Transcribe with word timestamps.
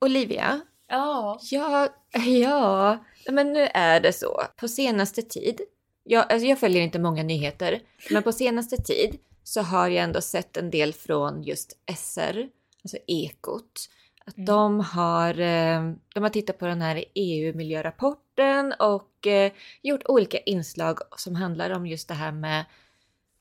Olivia, 0.00 0.60
Ja. 0.88 1.38
ja, 1.50 1.88
ja, 2.26 2.98
men 3.30 3.52
nu 3.52 3.68
är 3.74 4.00
det 4.00 4.12
så. 4.12 4.42
På 4.56 4.68
senaste 4.68 5.22
tid, 5.22 5.60
jag, 6.04 6.32
alltså 6.32 6.46
jag 6.46 6.58
följer 6.58 6.82
inte 6.82 6.98
många 6.98 7.22
nyheter, 7.22 7.80
men 8.10 8.22
på 8.22 8.32
senaste 8.32 8.76
tid 8.76 9.18
så 9.44 9.60
har 9.62 9.88
jag 9.88 10.04
ändå 10.04 10.20
sett 10.20 10.56
en 10.56 10.70
del 10.70 10.92
från 10.92 11.42
just 11.42 11.72
SR, 11.96 12.48
alltså 12.84 12.98
Ekot. 13.06 13.88
Att 14.26 14.36
Mm. 14.36 14.46
de, 14.46 14.80
har, 14.80 15.40
eh, 15.40 15.92
de 16.14 16.22
har 16.22 16.28
tittat 16.30 16.58
på 16.58 16.66
den 16.66 16.82
här 16.82 17.04
EU-miljörapporten 17.14 18.72
och 18.78 19.26
eh, 19.26 19.52
gjort 19.82 20.02
olika 20.08 20.38
inslag 20.38 20.98
som 21.16 21.34
handlar 21.34 21.70
om 21.70 21.86
just 21.86 22.08
det 22.08 22.14
här 22.14 22.32
med 22.32 22.64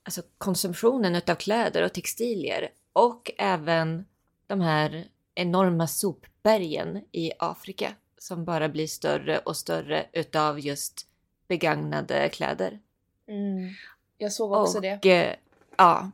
alltså 0.04 0.22
konsumtionen 0.38 1.16
utav 1.16 1.36
kläder 1.36 1.82
och 1.84 1.94
textilier 1.94 2.70
och 2.94 3.32
även 3.38 4.06
de 4.48 4.62
här 4.62 5.06
enorma 5.38 5.88
sopbergen 5.88 7.02
i 7.12 7.32
Afrika 7.40 7.94
som 8.18 8.46
bara 8.46 8.70
blir 8.70 8.88
större 8.88 9.40
och 9.40 9.58
större 9.58 10.06
utav 10.14 10.60
just 10.60 11.08
begagnade 11.48 12.30
kläder. 12.30 12.80
Mm. 13.28 13.70
Jag 14.18 14.32
såg 14.34 14.52
också 14.52 14.78
och, 14.78 14.82
det. 14.82 15.06
eh, 15.06 15.36
ja. 15.78 16.12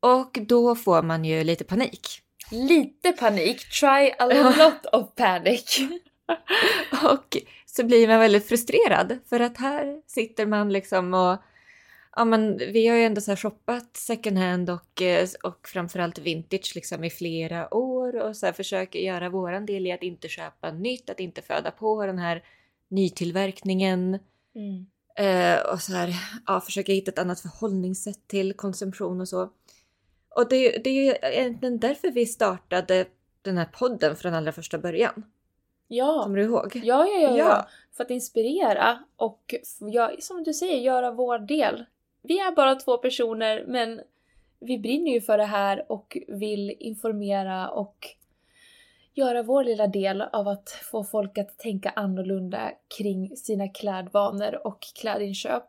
Och 0.00 0.38
då 0.48 0.74
får 0.74 1.02
man 1.02 1.24
ju 1.24 1.44
lite 1.44 1.64
panik. 1.64 2.08
Lite 2.50 3.12
panik. 3.12 3.70
Try 3.80 4.10
a 4.18 4.26
lot 4.26 4.86
of 4.92 5.14
panic. 5.14 5.80
Och 7.02 7.36
så 7.66 7.84
blir 7.84 8.08
man 8.08 8.20
väldigt 8.20 8.48
frustrerad 8.48 9.18
för 9.28 9.40
att 9.40 9.58
här 9.58 10.02
sitter 10.06 10.46
man 10.46 10.72
liksom 10.72 11.14
och 11.14 11.36
ja 12.16 12.24
men 12.24 12.56
vi 12.56 12.88
har 12.88 12.96
ju 12.96 13.04
ändå 13.04 13.20
så 13.20 13.36
shoppat 13.36 13.96
second 13.96 14.38
hand 14.38 14.70
och, 14.70 15.02
eh, 15.02 15.28
och 15.42 15.68
framförallt 15.68 16.18
vintage 16.18 16.72
liksom 16.74 17.04
i 17.04 17.10
flera 17.10 17.74
år 17.74 18.16
och 18.16 18.36
så 18.36 18.52
försöker 18.52 18.98
göra 18.98 19.28
våran 19.28 19.66
del 19.66 19.86
i 19.86 19.92
att 19.92 20.02
inte 20.02 20.28
köpa 20.28 20.72
nytt, 20.72 21.10
att 21.10 21.20
inte 21.20 21.42
föda 21.42 21.70
på 21.70 22.06
den 22.06 22.18
här 22.18 22.44
nytillverkningen 22.88 24.18
Mm. 24.54 24.86
eh, 25.16 25.72
och 25.72 25.80
så 25.80 25.92
här 25.92 26.14
ja, 26.46 26.60
försöka 26.60 26.92
hitta 26.92 27.10
ett 27.10 27.18
annat 27.18 27.40
förhållningssätt 27.40 28.28
till 28.28 28.52
konsumtion 28.52 29.20
och 29.20 29.28
så. 29.28 29.50
Och 30.28 30.48
det, 30.48 30.78
det 30.84 30.90
är 30.90 31.04
ju 31.04 31.14
egentligen 31.22 31.78
därför 31.78 32.10
vi 32.10 32.26
startade 32.26 33.06
den 33.42 33.58
här 33.58 33.64
podden 33.64 34.16
från 34.16 34.34
allra 34.34 34.52
första 34.52 34.78
början. 34.78 35.24
Ja. 35.88 36.22
Kommer 36.22 36.38
du 36.38 36.44
ihåg? 36.44 36.80
Ja, 36.84 37.06
ja, 37.06 37.20
ja, 37.20 37.36
ja. 37.36 37.68
För 37.96 38.04
att 38.04 38.10
inspirera 38.10 39.04
och 39.16 39.54
ja, 39.80 40.10
som 40.18 40.42
du 40.42 40.54
säger, 40.54 40.80
göra 40.80 41.10
vår 41.10 41.38
del. 41.38 41.84
Vi 42.24 42.38
är 42.38 42.52
bara 42.52 42.74
två 42.74 42.98
personer 42.98 43.64
men 43.66 44.00
vi 44.60 44.78
brinner 44.78 45.12
ju 45.12 45.20
för 45.20 45.38
det 45.38 45.44
här 45.44 45.92
och 45.92 46.18
vill 46.28 46.76
informera 46.80 47.70
och 47.70 48.08
göra 49.14 49.42
vår 49.42 49.64
lilla 49.64 49.86
del 49.86 50.22
av 50.22 50.48
att 50.48 50.70
få 50.70 51.04
folk 51.04 51.38
att 51.38 51.58
tänka 51.58 51.90
annorlunda 51.90 52.72
kring 52.98 53.36
sina 53.36 53.68
klädvanor 53.68 54.66
och 54.66 54.78
klädinköp. 55.00 55.68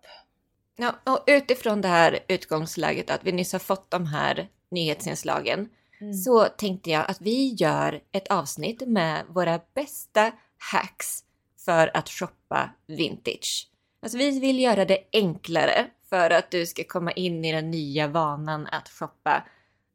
Ja, 0.76 0.96
och 1.04 1.24
utifrån 1.28 1.82
det 1.82 1.88
här 1.88 2.20
utgångsläget 2.28 3.10
att 3.10 3.24
vi 3.24 3.32
nyss 3.32 3.54
har 3.54 3.60
fått 3.60 3.92
de 3.92 4.06
här 4.06 4.48
nyhetsinslagen 4.70 5.70
Mm. 6.02 6.14
så 6.14 6.46
tänkte 6.46 6.90
jag 6.90 7.10
att 7.10 7.22
vi 7.22 7.56
gör 7.60 8.02
ett 8.12 8.28
avsnitt 8.28 8.88
med 8.88 9.26
våra 9.30 9.60
bästa 9.74 10.32
hacks 10.58 11.24
för 11.66 11.98
att 11.98 12.10
shoppa 12.10 12.70
vintage. 12.88 13.70
Alltså 14.06 14.18
vi 14.18 14.40
vill 14.40 14.60
göra 14.60 14.86
det 14.86 14.98
enklare 15.14 15.88
för 16.10 16.30
att 16.30 16.52
du 16.52 16.66
ska 16.66 16.84
komma 16.84 17.12
in 17.12 17.46
i 17.46 17.52
den 17.52 17.72
nya 17.72 18.08
vanan 18.08 18.68
att 18.72 18.90
shoppa 18.90 19.48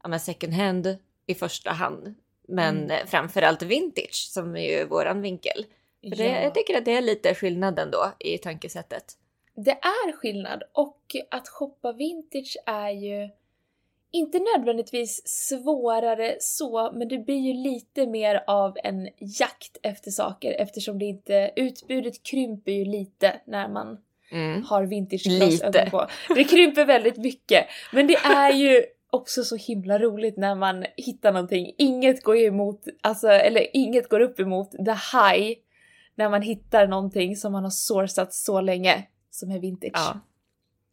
ja, 0.04 0.18
second 0.18 0.52
hand 0.52 0.98
i 1.26 1.34
första 1.34 1.70
hand. 1.70 2.14
Men 2.48 2.76
Mm. 2.76 2.90
mm. 2.90 3.06
framförallt 3.06 3.62
vintage 3.62 4.28
som 4.30 4.56
är 4.56 4.78
ju 4.78 4.84
våran 4.84 5.22
vinkel. 5.22 5.66
För 6.02 6.16
det, 6.16 6.24
Ja. 6.24 6.42
jag 6.42 6.54
tycker 6.54 6.78
att 6.78 6.84
det 6.84 6.96
är 6.96 7.00
lite 7.00 7.34
skillnaden 7.34 7.90
då 7.90 8.12
i 8.18 8.38
tankesättet. 8.38 9.04
Det 9.54 9.70
är 9.70 10.12
skillnad 10.12 10.62
och 10.72 11.16
att 11.30 11.48
shoppa 11.48 11.92
vintage 11.92 12.56
är 12.66 12.90
ju 12.90 13.28
inte 14.12 14.38
nödvändigtvis 14.38 15.22
svårare 15.24 16.36
så, 16.40 16.90
men 16.94 17.08
det 17.08 17.18
blir 17.18 17.38
ju 17.38 17.52
lite 17.52 18.06
mer 18.06 18.44
av 18.46 18.76
en 18.84 19.08
jakt 19.18 19.76
efter 19.82 20.10
saker 20.10 20.52
eftersom 20.58 20.98
det 20.98 21.04
inte, 21.04 21.50
utbudet 21.56 22.22
krymper 22.22 22.72
ju 22.72 22.84
lite 22.84 23.40
när 23.46 23.68
man 23.68 23.98
Mm. 24.32 24.62
har 24.62 24.82
vintage 24.82 25.26
Lite. 25.26 25.88
på. 25.90 26.06
Det 26.34 26.44
krymper 26.44 26.84
väldigt 26.84 27.16
mycket, 27.16 27.66
men 27.92 28.06
det 28.06 28.16
är 28.16 28.52
ju 28.52 28.84
också 29.10 29.44
så 29.44 29.56
himla 29.56 29.98
roligt 29.98 30.36
när 30.36 30.54
man 30.54 30.86
hittar 30.96 31.32
någonting. 31.32 31.74
Inget 31.78 32.22
går 32.22 32.36
emot, 32.36 32.80
alltså, 33.00 33.28
eller 33.28 33.76
inget 33.76 34.08
går 34.08 34.20
upp 34.20 34.40
emot 34.40 34.70
the 34.70 34.90
high 35.16 35.56
när 36.14 36.28
man 36.28 36.42
hittar 36.42 36.86
någonting 36.86 37.36
som 37.36 37.52
man 37.52 37.62
har 37.62 37.70
sourcat 37.70 38.34
så 38.34 38.60
länge 38.60 39.06
som 39.30 39.50
är 39.50 39.58
vintage. 39.58 39.90
Ja. 39.94 40.20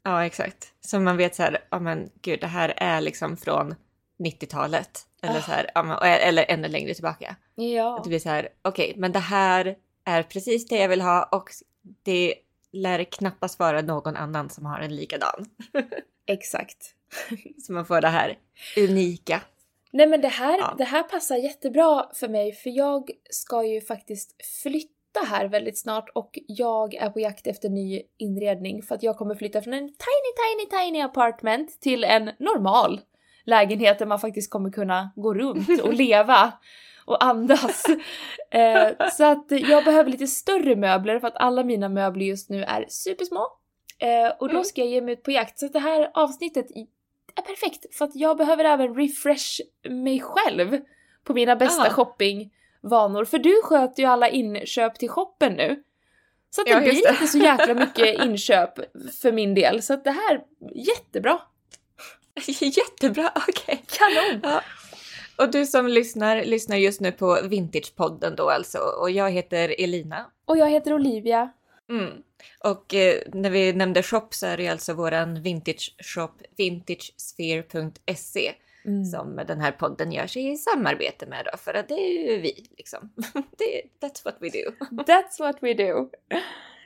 Ja, 0.07 0.25
exakt. 0.25 0.73
Så 0.81 0.99
man 0.99 1.17
vet 1.17 1.35
så 1.35 1.43
här, 1.43 1.57
ja 1.69 1.79
men 1.79 2.09
gud, 2.21 2.39
det 2.41 2.47
här 2.47 2.73
är 2.77 3.01
liksom 3.01 3.37
från 3.37 3.75
90-talet. 4.19 4.99
Eller 5.21 5.41
så 5.41 5.51
här, 5.51 5.71
men, 5.83 5.97
eller 6.01 6.45
ännu 6.49 6.67
längre 6.67 6.93
tillbaka. 6.93 7.35
Ja. 7.55 7.97
Att 7.97 8.03
det 8.03 8.09
blir 8.09 8.19
så 8.19 8.29
här, 8.29 8.49
okej, 8.61 8.93
men 8.97 9.11
det 9.11 9.19
här 9.19 9.75
är 10.05 10.23
precis 10.23 10.67
det 10.67 10.77
jag 10.77 10.89
vill 10.89 11.01
ha 11.01 11.23
och 11.23 11.49
det 12.03 12.33
lär 12.71 13.03
knappast 13.03 13.59
vara 13.59 13.81
någon 13.81 14.15
annan 14.15 14.49
som 14.49 14.65
har 14.65 14.79
en 14.79 14.95
likadan. 14.95 15.45
Exakt. 16.27 16.93
Så 17.65 17.73
man 17.73 17.85
får 17.85 18.01
det 18.01 18.07
här 18.07 18.37
unika. 18.77 19.41
Nej 19.91 20.07
men 20.07 20.21
det 20.21 20.27
här, 20.27 20.57
Ja. 20.57 20.75
det 20.77 20.83
här 20.83 21.03
passar 21.03 21.35
jättebra 21.35 22.09
för 22.13 22.27
mig 22.27 22.53
för 22.53 22.69
jag 22.69 23.09
ska 23.29 23.63
ju 23.63 23.81
faktiskt 23.81 24.45
flytta 24.63 24.96
här 25.25 25.45
väldigt 25.47 25.77
snart 25.77 26.09
och 26.15 26.39
jag 26.47 26.93
är 26.93 27.09
på 27.09 27.19
jakt 27.19 27.47
efter 27.47 27.69
ny 27.69 28.01
inredning 28.17 28.81
för 28.83 28.95
att 28.95 29.03
jag 29.03 29.17
kommer 29.17 29.35
flytta 29.35 29.61
från 29.61 29.73
en 29.73 29.87
tiny, 29.87 30.67
tiny, 30.69 30.81
tiny 30.85 31.01
apartment 31.01 31.81
till 31.81 32.03
en 32.03 32.31
normal 32.39 33.01
lägenhet 33.45 33.99
där 33.99 34.05
man 34.05 34.19
faktiskt 34.19 34.51
kommer 34.51 34.69
kunna 34.71 35.11
gå 35.15 35.33
runt 35.33 35.81
och 35.81 35.93
leva 36.03 36.53
och 37.05 37.23
andas. 37.23 37.83
Eh, 38.51 39.09
så 39.11 39.23
att 39.23 39.45
jag 39.49 39.83
behöver 39.85 40.11
lite 40.11 40.27
större 40.27 40.75
möbler 40.75 41.19
för 41.19 41.27
att 41.27 41.37
alla 41.37 41.63
mina 41.63 41.89
möbler 41.89 42.25
just 42.25 42.49
nu 42.49 42.63
är 42.63 42.85
supersmå. 42.89 43.47
Eh, 43.99 44.27
och 44.39 44.47
då 44.47 44.51
Mm. 44.53 44.63
ska 44.63 44.81
jag 44.81 44.89
ge 44.89 45.01
mig 45.01 45.13
ut 45.13 45.23
på 45.23 45.31
jakt. 45.31 45.59
Så 45.59 45.65
att 45.65 45.73
det 45.73 45.79
här 45.79 46.11
avsnittet 46.13 46.65
är 47.35 47.41
perfekt 47.41 47.95
för 47.95 48.05
att 48.05 48.15
jag 48.15 48.37
behöver 48.37 48.65
även 48.65 48.95
refresh 48.95 49.61
mig 49.89 50.19
själv 50.19 50.79
på 51.23 51.33
mina 51.33 51.55
bästa 51.55 51.83
Ah. 51.87 51.89
Shoppingvanor. 52.81 53.25
För 53.25 53.37
du 53.39 53.61
sköter 53.63 54.03
ju 54.03 54.09
alla 54.09 54.29
inköp 54.29 54.99
till 54.99 55.09
shoppen 55.09 55.53
nu. 55.53 55.83
Så 56.49 56.61
att 56.61 56.67
det 56.67 56.73
Ja, 56.73 56.79
blir 56.79 56.91
det. 56.91 57.09
inte 57.09 57.27
så 57.27 57.37
jäkla 57.37 57.73
mycket 57.73 58.21
inköp 58.25 58.73
för 59.21 59.31
min 59.31 59.53
del. 59.55 59.81
Så 59.81 59.93
att 59.93 60.03
det 60.03 60.11
här, 60.11 60.41
jättebra! 60.75 61.39
Jättebra, 62.61 63.31
okej. 63.47 63.83
Kanon! 63.87 64.39
Ja. 64.43 64.61
Och 65.37 65.51
du 65.51 65.65
som 65.65 65.87
lyssnar, 65.87 66.43
lyssnar 66.43 66.77
just 66.77 67.01
nu 67.01 67.11
på 67.11 67.39
Vintagepodden 67.43 68.35
då 68.35 68.49
alltså. 68.49 68.77
Och 68.77 69.11
jag 69.11 69.31
heter 69.31 69.75
Elina. 69.83 70.25
Och 70.45 70.57
jag 70.57 70.69
heter 70.69 70.93
Olivia. 70.93 71.51
Mm. 71.89 72.09
Och 72.63 72.93
eh, 72.93 73.21
när 73.33 73.49
vi 73.49 73.73
nämnde 73.73 74.03
shop 74.03 74.27
så 74.29 74.45
är 74.45 74.57
det 74.57 74.67
alltså 74.67 74.93
våran 74.93 75.41
vintage 75.41 75.95
shop 75.99 76.31
vintagesphere.se 76.57 78.53
Mm. 78.87 79.05
som 79.05 79.35
den 79.35 79.61
här 79.61 79.71
podden 79.71 80.11
gör 80.11 80.27
sig 80.27 80.51
i 80.51 80.57
samarbete 80.57 81.25
med 81.25 81.47
då, 81.51 81.57
för 81.57 81.73
att 81.73 81.87
det 81.87 81.93
är 81.93 82.31
ju 82.31 82.41
vi 82.41 82.65
liksom. 82.77 83.09
det, 83.33 84.07
that's 84.07 84.25
what 84.25 84.37
we 84.39 84.49
do. 84.49 84.85
That's 85.03 85.39
what 85.39 85.57
we 85.61 85.73
do. 85.73 86.09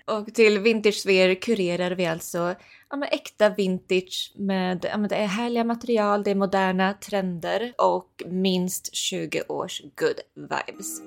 Och 0.06 0.34
till 0.34 0.59
Vintagesphere 0.59 1.35
kurerar 1.35 1.91
vi 1.91 2.06
alltså 2.06 2.56
ja, 2.90 2.95
men 2.95 3.09
äkta 3.11 3.50
vintage 3.50 4.34
med, 4.35 4.85
ja, 4.90 4.97
men 4.97 5.09
det 5.09 5.16
är 5.16 5.25
härliga 5.25 5.63
material, 5.63 6.23
det 6.23 6.31
är 6.31 6.35
moderna 6.35 6.94
trender 6.94 7.73
och 7.78 8.23
minst 8.25 8.95
20 8.95 9.44
års 9.47 9.81
good 9.81 10.19
vibes. 10.35 11.01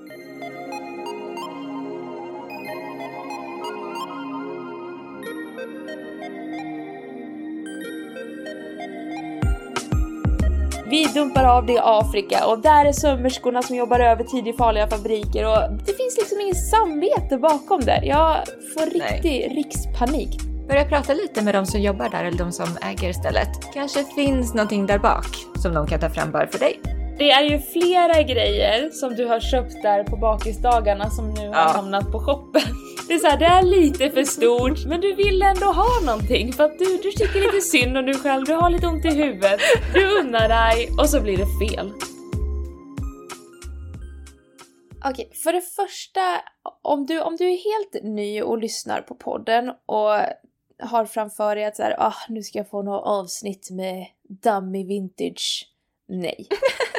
Vi 10.95 11.05
dumpar 11.15 11.45
av 11.45 11.67
det 11.67 11.73
i 11.73 11.79
Afrika 11.83 12.47
och 12.47 12.59
där 12.59 12.85
är 12.85 12.93
sömmerskorna 12.93 13.63
som 13.63 13.77
jobbar 13.77 14.01
övertid 14.01 14.49
i 14.49 14.53
farliga 14.53 14.87
fabriker 14.89 15.47
och 15.47 15.73
det 15.87 15.93
finns 15.97 16.17
liksom 16.19 16.41
ingen 16.41 16.55
samvete 16.55 17.39
bakom 17.39 17.81
det. 17.81 18.01
Jag 18.05 18.37
får 18.75 18.87
riktig 18.91 19.57
rikspanik. 19.57 20.43
Börja 20.69 20.85
prata 20.85 21.13
lite 21.15 21.43
med 21.43 21.55
de 21.55 21.67
som 21.67 21.81
jobbar 21.81 22.09
där 22.09 22.25
eller 22.25 22.39
de 22.39 22.53
som 22.53 22.67
äger 22.83 23.13
stället. 23.13 23.49
Kanske 23.75 24.05
finns 24.05 24.55
någonting 24.55 24.87
där 24.87 24.99
bak 24.99 25.27
som 25.63 25.75
de 25.75 25.87
kan 25.87 26.01
ta 26.01 26.11
fram 26.11 26.33
bara 26.33 26.47
för 26.47 26.59
dig. 26.59 26.81
Det 27.19 27.31
är 27.31 27.43
ju 27.43 27.59
flera 27.59 28.23
grejer 28.23 28.91
som 28.91 29.15
du 29.15 29.27
har 29.27 29.41
köpt 29.41 29.83
där 29.83 30.05
på 30.05 30.17
bakisdagarna 30.17 31.11
som 31.11 31.31
nu 31.31 31.49
har 31.49 31.55
Ja. 31.55 31.73
hamnat 31.75 32.13
på 32.13 32.19
shoppen. 32.21 32.63
Det 33.09 33.15
är 33.15 33.19
så 33.19 33.27
här, 33.27 33.39
det 33.39 33.45
är 33.45 33.63
lite 33.63 34.11
för 34.11 34.25
stort 34.25 34.87
men 34.87 35.01
du 35.01 35.15
vill 35.15 35.43
ändå 35.43 35.67
ha 35.67 36.01
någonting 36.07 36.53
för 36.53 36.65
att 36.65 36.79
du, 36.79 36.85
du 36.85 37.13
tycker 37.13 37.41
lite 37.41 37.61
synd 37.61 37.99
om 37.99 38.07
dig 38.07 38.15
själv, 38.15 38.45
du 38.45 38.53
har 38.53 38.71
lite 38.71 38.87
ont 38.87 39.05
i 39.05 39.09
huvudet, 39.09 39.61
du 39.95 40.21
unnar 40.21 40.49
dig 40.49 40.91
och 40.99 41.09
så 41.11 41.21
blir 41.21 41.37
det 41.37 41.69
fel. 41.69 41.93
Okej, 45.05 45.31
för 45.45 45.53
det 45.53 45.61
första, 45.61 46.21
om 46.83 47.07
du, 47.07 47.21
om 47.21 47.37
du 47.37 47.45
är 47.45 47.57
helt 47.57 48.05
ny 48.05 48.43
och 48.43 48.59
lyssnar 48.59 49.01
på 49.01 49.15
podden 49.15 49.69
och 49.87 50.13
har 50.83 51.05
framför 51.07 51.57
dig 51.57 51.65
att 51.65 51.77
så 51.77 51.83
här, 51.83 51.97
ah, 51.99 52.15
nu 52.29 52.43
ska 52.43 52.59
jag 52.59 52.71
få 52.71 52.83
något 52.83 53.07
avsnitt 53.07 53.71
med 53.71 54.07
dummy 54.43 54.85
vintage. 54.85 55.69
Nej. 56.09 56.49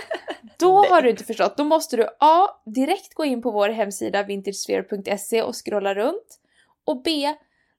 Då 0.60 0.86
har 0.86 1.02
du 1.02 1.10
inte 1.10 1.24
förstått. 1.24 1.58
Då 1.58 1.64
måste 1.64 1.98
du 1.98 2.08
A. 2.20 2.48
Direkt 2.66 3.14
gå 3.14 3.26
in 3.26 3.42
på 3.42 3.52
vår 3.52 3.70
hemsida 3.70 4.24
vintagesphere.se 4.24 5.42
och 5.42 5.66
scrolla 5.66 5.96
runt. 5.96 6.40
Och 6.86 7.02
B. 7.04 7.36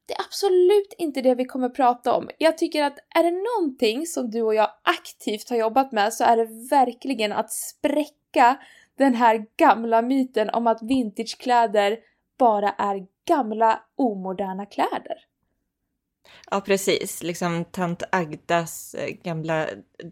Det 0.07 0.15
är 0.15 0.21
absolut 0.21 0.95
inte 0.99 1.23
det 1.23 1.35
vi 1.35 1.45
kommer 1.45 1.69
prata 1.69 2.15
om. 2.15 2.29
Jag 2.39 2.59
tycker 2.59 2.83
att 2.83 2.99
är 3.15 3.23
det 3.23 3.61
någonting 3.61 4.07
som 4.07 4.31
du 4.31 4.43
och 4.43 4.55
jag 4.55 4.71
aktivt 4.83 5.51
har 5.51 5.57
jobbat 5.57 5.93
med 5.93 6.15
så 6.15 6.25
är 6.25 6.37
det 6.37 6.69
verkligen 6.71 7.33
att 7.33 7.53
spräcka 7.53 8.57
den 8.99 9.15
här 9.15 9.47
gamla 9.57 10.03
myten 10.03 10.51
om 10.51 10.67
att 10.67 10.83
vintagekläder 10.83 11.99
bara 12.39 12.71
är 12.71 13.07
gamla 13.29 13.81
omoderna 13.97 14.67
kläder. 14.67 15.17
Ja, 16.51 16.61
precis. 16.61 17.23
Liksom 17.23 17.65
tant 17.65 18.03
Agdas 18.13 18.95
eh, 18.95 19.09
gamla 19.23 19.67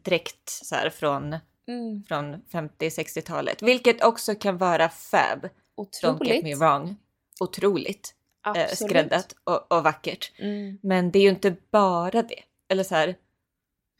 dräkt 0.05 0.49
så 0.49 0.75
här 0.75 0.91
från, 0.91 1.37
Mm, 1.69 2.05
från 2.09 2.43
50-60-talet. 2.43 3.63
Vilket 3.63 4.05
också 4.05 4.35
kan 4.35 4.59
vara 4.59 4.89
fab. 4.89 5.49
Don't 5.77 6.25
get 6.25 6.45
me 6.45 6.55
otroligt. 6.55 6.59
wrong. 6.59 6.97
Otroligt 7.41 8.15
eh, 8.57 8.75
skräddat 8.75 9.35
och, 9.45 9.73
och 9.73 9.85
vackert. 9.85 10.33
Mm, 10.39 10.79
Men 10.83 11.11
det 11.11 11.19
är 11.19 11.23
ju 11.23 11.29
inte 11.29 11.57
bara 11.71 12.23
det. 12.23 12.43
Eller 12.69 12.85
så 12.85 12.95
här, 12.95 13.17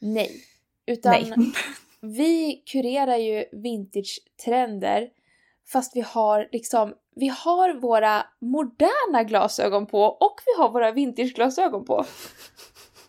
nej. 0.01 0.43
Utan 0.85 1.11
nej. 1.11 1.33
vi 1.99 2.63
kurerar 2.65 3.17
ju 3.17 3.45
vintage-trender 3.51 5.09
fast 5.67 5.95
vi 5.95 6.01
har 6.01 6.49
liksom, 6.51 6.93
vi 7.15 7.27
har 7.27 7.73
våra 7.73 8.25
moderna 8.41 9.23
glasögon 9.23 9.85
på 9.87 10.01
och 10.03 10.39
vi 10.45 10.61
har 10.61 10.69
våra 10.69 10.91
vintage-glasögon 10.91 11.85
på. 11.85 12.05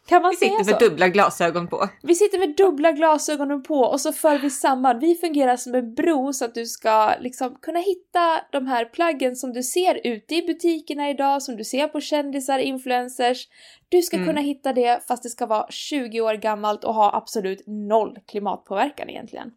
Kan 0.06 0.22
man 0.22 0.30
Vi 0.30 0.36
säga 0.36 0.50
sitter 0.50 0.64
så? 0.64 0.70
med 0.70 0.80
dubbla 0.90 1.08
glasögon 1.08 1.68
på. 1.68 1.88
Vi 2.02 2.14
sitter 2.14 2.38
med 2.38 2.56
dubbla 2.56 2.92
glasögonen 2.92 3.62
på 3.62 3.74
och 3.80 4.00
så 4.00 4.12
för 4.12 4.38
vi 4.38 4.50
samman. 4.50 4.98
Vi 4.98 5.14
fungerar 5.14 5.56
som 5.56 5.74
en 5.74 5.94
bro 5.94 6.32
så 6.32 6.44
att 6.44 6.54
du 6.54 6.66
ska 6.66 7.14
liksom 7.20 7.56
kunna 7.62 7.78
hitta 7.80 8.40
de 8.52 8.66
här 8.66 8.84
plaggen 8.84 9.36
som 9.36 9.52
du 9.52 9.62
ser 9.62 10.00
ute 10.04 10.34
i 10.34 10.42
butikerna 10.46 11.10
idag, 11.10 11.42
som 11.42 11.56
du 11.56 11.64
ser 11.64 11.88
på 11.88 12.00
kändisar, 12.00 12.58
influencers. 12.58 13.48
Du 13.88 14.02
ska 14.02 14.16
Mm. 14.16 14.28
kunna 14.28 14.40
hitta 14.40 14.72
det 14.72 15.00
fast 15.08 15.22
det 15.22 15.28
ska 15.28 15.46
vara 15.46 15.66
20 15.70 16.20
år 16.20 16.34
gammalt 16.34 16.84
och 16.84 16.94
ha 16.94 17.16
absolut 17.16 17.62
noll 17.66 18.18
klimatpåverkan 18.26 19.10
egentligen. 19.10 19.50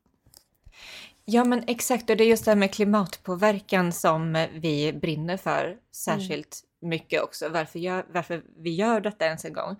Ja 1.26 1.44
men 1.44 1.64
exakt 1.68 2.10
och 2.10 2.18
det 2.18 2.24
är 2.24 2.28
just 2.28 2.46
det 2.46 2.52
här 2.52 2.56
med 2.56 2.74
klimatpåverkan 2.74 3.92
som 3.92 4.48
vi 4.54 4.94
brinner 4.94 5.38
för 5.38 5.78
särskilt 5.92 6.64
mycket 6.82 7.24
också. 7.24 7.50
Varför, 7.50 7.80
gör, 7.80 8.06
varför 8.14 8.44
vi 8.64 8.76
gör 8.76 9.02
detta 9.02 9.26
ens 9.26 9.46
en 9.46 9.54
gång. 9.54 9.76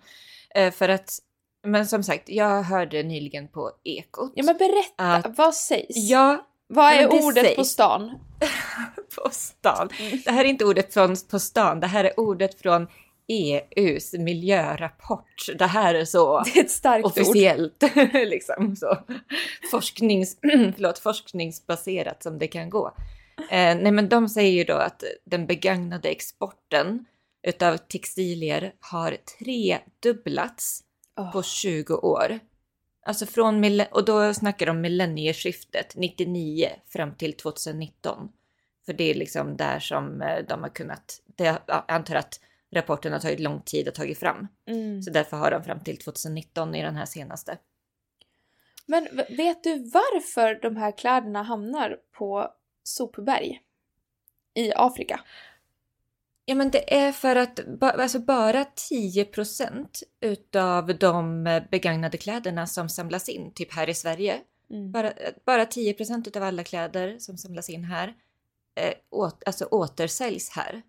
Eh, 0.54 0.72
för 0.72 0.88
att, 0.88 1.18
men 1.66 1.86
som 1.86 2.02
sagt, 2.02 2.28
jag 2.28 2.62
hörde 2.62 3.02
nyligen 3.02 3.48
på 3.48 3.70
Ekot. 3.84 4.32
Ja 4.34 4.44
men 4.44 4.56
berätta, 4.56 5.28
Att- 5.28 5.38
vad 5.38 5.54
sägs? 5.54 5.96
Ja, 5.96 6.46
vad 6.66 6.92
är 6.92 7.24
ordet 7.24 7.56
på 7.56 7.64
sägs. 7.64 7.68
stan? 7.70 8.18
på 9.22 9.30
stan. 9.30 9.88
Det 10.24 10.30
här 10.30 10.44
är 10.44 10.48
inte 10.48 10.64
ordet 10.64 10.94
från 10.94 11.16
på 11.30 11.38
stan, 11.38 11.80
det 11.80 11.86
här 11.86 12.04
är 12.04 12.20
ordet 12.20 12.60
från 12.60 12.86
EUs 13.28 14.12
miljörapport. 14.12 15.46
Det 15.58 15.66
här 15.66 15.94
är 15.94 16.04
så 16.04 16.42
Det 16.44 16.60
är 16.60 16.64
ett 16.64 16.70
starkt 16.70 17.06
officiellt, 17.06 17.82
liksom 18.12 18.76
så 18.76 18.98
forsknings, 19.70 20.36
förlåt, 20.42 20.98
forskningsbaserat 20.98 22.22
som 22.22 22.38
det 22.38 22.46
kan 22.46 22.70
gå. 22.70 22.92
Eh, 23.42 23.76
nej 23.76 23.92
men 23.92 24.08
de 24.08 24.28
säger 24.28 24.52
ju 24.52 24.64
då 24.64 24.74
att 24.74 25.04
den 25.24 25.46
begagnade 25.46 26.08
exporten 26.08 27.04
utav 27.42 27.76
textilier 27.76 28.74
har 28.80 29.16
tredubblats 29.38 30.82
Åh, 31.16 31.32
på 31.32 31.42
20 31.42 31.94
år. 31.94 32.38
Alltså 33.06 33.26
från, 33.26 33.80
och 33.90 34.04
då 34.04 34.34
snackar 34.34 34.66
de 34.66 34.80
millennieskiftet 34.80 35.96
99 35.96 36.68
fram 36.88 37.14
till 37.14 37.32
2019. 37.32 38.28
För 38.86 38.92
det 38.92 39.10
är 39.10 39.14
liksom 39.14 39.56
där 39.56 39.78
som 39.78 40.22
eh, 40.22 40.44
de 40.48 40.62
har 40.62 40.68
kunnat, 40.68 41.20
det, 41.36 41.44
jag 41.66 41.84
antar 41.88 42.14
att 42.14 42.40
rapporten 42.72 43.12
har 43.12 43.20
tagit 43.20 43.40
lång 43.40 43.60
tid 43.60 43.88
att 43.88 43.94
ta 43.94 44.14
fram. 44.14 44.48
mm. 44.66 45.02
Så 45.02 45.10
därför 45.10 45.36
har 45.36 45.50
de 45.50 45.64
fram 45.64 45.80
till 45.80 45.98
2019 45.98 46.74
i 46.74 46.82
den 46.82 46.96
här 46.96 47.06
senaste. 47.06 47.58
Men 48.86 49.08
vet 49.28 49.64
du 49.64 49.78
varför 49.78 50.62
de 50.62 50.76
här 50.76 50.98
kläderna 50.98 51.42
hamnar 51.42 51.96
på 52.12 52.50
sopberg? 52.82 53.60
I 54.54 54.72
Afrika? 54.76 55.20
Ja 56.44 56.54
men 56.54 56.70
det 56.70 56.94
är 56.94 57.12
för 57.12 57.36
att 57.36 57.60
alltså 57.82 58.18
bara 58.18 58.64
10% 58.64 60.02
utav 60.20 60.86
de 60.98 61.44
begagnade 61.70 62.16
kläderna 62.18 62.66
som 62.66 62.88
samlas 62.88 63.28
in, 63.28 63.52
typ 63.54 63.72
här 63.74 63.88
i 63.88 63.94
Sverige, 63.94 64.40
Mm. 64.70 64.92
bara, 64.92 65.12
bara 65.46 65.64
10% 65.64 66.28
utav 66.28 66.42
alla 66.42 66.64
kläder 66.64 67.18
som 67.18 67.38
samlas 67.38 67.70
in 67.70 67.84
här 67.84 68.14
eh, 68.74 68.94
åt, 69.10 69.42
alltså 69.46 69.64
återsäljs 69.64 70.50
här. 70.50 70.82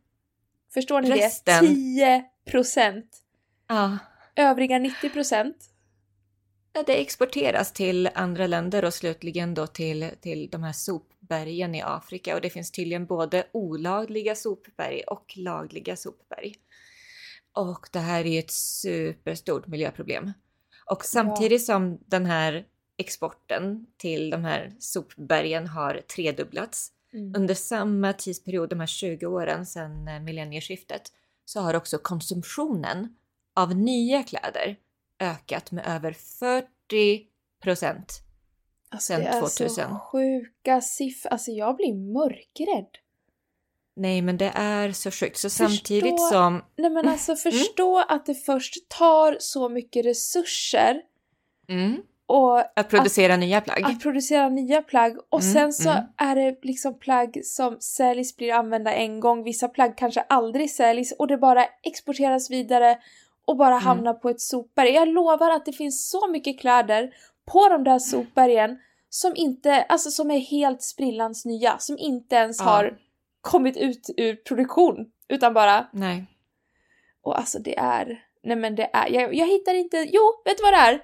Förstår 0.74 1.02
ni 1.02 1.10
Resten- 1.12 1.62
det? 1.62 1.68
10 1.68 2.24
procent! 2.46 3.18
Ja. 3.68 3.98
Övriga 4.36 4.80
90 4.80 5.10
procent? 5.10 5.58
Ja, 6.74 6.84
Det 6.88 7.02
exporteras 7.02 7.74
till 7.74 8.10
andra 8.16 8.48
länder 8.48 8.86
och 8.86 8.94
slutligen 8.94 9.54
då 9.54 9.68
till, 9.68 10.10
till 10.22 10.50
de 10.50 10.64
här 10.64 10.74
sopbergen 11.32 11.76
i 11.76 11.82
Afrika. 11.82 12.36
Och 12.36 12.42
det 12.42 12.50
finns 12.50 12.72
tydligen 12.72 13.06
både 13.06 13.48
olagliga 13.52 14.36
sopberg 14.36 15.02
och 15.08 15.34
lagliga 15.38 15.96
sopberg. 15.96 16.56
Och 17.54 17.90
det 17.92 18.00
här 18.00 18.26
är 18.26 18.30
ju 18.30 18.40
ett 18.40 18.52
superstort 18.52 19.68
miljöproblem. 19.68 20.32
Och 20.86 21.06
samtidigt 21.06 21.66
som 21.66 22.00
den 22.08 22.26
här 22.26 22.66
exporten 22.98 23.86
till 23.98 24.30
de 24.30 24.44
här 24.44 24.74
sopbergen 24.80 25.68
har 25.68 26.02
tredubblats 26.16 26.92
Mm. 27.14 27.36
under 27.36 27.54
samma 27.56 28.14
tidsperiod, 28.14 28.70
de 28.70 28.80
här 28.80 28.88
20 28.88 29.26
åren 29.26 29.66
sedan 29.66 30.08
eh, 30.08 30.20
millennieskiftet, 30.20 31.02
så 31.46 31.60
har 31.62 31.74
också 31.74 31.98
konsumtionen 31.98 33.16
av 33.56 33.76
nya 33.76 34.24
kläder 34.24 34.76
ökat 35.20 35.72
med 35.72 35.86
över 35.88 36.14
40 36.14 37.28
procent. 37.64 38.22
Alltså, 38.92 39.14
sen 39.14 39.22
det 39.22 39.28
är 39.28 39.40
2000. 39.40 39.70
så 39.90 39.96
sjuka 40.12 40.82
siffror. 40.82 41.32
Alltså 41.32 41.52
jag 41.52 41.76
blir 41.76 41.94
mörkrädd. 42.14 42.88
Nej, 43.96 44.22
men 44.22 44.38
det 44.38 44.52
är 44.56 44.92
så 44.92 45.12
sjukt. 45.12 45.38
Så 45.38 45.48
Förstå- 45.50 45.68
samtidigt 45.68 46.20
som... 46.30 46.62
Nej 46.78 46.90
men 46.90 47.08
alltså 47.08 47.36
förstå 47.36 48.00
att 48.08 48.26
det 48.26 48.36
först 48.36 48.90
tar 48.90 49.38
så 49.40 49.70
mycket 49.70 50.06
resurser 50.06 51.02
Mm, 51.70 52.02
och 52.26 52.80
att 52.80 52.90
producera 52.90 53.38
nya 53.38 53.62
plagg. 53.62 53.84
att 53.84 54.02
producera 54.02 54.50
nya 54.50 54.82
plagg 54.82 55.18
och 55.30 55.42
Mm, 55.42 55.54
sen 55.54 55.74
så 55.74 55.90
mm. 55.90 56.04
är 56.18 56.36
det 56.36 56.56
liksom 56.64 57.00
plagg 57.00 57.42
som 57.46 57.78
säljs, 57.80 58.36
blir 58.36 58.54
använda 58.54 58.94
en 58.94 59.20
gång, 59.20 59.44
vissa 59.44 59.68
plagg 59.68 59.98
kanske 59.98 60.22
aldrig 60.22 60.72
säljs 60.72 61.12
och 61.12 61.28
det 61.28 61.38
bara 61.38 61.66
exporteras 61.84 62.50
vidare 62.52 62.98
och 63.46 63.58
bara 63.58 63.72
Mm. 63.76 63.84
hamnar 63.84 64.14
på 64.14 64.30
ett 64.30 64.42
sopberg. 64.42 64.90
Jag 64.90 65.08
lovar 65.08 65.50
att 65.52 65.66
det 65.66 65.74
finns 65.74 66.10
så 66.10 66.28
mycket 66.28 66.60
kläder 66.60 67.14
på 67.52 67.70
de 67.70 67.84
där 67.84 68.00
sopbergen 68.00 68.80
som 69.14 69.34
inte, 69.36 69.84
alltså 69.84 70.12
som 70.12 70.32
är 70.32 70.40
helt 70.40 70.82
sprillans 70.84 71.46
nya, 71.46 71.78
som 71.78 71.98
inte 71.98 72.36
ens 72.36 72.60
Ja. 72.60 72.66
har 72.66 72.98
kommit 73.42 73.78
ut 73.78 74.10
ur 74.18 74.36
produktion 74.36 74.96
utan 75.30 75.54
bara, 75.54 75.88
Nej. 75.94 76.26
och 77.24 77.38
alltså 77.40 77.60
det 77.60 77.78
är, 77.78 78.24
nej 78.44 78.56
men 78.56 78.76
det 78.76 78.90
är, 78.94 79.10
jag, 79.10 79.36
jag 79.36 79.48
hittar 79.48 79.74
inte, 79.74 79.98
jo, 80.12 80.22
vet 80.46 80.58
du 80.58 80.64
vad 80.64 80.74
det 80.74 80.78
är? 80.78 81.02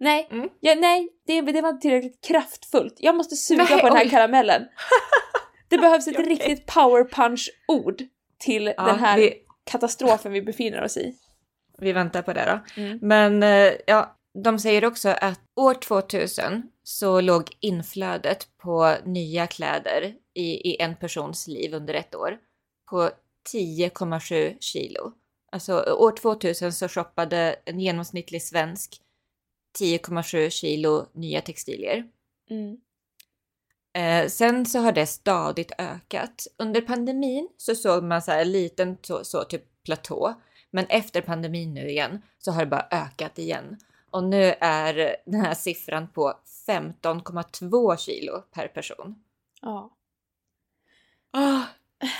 Nej, 0.00 0.28
Mm. 0.30 0.48
ja, 0.60 0.74
nej, 0.74 1.08
det, 1.26 1.40
det 1.40 1.60
var 1.60 1.68
inte 1.68 1.82
tillräckligt 1.82 2.20
kraftfullt. 2.24 2.94
Jag 2.98 3.14
måste 3.16 3.36
suga 3.36 3.62
Nej, 3.70 3.80
på 3.80 3.86
den 3.88 3.96
här 3.96 4.04
oj. 4.04 4.10
karamellen. 4.10 4.62
Det 5.68 5.78
behövs 5.78 6.06
ett 6.08 6.14
Okej. 6.18 6.28
riktigt 6.28 6.66
power 6.66 7.04
punch-ord 7.04 8.02
till 8.38 8.74
Ja, 8.76 8.84
den 8.86 8.98
här 8.98 9.18
vi, 9.18 9.34
katastrofen 9.64 10.32
vi 10.32 10.42
befinner 10.42 10.82
oss 10.82 10.96
i. 10.96 11.14
vi 11.78 11.92
väntar 11.92 12.22
på 12.22 12.32
det 12.32 12.44
då. 12.76 12.82
Mm. 12.82 12.98
Men 13.02 13.42
eh, 13.42 13.72
ja, 13.86 14.16
de 14.44 14.58
säger 14.58 14.84
också 14.84 15.08
att 15.08 15.40
år 15.56 15.74
2000 15.74 16.62
så 16.82 17.20
låg 17.20 17.56
inflödet 17.60 18.48
på 18.56 18.96
nya 19.04 19.46
kläder 19.46 20.14
i, 20.34 20.70
i 20.70 20.82
en 20.82 20.96
persons 20.96 21.48
liv 21.48 21.74
under 21.74 21.94
ett 21.94 22.14
år 22.14 22.38
på 22.90 23.10
10,7 23.52 24.56
kilo. 24.60 25.12
Alltså 25.52 25.96
år 25.98 26.12
2000 26.12 26.72
så 26.72 26.88
shoppade 26.88 27.56
en 27.64 27.80
genomsnittlig 27.80 28.42
svensk 28.42 29.00
10,7 29.80 30.50
kilo 30.50 31.06
nya 31.12 31.40
textilier. 31.40 32.04
Mm. 32.50 32.76
Eh, 33.94 34.28
sen 34.28 34.66
så 34.66 34.78
har 34.78 34.92
det 34.92 35.06
stadigt 35.06 35.72
ökat. 35.78 36.46
Under 36.58 36.80
pandemin 36.80 37.48
så 37.56 37.74
såg 37.74 38.04
man 38.04 38.22
så 38.22 38.30
här 38.30 38.42
en 38.42 38.52
liten 38.52 38.96
så, 39.02 39.24
så 39.24 39.44
typ 39.44 39.64
platå. 39.84 40.34
Men 40.70 40.86
efter 40.86 41.20
pandemin 41.20 41.74
nu 41.74 41.90
igen 41.90 42.22
så 42.38 42.50
har 42.50 42.60
det 42.60 42.70
bara 42.70 42.88
ökat 42.90 43.38
igen. 43.38 43.76
Och 44.12 44.24
nu 44.24 44.54
är 44.60 45.16
den 45.26 45.40
här 45.40 45.54
siffran 45.54 46.08
på 46.08 46.34
15,2 46.66 47.96
kilo 47.96 48.40
per 48.40 48.68
person. 48.68 49.14
Ja. 49.60 49.90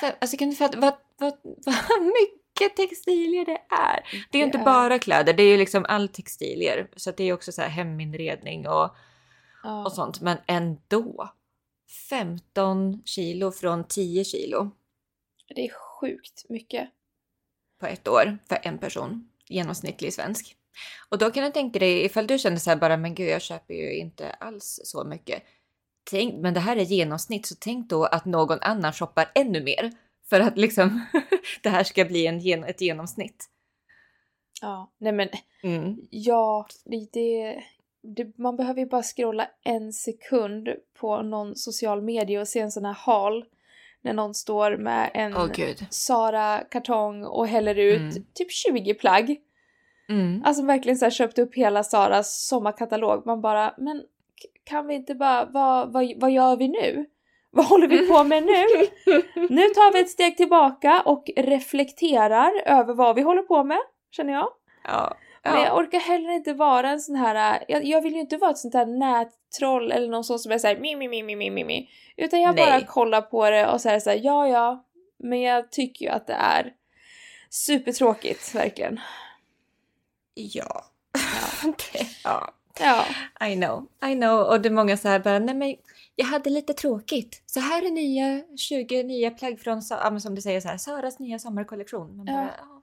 fem, 0.01 0.13
alltså 0.21 0.37
kan 0.37 0.51
du 0.51 0.57
fatta 0.57 0.81
vad, 0.81 0.95
vad, 1.19 1.33
vad 1.45 2.03
mycket 2.03 2.77
textilier 2.77 3.45
det 3.45 3.63
är? 3.75 4.27
Det 4.31 4.39
är 4.39 4.41
ju 4.41 4.47
inte 4.47 4.59
är- 4.59 4.65
bara 4.65 4.99
kläder, 4.99 5.33
det 5.33 5.43
är 5.43 5.49
ju 5.49 5.57
liksom 5.57 5.85
all 5.89 6.09
textilier. 6.09 6.89
Så 6.97 7.11
det 7.11 7.25
är 7.25 7.33
också 7.33 7.53
så 7.53 7.63
här 7.63 7.69
heminredning 7.69 8.69
och, 8.69 8.91
Ja. 9.63 9.85
och 9.85 9.93
sånt. 9.93 10.21
Men 10.21 10.39
ändå. 10.47 11.33
15 12.09 13.03
kilo 13.05 13.53
från 13.53 13.85
10 13.85 14.25
kilo 14.25 14.71
Det 15.49 15.67
är 15.67 15.73
sjukt 16.01 16.49
mycket. 16.49 16.89
på 17.81 17.87
ett 17.87 18.09
år 18.09 18.39
för 18.49 18.59
en 18.63 18.79
person. 18.79 19.29
Genomsnittlig 19.49 20.13
svensk. 20.15 20.57
Och 21.09 21.19
då 21.19 21.31
kan 21.31 21.45
du 21.45 21.51
tänka 21.51 21.79
dig 21.79 22.05
ifall 22.05 22.27
du 22.27 22.39
känner 22.39 22.57
så 22.57 22.71
här 22.71 22.77
bara, 22.77 22.97
men 22.97 23.15
gud, 23.15 23.29
jag 23.29 23.43
köper 23.43 23.75
ju 23.75 23.97
inte 23.99 24.31
alls 24.31 24.81
så 24.85 25.05
mycket. 25.05 25.43
Tänk, 26.11 26.35
men 26.43 26.55
det 26.55 26.61
här 26.61 26.77
är 26.77 26.81
genomsnitt, 26.83 27.47
så 27.47 27.55
tänk 27.61 27.91
då 27.91 28.05
att 28.05 28.25
någon 28.25 28.59
annan 28.61 28.93
shoppar 28.93 29.31
ännu 29.35 29.63
mer 29.63 29.93
för 30.31 30.41
att 30.41 30.59
liksom 30.59 31.07
det 31.63 31.69
här 31.69 31.85
ska 31.85 32.05
bli 32.05 32.27
en, 32.27 32.39
gen- 32.41 32.65
ett 32.65 32.81
genomsnitt. 32.81 33.49
Ja, 34.61 34.93
nej 34.99 35.13
men 35.13 35.29
Mm. 35.65 35.97
ja, 36.11 36.67
det, 36.85 37.07
det, 37.13 37.63
det, 38.03 38.39
man 38.39 38.57
behöver 38.57 38.81
ju 38.81 38.87
bara 38.87 39.03
scrolla 39.03 39.49
en 39.65 39.93
sekund 39.93 40.69
på 41.01 41.23
någon 41.23 41.57
social 41.57 42.03
media 42.03 42.41
och 42.41 42.49
se 42.49 42.61
en 42.61 42.73
sån 42.73 42.85
här 42.85 42.93
hal 42.93 43.45
när 44.01 44.13
någon 44.13 44.35
står 44.35 44.77
med 44.77 45.11
en 45.15 45.35
gud. 45.55 45.87
Sara-kartong 45.91 47.25
och 47.25 47.47
häller 47.49 47.75
ut 47.75 48.01
Mm. 48.01 48.25
typ 48.35 48.53
20 48.53 48.95
plagg. 48.95 49.37
Mm. 50.09 50.43
Alltså 50.45 50.63
verkligen 50.65 50.99
så 50.99 51.05
här 51.05 51.11
köpt 51.11 51.39
upp 51.39 51.55
hela 51.55 51.85
Saras 51.85 52.47
sommarkatalog. 52.47 53.27
Man 53.27 53.41
bara, 53.41 53.75
men 53.79 54.03
kan 54.65 54.87
vi 54.87 54.95
inte 54.95 55.15
bara, 55.15 55.45
vad, 55.45 55.93
vad, 55.93 56.13
vad 56.17 56.31
gör 56.31 56.57
vi 56.57 56.69
nu? 56.69 57.07
Vad 57.55 57.67
håller 57.67 57.89
vi 57.89 58.09
på 58.09 58.25
med 58.25 58.43
nu? 58.43 58.65
Nu 59.49 59.63
tar 59.63 59.93
vi 59.93 60.01
ett 60.01 60.11
steg 60.11 60.37
tillbaka 60.37 61.03
och 61.05 61.31
reflekterar 61.37 62.51
över 62.67 62.95
vad 62.95 63.17
vi 63.17 63.23
håller 63.23 63.43
på 63.43 63.65
med, 63.65 63.79
känner 64.11 64.33
jag. 64.33 64.49
Ja. 64.85 65.17
Men 65.45 65.55
jag 65.55 65.67
ja. 65.67 65.77
orkar 65.77 65.99
heller 65.99 66.31
inte 66.31 66.53
vara 66.53 66.91
en 66.91 67.01
sån 67.01 67.17
här, 67.17 67.65
jag, 67.69 67.85
jag 67.85 68.03
vill 68.03 68.15
ju 68.15 68.21
inte 68.21 68.37
vara 68.37 68.51
ett 68.51 68.59
sånt 68.59 68.75
här 68.75 68.87
nättroll 68.87 69.93
eller 69.93 70.09
någon 70.09 70.25
sån 70.25 70.39
som 70.39 70.53
är 70.53 70.59
såhär 70.59 70.77
mi, 70.77 70.97
mi, 70.97 71.09
mi, 71.09 71.23
mi, 71.23 71.51
mi, 71.51 71.65
mi. 71.65 71.89
Utan 72.17 72.41
jag 72.41 72.57
bara 72.57 72.71
Nej. 72.71 72.87
kollar 72.89 73.21
på 73.21 73.51
det 73.51 73.67
och 73.67 73.81
säger 73.81 74.01
såhär, 74.01 74.21
ja, 74.23 74.49
ja, 74.49 74.85
men 75.19 75.41
jag 75.41 75.73
tycker 75.73 76.05
ju 76.05 76.11
att 76.11 76.27
det 76.27 76.33
är 76.33 76.73
supertråkigt, 77.51 78.55
verkligen. 78.55 79.01
Ja. 80.35 80.85
Det- 81.93 82.07
ja. 82.25 82.55
Ja. 82.81 83.07
I 83.49 83.55
know, 83.57 83.87
I 84.11 84.15
know. 84.15 84.41
Och 84.41 84.61
det 84.61 84.69
är 84.69 84.71
många 84.71 84.97
så 84.97 85.09
här 85.09 85.19
bara, 85.19 85.39
nej 85.39 85.55
men 85.55 85.77
jag 86.17 86.27
hade 86.27 86.51
lite 86.51 86.75
tråkigt. 86.75 87.43
Så 87.47 87.61
här 87.61 87.83
är 87.87 87.91
nya 87.91 88.43
20 88.57 89.03
nya 89.03 89.31
plagg 89.31 89.61
från, 89.61 89.83
ja, 89.91 90.21
som 90.21 90.35
du 90.35 90.43
säger 90.43 90.61
så 90.61 90.69
här, 90.69 90.77
Saras 90.79 91.19
nya 91.19 91.39
sommarkollektion. 91.39 92.17
Men 92.17 92.27
bara, 92.27 92.35
Ja. 92.43 92.49
ja. 92.59 92.83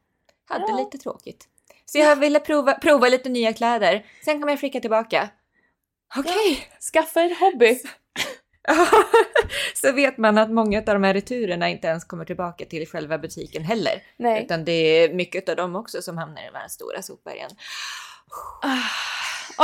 hade 0.55 0.65
Ja. 0.71 0.77
lite 0.79 0.97
tråkigt. 0.97 1.47
Så 1.85 1.97
jag 1.97 2.15
ville 2.15 2.39
prova, 2.39 2.73
prova 2.73 3.07
lite 3.07 3.29
nya 3.29 3.53
kläder. 3.53 4.05
Sen 4.25 4.39
kommer 4.39 4.53
jag 4.53 4.59
skicka 4.59 4.79
tillbaka. 4.79 5.29
Okej. 6.17 6.67
Skaffa 6.93 7.21
en 7.21 7.35
hobby. 7.35 7.79
så 9.73 9.91
vet 9.91 10.17
man 10.17 10.37
att 10.37 10.51
många 10.51 10.77
av 10.79 10.85
de 10.85 11.03
här 11.03 11.13
returerna 11.13 11.69
inte 11.69 11.87
ens 11.87 12.03
kommer 12.05 12.25
tillbaka 12.25 12.65
till 12.65 12.87
själva 12.87 13.17
butiken 13.17 13.63
heller. 13.63 14.03
Nej. 14.17 14.43
Utan 14.43 14.65
det 14.65 14.71
är 14.71 15.13
mycket 15.13 15.49
av 15.49 15.55
dem 15.55 15.75
också 15.75 16.01
som 16.01 16.17
hamnar 16.17 16.41
i 16.41 16.45
de 16.53 16.57
här 16.57 16.67
stora 16.67 17.01
sopbergen. 17.01 17.49
Ah. 18.61 18.77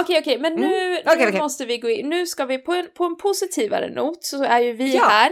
Okej, 0.02 0.20
okej, 0.20 0.38
men 0.40 0.54
nu, 0.54 0.66
Mm. 0.88 1.02
Okej, 1.06 1.18
nu 1.22 1.28
okej. 1.28 1.40
måste 1.40 1.66
vi 1.66 1.78
gå 1.78 1.90
in. 1.90 2.10
Nu 2.10 2.28
ska 2.28 2.46
vi 2.46 2.58
på 2.58 2.74
en, 2.74 2.88
på 2.94 3.04
en 3.04 3.16
positivare 3.18 3.90
not 3.90 4.24
så 4.24 4.44
är 4.44 4.60
ju 4.60 4.74
vi 4.74 4.96
Ja. 4.96 5.04
här 5.04 5.32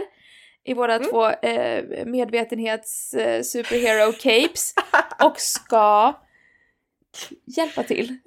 i 0.64 0.74
våra 0.74 0.94
Mm. 0.94 1.08
två 1.08 1.28
eh, 1.30 1.84
medvetenhets 2.06 3.14
eh, 3.14 3.42
superhero 3.42 4.12
capes 4.12 4.74
och 5.24 5.40
ska 5.40 6.20
hjälpa 7.56 7.82
till. 7.82 8.18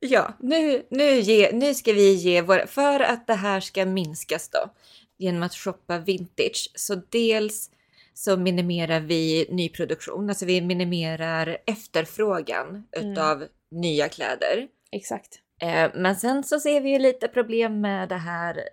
Ja, 0.00 0.32
nu, 0.40 0.86
nu, 0.90 1.20
ge, 1.20 1.52
nu 1.52 1.74
ska 1.74 1.92
vi 1.92 2.12
ge 2.14 2.42
våra, 2.42 2.66
för 2.66 3.00
att 3.00 3.26
det 3.26 3.34
här 3.34 3.60
ska 3.60 3.86
minskas 3.86 4.48
då, 4.48 4.70
genom 5.16 5.42
att 5.42 5.54
shoppa 5.54 5.98
vintage, 5.98 6.70
så 6.74 6.94
dels 7.08 7.70
så 8.14 8.36
minimerar 8.36 9.00
vi 9.00 9.46
nyproduktion, 9.50 10.28
alltså 10.28 10.44
vi 10.44 10.60
minimerar 10.60 11.58
efterfrågan 11.66 12.86
Mm. 12.96 13.12
utav 13.12 13.44
nya 13.70 14.08
kläder. 14.08 14.68
Exakt. 14.92 15.38
Eh, 15.62 15.90
men 15.94 16.16
sen 16.16 16.44
så 16.44 16.60
ser 16.60 16.80
vi 16.80 16.90
ju 16.90 16.98
lite 16.98 17.28
problem 17.28 17.80
med 17.80 18.08
det 18.08 18.16
här 18.16 18.68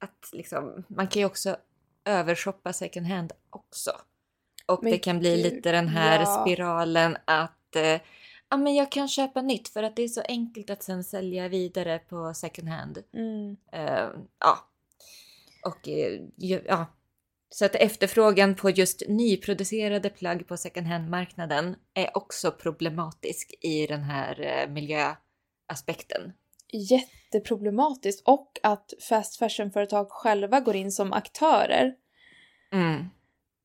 att 0.00 0.30
liksom, 0.32 0.84
man 0.88 1.08
kan 1.08 1.20
ju 1.20 1.26
också 1.26 1.56
övershoppa 2.04 2.72
second 2.72 3.06
hand 3.06 3.32
också. 3.50 3.90
Och 4.66 4.82
Men 4.82 4.92
det 4.92 4.98
kan 4.98 5.18
bli 5.18 5.36
lite 5.36 5.72
den 5.72 5.88
här 5.88 6.20
ja. 6.20 6.42
spiralen 6.42 7.16
att 7.24 7.76
eh, 7.76 8.00
ja, 8.50 8.56
men 8.56 8.74
jag 8.74 8.92
kan 8.92 9.08
köpa 9.08 9.42
nytt 9.42 9.68
för 9.68 9.82
att 9.82 9.96
det 9.96 10.02
är 10.02 10.08
så 10.08 10.20
enkelt 10.28 10.70
att 10.70 10.82
sen 10.82 11.04
sälja 11.04 11.48
vidare 11.48 11.98
på 11.98 12.34
second 12.34 12.68
hand. 12.68 12.98
Mm. 13.14 13.56
Eh, 13.72 14.08
ja. 14.40 14.58
Och 15.66 15.88
eh, 15.88 16.20
ja. 16.36 16.86
Så 17.48 17.64
att 17.64 17.74
efterfrågan 17.74 18.54
på 18.54 18.70
just 18.70 19.02
nyproducerade 19.08 20.10
plagg 20.10 20.48
på 20.48 20.56
second 20.56 20.86
hand-marknaden 20.86 21.76
är 21.94 22.16
också 22.16 22.50
problematisk 22.52 23.54
i 23.60 23.86
den 23.86 24.02
här 24.02 24.40
eh, 24.40 24.68
miljöaspekten. 24.72 26.32
Jätteproblematiskt 26.72 28.22
och 28.28 28.58
att 28.62 28.92
fast 29.08 29.36
fashion-företag 29.36 30.06
själva 30.10 30.60
går 30.60 30.76
in 30.76 30.92
som 30.92 31.12
aktörer 31.12 31.94
Mm, 32.72 33.04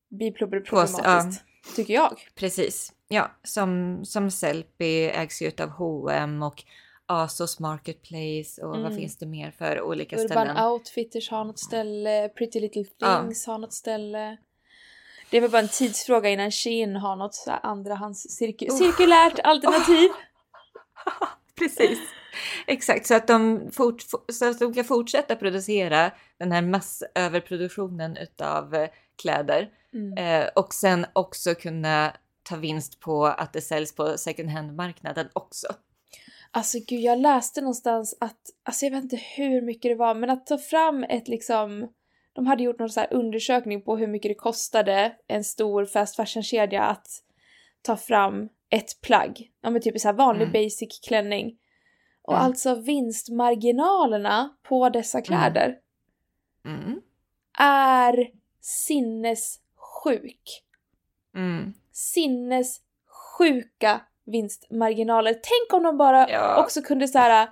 blir 0.09 0.31
proble- 0.31 0.61
problematiskt. 0.65 1.43
ja. 1.65 1.73
Tycker 1.75 1.93
jag. 1.93 2.27
precis. 2.35 2.93
Ja, 3.11 3.31
som, 3.43 3.99
som 4.05 4.31
Sellpy 4.31 5.03
ägs 5.05 5.41
ju 5.41 5.47
utav 5.47 5.69
H&M 5.69 6.43
och 6.43 6.63
Asos 7.05 7.59
Marketplace 7.59 8.61
och 8.61 8.69
vad 8.69 8.79
Mm. 8.79 8.95
finns 8.97 9.17
det 9.17 9.25
mer 9.25 9.51
för 9.51 9.81
olika 9.81 10.15
Urban 10.15 10.27
ställen? 10.29 10.65
Outfitters 10.65 11.29
har 11.31 11.45
något 11.45 11.59
ställe, 11.59 12.29
Pretty 12.29 12.59
Little 12.59 12.85
Ja. 12.97 13.19
Things 13.21 13.47
har 13.47 13.57
något 13.57 13.73
ställe. 13.73 14.37
Det 15.29 15.37
är 15.37 15.41
väl 15.41 15.51
bara 15.51 15.61
en 15.61 15.67
tidsfråga 15.67 16.29
innan 16.29 16.51
Shein 16.51 16.95
har 16.95 17.15
något 17.15 17.35
så 17.35 17.51
andrahands 17.51 18.39
cirku- 18.41 18.69
Oh. 18.71 18.77
cirkulärt 18.77 19.39
alternativ. 19.43 20.09
Precis. 21.59 21.99
Exakt, 22.67 23.05
så 23.07 23.15
att, 23.15 23.27
de 23.27 23.69
fort, 23.71 24.01
så 24.33 24.49
att 24.49 24.59
de 24.59 24.73
kan 24.73 24.83
fortsätta 24.85 25.35
producera 25.35 26.11
den 26.39 26.51
här 26.51 26.61
massöverproduktionen 26.61 28.17
utav 28.17 28.75
eh, 28.75 28.89
kläder 29.21 29.69
Mm. 29.93 30.17
eh, 30.17 30.49
och 30.55 30.73
sen 30.73 31.05
också 31.13 31.55
kunna 31.55 32.13
ta 32.49 32.55
vinst 32.55 32.99
på 32.99 33.25
att 33.25 33.53
det 33.53 33.61
säljs 33.61 33.95
på 33.95 34.17
second 34.17 34.49
hand-marknaden 34.49 35.29
också. 35.33 35.67
Alltså 36.51 36.77
gud, 36.87 36.99
jag 36.99 37.19
läste 37.19 37.61
någonstans 37.61 38.17
att, 38.19 38.39
alltså 38.63 38.85
jag 38.85 38.91
vet 38.91 39.03
inte 39.03 39.19
hur 39.35 39.61
mycket 39.61 39.91
det 39.91 39.95
var, 39.95 40.15
men 40.15 40.29
att 40.29 40.45
ta 40.45 40.57
fram 40.57 41.03
ett 41.03 41.27
liksom, 41.27 41.87
de 42.33 42.47
hade 42.47 42.63
gjort 42.63 42.79
någon 42.79 42.89
så 42.89 42.99
här 42.99 43.13
undersökning 43.13 43.81
på 43.81 43.97
hur 43.97 44.07
mycket 44.07 44.29
det 44.29 44.35
kostade 44.35 45.15
en 45.27 45.43
stor 45.43 45.85
fast 45.85 46.15
fashion-kedja 46.15 46.83
att 46.83 47.07
ta 47.81 47.97
fram 47.97 48.49
ett 48.69 49.01
plagg. 49.01 49.51
Ja 49.61 49.69
men 49.69 49.81
typ 49.81 49.99
så 49.99 50.07
här 50.07 50.15
vanlig 50.15 50.45
Mm. 50.47 50.53
basic 50.53 50.99
klänning. 51.07 51.57
Och 52.21 52.33
Mm. 52.33 52.45
alltså 52.45 52.75
vinstmarginalerna 52.75 54.55
på 54.63 54.89
dessa 54.89 55.21
kläder 55.21 55.75
Mm. 56.65 57.01
är 57.59 58.27
sinnessjuk. 58.61 60.63
Mm. 61.35 61.73
Sinnessjuka 61.91 64.01
vinstmarginaler. 64.25 65.33
Tänk 65.33 65.73
om 65.73 65.83
de 65.83 65.97
bara 65.97 66.29
Ja. 66.29 66.63
också 66.63 66.81
kunde 66.81 67.07
så 67.07 67.17
här 67.17 67.49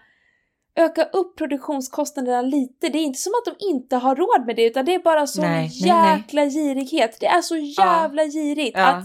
öka 0.75 1.03
upp 1.03 1.37
produktionskostnaderna 1.37 2.41
lite. 2.41 2.89
Det 2.89 2.97
är 2.97 3.03
inte 3.03 3.19
som 3.19 3.31
att 3.45 3.57
de 3.59 3.65
inte 3.65 3.95
har 3.95 4.15
råd 4.15 4.45
med 4.45 4.55
det 4.55 4.65
utan 4.65 4.85
det 4.85 4.93
är 4.93 4.99
bara 4.99 5.27
sån 5.27 5.45
Nej, 5.45 5.71
nej, 5.81 5.91
nej. 5.91 6.17
jäkla 6.17 6.45
girighet. 6.45 7.17
Det 7.19 7.25
är 7.25 7.41
så 7.41 7.55
jävla 7.57 8.25
girigt 8.25 8.77
Ja. 8.77 8.85
att 8.85 9.03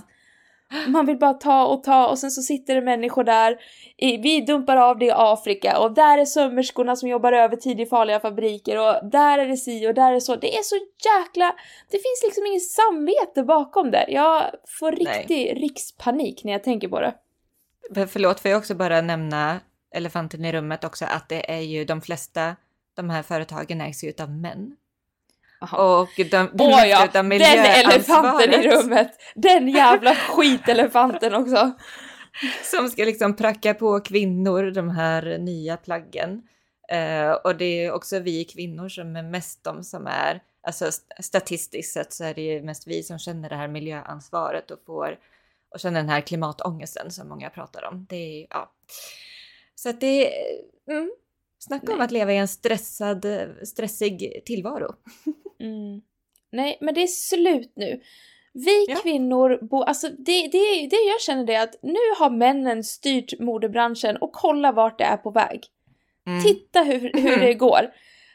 man 0.87 1.07
vill 1.07 1.19
bara 1.19 1.35
ta 1.35 1.65
och 1.67 1.83
ta 1.85 2.07
och 2.07 2.19
sen 2.19 2.31
så 2.31 2.43
sitter 2.43 2.75
det 2.75 2.81
människor 2.81 3.25
där. 3.25 3.57
Vi 3.99 4.41
dumpar 4.41 4.77
av 4.77 4.99
det 4.99 5.07
i 5.07 5.13
Afrika 5.15 5.79
och 5.79 5.95
där 5.95 6.19
är 6.19 6.25
sömmerskorna 6.25 6.97
som 6.97 7.09
jobbar 7.09 7.33
övertid 7.33 7.81
i 7.81 7.87
farliga 7.87 8.21
fabriker 8.21 8.79
och 8.79 9.11
där 9.11 9.39
är 9.39 9.47
det 9.49 9.57
si 9.57 9.87
och 9.89 9.95
där 9.95 10.09
är 10.09 10.15
det 10.15 10.21
så. 10.21 10.37
Det 10.37 10.57
är 10.57 10.63
så 10.63 10.75
jäkla... 10.77 11.55
Det 11.91 11.97
finns 11.97 12.23
liksom 12.25 12.47
inget 12.47 12.63
samvete 12.63 13.43
bakom 13.43 13.91
det. 13.91 14.05
Jag 14.09 14.43
får 14.79 14.93
Nej. 14.93 15.01
riktig 15.01 15.63
rikspanik 15.63 16.45
när 16.45 16.53
jag 16.53 16.65
tänker 16.65 16.89
på 16.89 17.01
det. 17.01 17.15
För- 17.95 18.07
Förlåt, 18.07 18.41
får 18.41 18.51
jag 18.51 18.59
också 18.59 18.75
bara 18.75 19.01
nämna 19.01 19.61
elefanten 19.95 20.45
i 20.45 20.53
rummet 20.53 20.85
också 20.85 21.05
att 21.05 21.29
det 21.29 21.53
är 21.53 21.61
ju 21.61 21.85
de 21.85 22.01
flesta 22.03 22.57
de 22.95 23.11
här 23.11 23.23
företagen 23.23 23.81
ägs 23.81 24.05
ju 24.05 24.09
utav 24.09 24.31
män. 24.31 24.77
Och 25.73 26.11
de, 26.17 26.51
de 26.55 26.71
mesta 26.71 26.87
ja, 26.87 27.09
den 27.13 27.33
elefanten 27.33 28.55
i 28.55 28.69
rummet! 28.69 29.11
Den 29.35 29.69
jävla 29.69 30.15
skitelefanten 30.29 31.35
också! 31.35 31.73
Som 32.63 32.89
ska 32.89 33.05
liksom 33.05 33.37
pracka 33.37 33.75
på 33.75 34.01
kvinnor 34.01 34.71
de 34.71 34.91
här 34.91 35.39
nya 35.39 35.77
plaggen. 35.77 36.43
Eh, 36.89 37.31
och 37.31 37.57
det 37.57 37.85
är 37.85 37.93
också 37.93 38.19
vi 38.19 38.45
kvinnor 38.45 38.89
som 38.89 39.17
är 39.17 39.23
mest 39.23 39.65
de 39.65 39.85
som 39.85 40.07
är 40.07 40.43
alltså 40.63 40.91
statistiskt 41.21 41.93
sett 41.93 42.13
så 42.13 42.25
är 42.25 42.35
det 42.35 42.43
ju 42.43 42.63
mest 42.63 42.87
vi 42.87 43.03
som 43.03 43.19
känner 43.19 43.49
det 43.49 43.57
här 43.57 43.69
miljöansvaret 43.69 44.71
och 44.71 44.79
får 44.87 45.19
och 45.71 45.81
känner 45.81 46.01
den 46.01 46.09
här 46.09 46.21
klimatångesten 46.21 47.11
som 47.11 47.29
många 47.29 47.51
pratar 47.51 47.85
om. 47.85 48.07
Det 48.09 48.43
är, 48.43 48.47
ja. 48.51 48.73
Så 49.75 49.89
att 49.89 50.01
det 50.01 50.27
är, 50.27 50.61
mm, 50.91 51.13
snacka 51.67 51.95
om 51.95 52.01
att 52.01 52.11
leva 52.11 52.33
i 52.33 52.37
en 52.37 52.49
stressad, 52.49 53.27
stressig 53.65 54.43
tillvaro. 54.45 54.95
Mm. 55.61 56.03
Nej, 56.53 56.79
men 56.81 56.95
det 56.95 57.03
är 57.03 57.07
slut 57.07 57.73
nu. 57.77 58.01
Vi 58.53 58.87
Ja. 58.89 58.97
kvinnor, 59.03 59.59
bo, 59.63 59.83
alltså 59.83 60.09
det, 60.09 60.43
det, 60.43 60.87
det 60.91 60.97
jag 60.97 61.21
känner 61.21 61.45
det 61.45 61.57
att 61.57 61.75
nu 61.83 61.99
har 62.19 62.31
männen 62.31 62.85
styrt 62.85 63.41
modebranschen 63.41 64.17
och 64.17 64.33
kolla 64.33 64.73
vart 64.73 64.99
det 64.99 65.05
är 65.05 65.17
på 65.17 65.31
väg. 65.31 65.61
Mm. 66.27 66.43
Titta 66.43 66.83
hur, 66.83 67.01
hur 67.15 67.37
det 67.41 67.55
går. 67.69 67.91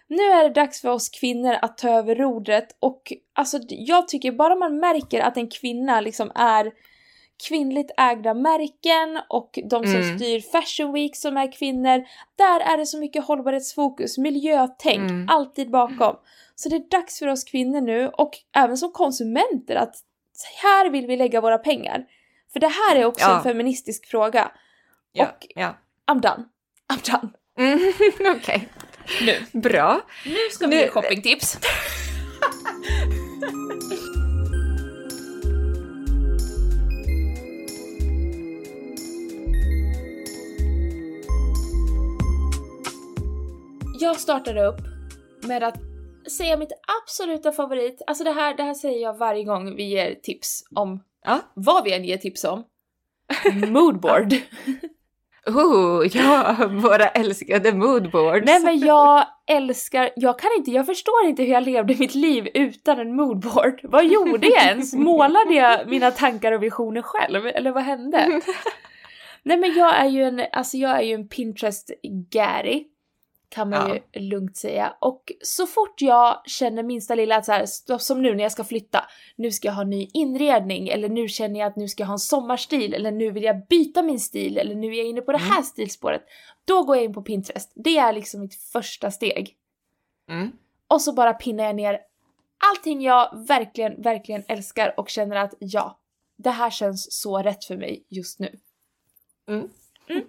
Nu 0.07 0.23
är 0.23 0.43
det 0.43 0.53
dags 0.53 0.81
för 0.81 0.89
oss 0.89 1.09
kvinnor 1.09 1.55
att 1.61 1.77
ta 1.77 1.89
över 1.89 2.15
rodret 2.15 2.77
och 2.79 3.13
alltså 3.33 3.59
jag 3.69 4.07
tycker 4.07 4.31
bara 4.31 4.55
man 4.55 4.79
märker 4.79 5.19
att 5.19 5.37
en 5.37 5.49
kvinna 5.49 6.01
liksom 6.01 6.31
är 6.35 6.71
kvinnligt 7.47 7.91
ägda 7.97 8.33
märken 8.33 9.19
och 9.29 9.59
de 9.69 9.83
som 9.87 9.95
Mm. 10.01 10.17
styr 10.19 10.39
Fashion 10.39 10.93
Week 10.93 11.15
som 11.15 11.37
är 11.37 11.51
kvinnor. 11.51 12.03
Där 12.37 12.59
är 12.59 12.77
det 12.77 12.85
så 12.85 12.97
mycket 12.99 13.25
hållbarhetsfokus, 13.25 14.17
miljötänk, 14.17 15.09
Mm. 15.11 15.29
alltid 15.29 15.71
bakom. 15.71 16.15
Så 16.55 16.69
det 16.69 16.75
är 16.75 16.89
dags 16.89 17.19
för 17.19 17.27
oss 17.27 17.43
kvinnor 17.43 17.81
nu 17.81 18.07
och 18.09 18.31
även 18.55 18.77
som 18.77 18.91
konsumenter 18.91 19.75
att 19.75 19.95
här 20.63 20.89
vill 20.89 21.07
vi 21.07 21.17
lägga 21.17 21.41
våra 21.41 21.57
pengar. 21.57 22.05
För 22.53 22.59
det 22.59 22.67
här 22.67 22.95
är 22.95 23.05
också 23.05 23.25
Ja. 23.25 23.37
en 23.37 23.43
feministisk 23.43 24.05
fråga. 24.05 24.51
Ja, 25.11 25.25
och- 25.25 25.47
ja. 25.55 25.77
I'm 26.11 26.19
done. 26.21 26.43
I'm 26.93 27.11
done. 27.11 27.29
Mm, 27.71 27.93
Okej, 28.37 28.67
Nu. 29.21 29.59
bra. 29.59 30.01
Nu 30.25 30.35
ska 30.51 30.67
vi 30.67 30.75
ge 30.75 30.81
ge 30.81 30.87
shoppingtips. 30.89 31.57
Jag 43.99 44.19
startade 44.19 44.65
upp 44.65 44.79
med 45.47 45.63
att 45.63 45.77
säga 46.37 46.57
mitt 46.57 46.71
absoluta 47.03 47.51
favorit. 47.51 48.01
Alltså 48.07 48.23
det 48.23 48.31
här, 48.31 48.57
det 48.57 48.63
här 48.63 48.73
säger 48.73 49.01
jag 49.01 49.17
varje 49.17 49.43
gång 49.43 49.75
vi 49.75 49.83
ger 49.83 50.15
tips 50.15 50.63
om 50.75 51.03
Ja. 51.25 51.39
vad 51.53 51.83
vi 51.83 51.93
än 51.93 52.05
ger 52.05 52.17
tips 52.17 52.43
om. 52.43 52.63
Moodboard. 53.67 54.33
Oh, 55.49 56.07
ja, 56.17 56.55
våra 56.71 57.07
älskade 57.07 57.73
moodboards. 57.73 58.45
Nej 58.45 58.59
men 58.59 58.79
jag 58.79 59.25
älskar, 59.47 60.09
jag 60.15 60.39
kan 60.39 60.49
inte, 60.57 60.71
jag 60.71 60.85
förstår 60.85 61.25
inte 61.25 61.43
hur 61.43 61.53
jag 61.53 61.63
levde 61.63 61.95
mitt 61.99 62.15
liv 62.15 62.47
utan 62.53 62.99
en 62.99 63.15
moodboard. 63.15 63.79
Vad 63.83 64.05
gjorde 64.05 64.47
jag 64.47 64.65
ens? 64.65 64.93
Målade 64.93 65.53
jag 65.53 65.87
mina 65.89 66.11
tankar 66.11 66.51
och 66.51 66.63
visioner 66.63 67.01
själv? 67.01 67.47
Eller 67.47 67.71
vad 67.71 67.83
hände? 67.83 68.41
Nej 69.43 69.57
men 69.57 69.73
jag 69.73 69.95
är 69.99 70.05
ju 70.05 70.23
en, 70.23 70.41
alltså 70.51 70.77
jag 70.77 70.97
är 70.97 71.01
ju 71.01 71.13
en 71.13 71.27
Pinterest-gäri. 71.29 72.83
Kan 73.49 73.69
man 73.69 73.89
Ja. 73.89 73.97
ju 74.13 74.21
lugnt 74.21 74.57
säga. 74.57 74.95
Och 75.01 75.31
så 75.41 75.67
fort 75.67 76.01
jag 76.01 76.41
känner 76.45 76.83
minsta 76.83 77.15
lilla 77.15 77.35
att 77.35 77.45
så 77.45 77.51
här, 77.51 77.97
som 77.97 78.21
nu 78.21 78.35
när 78.35 78.43
jag 78.43 78.51
ska 78.51 78.63
flytta, 78.63 79.05
nu 79.35 79.51
ska 79.51 79.67
jag 79.67 79.75
ha 79.75 79.83
ny 79.83 80.09
inredning, 80.13 80.87
eller 80.87 81.09
nu 81.09 81.27
känner 81.27 81.59
jag 81.59 81.67
att 81.67 81.75
nu 81.75 81.87
ska 81.87 82.03
jag 82.03 82.07
ha 82.07 82.13
en 82.13 82.19
sommarstil, 82.19 82.93
eller 82.93 83.11
nu 83.11 83.31
vill 83.31 83.43
jag 83.43 83.67
byta 83.67 84.03
min 84.03 84.19
stil, 84.19 84.57
eller 84.57 84.75
nu 84.75 84.87
är 84.87 84.97
jag 84.97 85.05
inne 85.07 85.21
på 85.21 85.31
det 85.31 85.37
här 85.37 85.61
stilspåret. 85.61 86.21
Då 86.65 86.83
går 86.83 86.95
jag 86.95 87.05
in 87.05 87.13
på 87.13 87.21
Pinterest. 87.21 87.71
Det 87.75 87.97
är 87.97 88.13
liksom 88.13 88.41
mitt 88.41 88.55
första 88.55 89.11
steg. 89.11 89.55
Mm. 90.29 90.51
Och 90.87 91.01
så 91.01 91.13
bara 91.13 91.33
pinnar 91.33 91.63
jag 91.63 91.75
ner 91.75 91.99
allting 92.71 93.01
jag 93.01 93.47
verkligen, 93.47 94.01
verkligen 94.01 94.43
älskar 94.47 94.93
och 94.99 95.09
känner 95.09 95.35
att 95.35 95.53
ja, 95.59 95.99
det 96.37 96.49
här 96.49 96.69
känns 96.69 97.21
så 97.21 97.37
rätt 97.37 97.63
för 97.65 97.77
mig 97.77 98.05
just 98.09 98.39
nu. 98.39 98.59
Mm. 99.47 99.69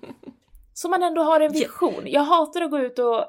Så 0.79 0.89
man 0.89 1.03
ändå 1.03 1.23
har 1.23 1.41
en 1.41 1.53
vision. 1.53 2.03
Jag 2.07 2.21
hatar 2.21 2.61
att 2.61 2.71
gå 2.71 2.79
ut 2.79 2.99
och 2.99 3.25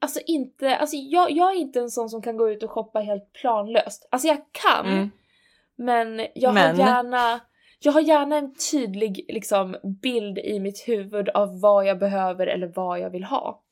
Alltså 0.00 0.20
inte, 0.26 0.76
alltså 0.76 0.96
jag, 0.96 1.30
jag 1.30 1.50
är 1.50 1.56
inte 1.56 1.80
en 1.80 1.90
sån 1.90 2.10
som 2.10 2.22
kan 2.22 2.36
gå 2.36 2.50
ut 2.50 2.62
och 2.62 2.70
shoppa 2.70 3.00
helt 3.00 3.32
planlöst. 3.32 4.08
Alltså 4.10 4.28
jag 4.28 4.38
kan, 4.52 4.86
Mm. 4.86 5.10
men 5.76 6.26
jag 6.34 6.54
Men? 6.54 6.76
har 6.76 6.86
gärna 6.86 7.40
jag 7.80 7.92
har 7.92 8.00
gärna 8.00 8.36
en 8.36 8.54
tydlig 8.54 9.24
liksom, 9.28 9.76
bild 10.02 10.38
i 10.38 10.60
mitt 10.60 10.88
huvud 10.88 11.28
av 11.28 11.60
vad 11.60 11.86
jag 11.86 11.98
behöver 11.98 12.46
eller 12.46 12.72
vad 12.74 13.00
jag 13.00 13.10
vill 13.10 13.24
ha. 13.24 13.62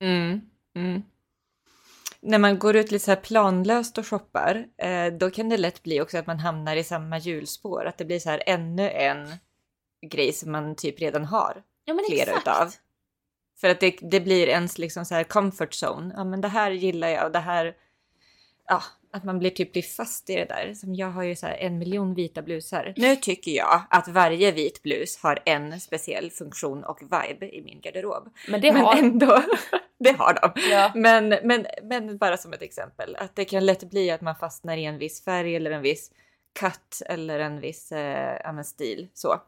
Mm. 0.00 0.40
Mm. 0.76 1.02
När 2.20 2.38
man 2.38 2.58
går 2.58 2.76
ut 2.76 2.90
lite 2.90 3.04
så 3.04 3.16
planlöst 3.16 3.98
och 3.98 4.06
shoppar, 4.06 4.66
eh, 4.78 5.06
då 5.12 5.30
kan 5.30 5.48
det 5.48 5.56
lätt 5.56 5.82
bli 5.82 6.00
också 6.00 6.18
att 6.18 6.26
man 6.26 6.38
hamnar 6.38 6.76
i 6.76 6.84
samma 6.84 7.18
hjulspår. 7.18 7.84
Att 7.84 7.98
det 7.98 8.04
blir 8.04 8.18
så 8.18 8.30
här 8.30 8.42
ännu 8.46 8.90
en 8.90 9.26
grej 10.10 10.32
som 10.32 10.52
man 10.52 10.76
typ 10.76 11.00
redan 11.00 11.24
har. 11.24 11.62
Ja 11.88 11.94
men 11.94 12.04
Flera 12.08 12.20
exakt. 12.20 12.46
utav. 12.46 12.72
För 13.60 13.68
att 13.68 13.80
det, 13.80 13.98
det 14.00 14.20
blir 14.20 14.46
ens 14.46 14.78
liksom 14.78 15.04
så 15.04 15.14
här 15.14 15.24
comfort 15.24 15.82
zone. 15.82 16.14
Ja 16.16 16.24
men 16.24 16.40
det 16.40 16.48
här 16.48 16.70
gillar 16.70 17.08
jag 17.08 17.24
och 17.24 17.32
det 17.32 17.38
här... 17.38 17.76
Ja, 18.68 18.82
att 19.12 19.24
man 19.24 19.38
blir 19.38 19.50
typ 19.50 19.72
blir 19.72 19.82
fast 19.82 20.30
i 20.30 20.34
det 20.34 20.44
där. 20.44 20.74
Som 20.74 20.94
jag 20.94 21.10
har 21.10 21.22
ju 21.22 21.36
så 21.36 21.46
en 21.46 21.78
miljon 21.78 22.14
vita 22.14 22.42
blusar. 22.42 22.94
Nu 22.96 23.16
tycker 23.16 23.52
jag 23.52 23.82
att 23.90 24.08
varje 24.08 24.52
vit 24.52 24.82
blus 24.82 25.18
har 25.22 25.38
en 25.44 25.80
speciell 25.80 26.30
funktion 26.30 26.84
och 26.84 27.02
vibe 27.02 27.56
i 27.56 27.62
min 27.62 27.80
garderob. 27.80 28.34
Men 28.48 28.60
det 28.60 28.72
men 28.72 28.82
har 28.82 28.96
ändå, 28.96 29.42
det 29.98 30.12
har 30.18 30.34
de. 30.34 30.60
Ja. 30.70 30.92
Men, 30.94 31.28
men, 31.28 31.66
men 31.82 32.18
bara 32.18 32.36
som 32.36 32.52
ett 32.52 32.62
exempel, 32.62 33.16
att 33.16 33.36
det 33.36 33.44
kan 33.44 33.66
lätt 33.66 33.90
bli 33.90 34.10
att 34.10 34.20
man 34.20 34.36
fastnar 34.36 34.76
i 34.76 34.84
en 34.84 34.98
viss 34.98 35.24
färg 35.24 35.56
eller 35.56 35.70
en 35.70 35.82
viss 35.82 36.10
cut 36.60 37.02
eller 37.06 37.38
en 37.40 37.60
viss 37.60 37.92
eh, 37.92 38.62
stil. 38.62 39.08
Så. 39.14 39.40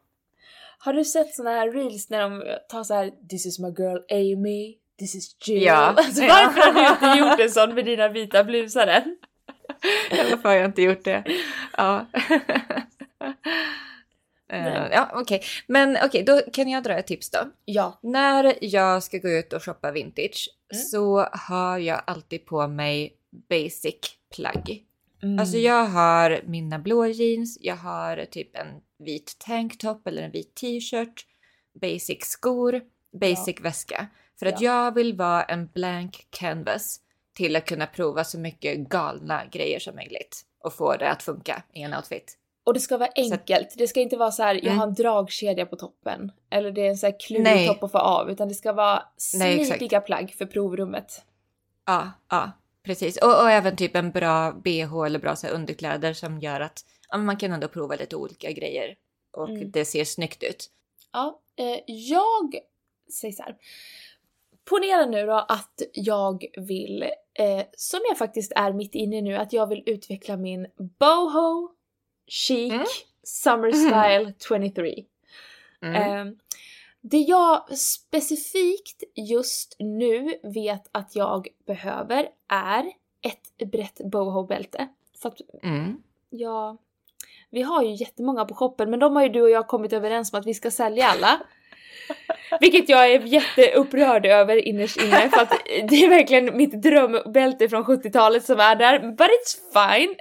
Har 0.81 0.93
du 0.93 1.05
sett 1.05 1.35
såna 1.35 1.49
här 1.49 1.71
reels 1.71 2.09
när 2.09 2.21
de 2.21 2.43
tar 2.69 2.83
så 2.83 2.93
här 2.93 3.11
“This 3.29 3.45
is 3.45 3.59
my 3.59 3.67
girl 3.69 3.97
Amy, 4.11 4.75
this 4.99 5.15
is 5.15 5.35
Jill”? 5.47 5.63
Ja. 5.63 5.75
Alltså, 5.97 6.23
Ja. 6.23 6.33
varför 6.53 6.61
har 6.61 6.73
du 6.73 6.89
inte 6.89 7.19
gjort 7.29 7.39
en 7.39 7.51
sån 7.51 7.75
med 7.75 7.85
dina 7.85 8.09
vita 8.09 8.43
blusar 8.43 8.87
än? 8.87 9.17
Varför 10.11 10.49
har 10.49 10.55
jag 10.55 10.65
inte 10.65 10.81
gjort 10.81 11.03
det? 11.03 11.23
Ja. 11.77 12.05
Nej. 14.51 14.89
ja, 14.91 15.09
okej. 15.13 15.41
Men 15.67 15.97
okej, 16.05 16.23
då 16.23 16.41
kan 16.53 16.69
jag 16.69 16.83
dra 16.83 16.93
ett 16.93 17.07
tips 17.07 17.29
då. 17.29 17.39
Ja. 17.65 17.99
När 18.03 18.53
jag 18.61 19.03
ska 19.03 19.17
gå 19.17 19.29
ut 19.29 19.53
och 19.53 19.63
shoppa 19.63 19.91
vintage 19.91 20.49
Mm. 20.73 20.83
så 20.83 21.27
har 21.31 21.77
jag 21.77 22.01
alltid 22.07 22.45
på 22.45 22.67
mig 22.67 23.13
basic 23.49 23.95
plagg. 24.35 24.83
Mm. 25.23 25.39
Alltså 25.39 25.57
jag 25.57 25.85
har 25.85 26.39
mina 26.45 26.79
blå 26.79 27.05
jeans, 27.05 27.57
jag 27.61 27.75
har 27.75 28.25
typ 28.25 28.55
en 28.57 28.67
vit 28.99 29.35
tanktop 29.39 30.07
eller 30.07 30.21
en 30.21 30.31
vit 30.31 30.55
t-shirt, 30.55 31.25
basic 31.81 32.23
skor, 32.25 32.81
basic 33.19 33.61
väska. 33.61 34.07
För 34.39 34.45
att 34.45 34.61
jag 34.61 34.93
vill 34.93 35.15
vara 35.15 35.43
en 35.43 35.67
blank 35.67 36.27
canvas 36.29 36.99
till 37.33 37.55
att 37.55 37.65
kunna 37.65 37.87
prova 37.87 38.23
så 38.23 38.39
mycket 38.39 38.77
galna 38.77 39.45
grejer 39.51 39.79
som 39.79 39.95
möjligt 39.95 40.45
och 40.63 40.73
få 40.73 40.97
det 40.97 41.09
att 41.09 41.23
funka 41.23 41.63
i 41.73 41.81
en 41.81 41.93
outfit. 41.93 42.37
Och 42.63 42.73
det 42.73 42.79
ska 42.79 42.97
vara 42.97 43.09
enkelt. 43.15 43.75
Det 43.77 43.87
ska 43.87 43.99
inte 43.99 44.17
vara 44.17 44.31
så 44.31 44.43
här, 44.43 44.65
jag 44.65 44.73
har 44.73 44.87
en 44.87 44.93
dragkedja 44.93 45.65
på 45.65 45.75
toppen. 45.75 46.31
Eller 46.51 46.71
det 46.71 46.81
är 46.85 46.89
en 46.89 46.97
så 46.97 47.05
här 47.05 47.19
klurig 47.19 47.43
Nej. 47.43 47.67
topp 47.67 47.83
att 47.83 47.91
få 47.91 47.97
av. 47.97 48.29
Utan 48.31 48.47
det 48.47 48.53
ska 48.53 48.73
vara 48.73 49.03
Nej, 49.35 49.65
smidiga 49.65 50.01
plagg 50.01 50.35
för 50.37 50.45
provrummet. 50.45 51.25
Ja, 51.85 52.11
ja, 52.29 52.51
precis. 52.89 53.17
Och, 53.17 53.41
och 53.41 53.51
även 53.51 53.75
typ 53.75 53.95
en 53.95 54.11
bra 54.11 54.51
bh 54.51 55.05
eller 55.05 55.19
bra 55.19 55.35
så 55.35 55.47
här, 55.47 55.53
underkläder 55.53 56.13
som 56.13 56.39
gör 56.39 56.59
att 56.59 56.85
ja, 57.09 57.17
man 57.17 57.37
kan 57.37 57.51
ändå 57.53 57.67
prova 57.67 57.95
lite 57.95 58.15
olika 58.15 58.51
grejer 58.51 58.95
och 59.31 59.49
Mm. 59.49 59.71
det 59.71 59.85
ser 59.85 60.05
snyggt 60.05 60.43
ut. 60.43 60.69
Ja, 61.13 61.41
eh, 61.55 61.79
jag 61.87 62.55
säger 63.19 63.33
så 63.33 63.43
här. 63.43 63.55
Ponera 64.69 65.05
nu 65.05 65.25
då 65.25 65.45
att 65.49 65.81
jag 65.93 66.45
vill, 66.57 67.03
eh, 67.33 67.63
som 67.77 67.99
jag 68.09 68.17
faktiskt 68.17 68.51
är 68.55 68.73
mitt 68.73 68.95
inne 68.95 69.17
i 69.17 69.21
nu, 69.21 69.35
att 69.35 69.53
jag 69.53 69.67
vill 69.67 69.83
utveckla 69.85 70.37
min 70.37 70.67
boho 70.99 71.69
chic 72.27 72.73
Mm. 72.73 72.85
summer 73.23 73.71
style 73.71 74.33
23. 74.47 75.03
Mm. 75.81 75.95
Eh, 76.27 76.33
det 77.01 77.17
jag 77.17 77.77
specifikt 77.77 79.03
just 79.15 79.75
nu 79.79 80.39
vet 80.43 80.89
att 80.91 81.15
jag 81.15 81.47
behöver 81.67 82.27
är 82.47 82.85
ett 83.21 83.71
brett 83.71 84.01
boho-bälte. 84.11 84.87
För 85.21 85.29
att 85.29 85.41
Mm. 85.63 85.97
Ja, 86.29 86.77
vi 87.49 87.61
har 87.61 87.83
ju 87.83 87.95
jättemånga 87.95 88.45
på 88.45 88.55
shoppen 88.55 88.89
men 88.89 88.99
de 88.99 89.15
har 89.15 89.23
ju 89.23 89.29
du 89.29 89.41
och 89.41 89.49
jag 89.49 89.67
kommit 89.67 89.93
överens 89.93 90.33
om 90.33 90.39
att 90.39 90.45
vi 90.45 90.53
ska 90.53 90.71
sälja 90.71 91.05
alla. 91.05 91.41
Vilket 92.59 92.89
jag 92.89 93.11
är 93.11 93.19
jätteupprörd 93.19 94.25
över 94.25 94.67
innerst 94.67 94.97
inne 94.97 95.29
för 95.29 95.41
att 95.41 95.49
det 95.89 96.03
är 96.03 96.09
verkligen 96.09 96.57
mitt 96.57 96.81
drömbälte 96.81 97.69
från 97.69 97.83
70-talet 97.83 98.45
som 98.45 98.59
är 98.59 98.75
där. 98.75 98.99
But 98.99 99.27
it's 99.27 99.57
fine! 99.73 100.15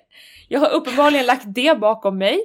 Jag 0.49 0.61
har 0.61 0.71
uppenbarligen 0.71 1.27
lagt 1.27 1.45
det 1.47 1.79
bakom 1.79 2.19
mig. 2.19 2.41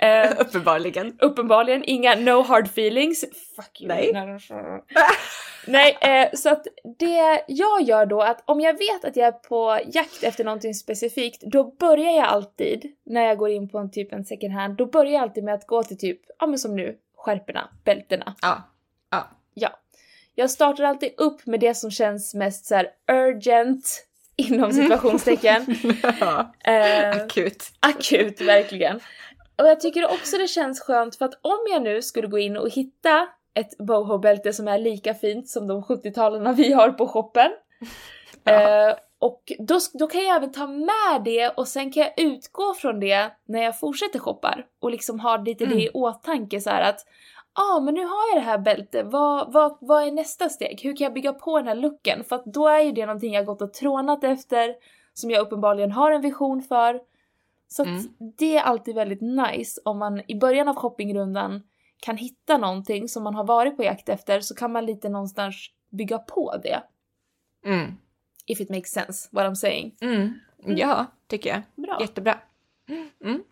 Eh, 0.00 0.32
Uppenbarligen. 0.38 1.16
uppenbarligen 1.20 1.84
inga 1.86 2.14
no 2.14 2.42
hard 2.42 2.66
feelings. 2.66 3.24
Fuck 3.56 3.80
you. 3.80 3.88
Nej. 3.88 4.12
Nej, 5.66 5.98
eh, 6.00 6.28
så 6.34 6.48
att 6.48 6.66
det 6.98 7.44
jag 7.48 7.82
gör 7.82 8.06
då 8.06 8.22
att 8.22 8.42
om 8.44 8.60
jag 8.60 8.72
vet 8.72 9.04
att 9.04 9.16
jag 9.16 9.26
är 9.26 9.32
på 9.32 9.78
jakt 9.86 10.22
efter 10.22 10.44
någonting 10.44 10.74
specifikt, 10.74 11.42
då 11.42 11.64
börjar 11.64 12.12
jag 12.12 12.24
alltid 12.24 12.92
när 13.06 13.24
jag 13.24 13.38
går 13.38 13.50
in 13.50 13.68
på 13.68 13.78
en 13.78 13.90
typ 13.90 14.12
en 14.12 14.24
second 14.24 14.52
hand, 14.52 14.76
då 14.76 14.86
börjar 14.86 15.12
jag 15.12 15.22
alltid 15.22 15.44
med 15.44 15.54
att 15.54 15.66
gå 15.66 15.82
till 15.82 15.98
typ, 15.98 16.20
ja 16.38 16.46
men 16.46 16.58
som 16.58 16.76
nu, 16.76 16.96
skärporna, 17.16 17.68
bältena. 17.84 18.34
Ja. 18.42 18.62
Ja. 19.10 19.28
Ja. 19.54 19.70
Jag 20.34 20.50
startar 20.50 20.84
alltid 20.84 21.12
upp 21.16 21.46
med 21.46 21.60
det 21.60 21.74
som 21.74 21.90
känns 21.90 22.34
mest 22.34 22.66
så 22.66 22.82
urgent, 23.12 24.06
inom 24.36 24.72
situationstecken. 24.72 25.66
Eh, 26.64 27.10
Akut. 27.10 27.64
akut, 27.80 28.40
verkligen. 28.40 29.00
Och 29.60 29.66
jag 29.66 29.80
tycker 29.80 30.04
också 30.04 30.38
det 30.38 30.46
känns 30.46 30.80
skönt 30.80 31.16
för 31.16 31.24
att 31.24 31.34
om 31.42 31.58
jag 31.72 31.82
nu 31.82 32.02
skulle 32.02 32.26
gå 32.28 32.38
in 32.38 32.56
och 32.56 32.70
hitta 32.70 33.28
ett 33.54 33.78
boho-bälte 33.78 34.52
som 34.52 34.68
är 34.68 34.78
lika 34.78 35.14
fint 35.14 35.48
som 35.48 35.66
de 35.66 35.82
70-talarna 35.82 36.52
vi 36.52 36.72
har 36.72 36.90
på 36.90 37.06
shoppen. 37.06 37.50
Ja. 38.44 38.88
Eh, 38.88 38.94
och 39.18 39.52
då, 39.58 39.78
då 39.92 40.06
kan 40.06 40.24
jag 40.24 40.36
även 40.36 40.52
ta 40.52 40.66
med 40.66 41.22
det 41.24 41.48
och 41.48 41.68
sen 41.68 41.92
kan 41.92 42.02
jag 42.02 42.12
utgå 42.16 42.74
från 42.74 43.00
det 43.00 43.30
när 43.44 43.62
jag 43.62 43.80
fortsätter 43.80 44.18
shoppar. 44.18 44.66
Och 44.80 44.90
liksom 44.90 45.20
ha 45.20 45.36
lite 45.36 45.66
det 45.66 45.74
i 45.74 45.88
Mm. 45.88 45.90
åtanke 45.94 46.60
så 46.60 46.70
att 46.70 47.06
ja 47.56 47.76
ah, 47.76 47.80
men 47.80 47.94
nu 47.94 48.00
har 48.00 48.28
jag 48.34 48.36
det 48.36 48.46
här 48.46 48.58
bältet, 48.58 49.06
vad, 49.06 49.52
vad, 49.52 49.78
vad 49.80 50.02
är 50.06 50.12
nästa 50.12 50.48
steg? 50.48 50.80
Hur 50.82 50.96
kan 50.96 51.04
jag 51.04 51.14
bygga 51.14 51.32
på 51.32 51.58
den 51.58 51.68
här 51.68 51.74
looken? 51.74 52.24
För 52.24 52.36
att 52.36 52.44
då 52.44 52.68
är 52.68 52.80
ju 52.80 52.92
det 52.92 53.06
någonting 53.06 53.34
jag 53.34 53.46
gått 53.46 53.62
och 53.62 53.72
trånat 53.72 54.24
efter, 54.24 54.74
som 55.14 55.30
jag 55.30 55.40
uppenbarligen 55.40 55.92
har 55.92 56.10
en 56.10 56.20
vision 56.22 56.62
för. 56.62 57.00
Så 57.74 57.84
Mm. 57.84 58.02
det 58.38 58.56
är 58.56 58.62
alltid 58.62 58.94
väldigt 58.94 59.20
nice 59.20 59.80
om 59.84 59.98
man 59.98 60.22
i 60.28 60.34
början 60.34 60.68
av 60.68 60.76
shoppingrundan 60.76 61.62
kan 62.00 62.16
hitta 62.16 62.58
någonting 62.58 63.08
som 63.08 63.22
man 63.22 63.34
har 63.34 63.44
varit 63.44 63.76
på 63.76 63.84
jakt 63.84 64.08
efter 64.08 64.40
så 64.40 64.54
kan 64.54 64.72
man 64.72 64.86
lite 64.86 65.08
någonstans 65.08 65.56
bygga 65.90 66.18
på 66.18 66.56
det. 66.62 66.82
Mm. 67.64 67.92
If 68.46 68.60
it 68.60 68.70
makes 68.70 68.90
sense, 68.90 69.28
what 69.32 69.46
I'm 69.46 69.54
saying. 69.54 69.96
Mm. 70.00 70.34
Ja, 70.58 71.06
tycker 71.26 71.50
jag. 71.50 71.62
Bra. 71.84 71.98
Jättebra. 72.00 72.38
Mm. 73.24 73.42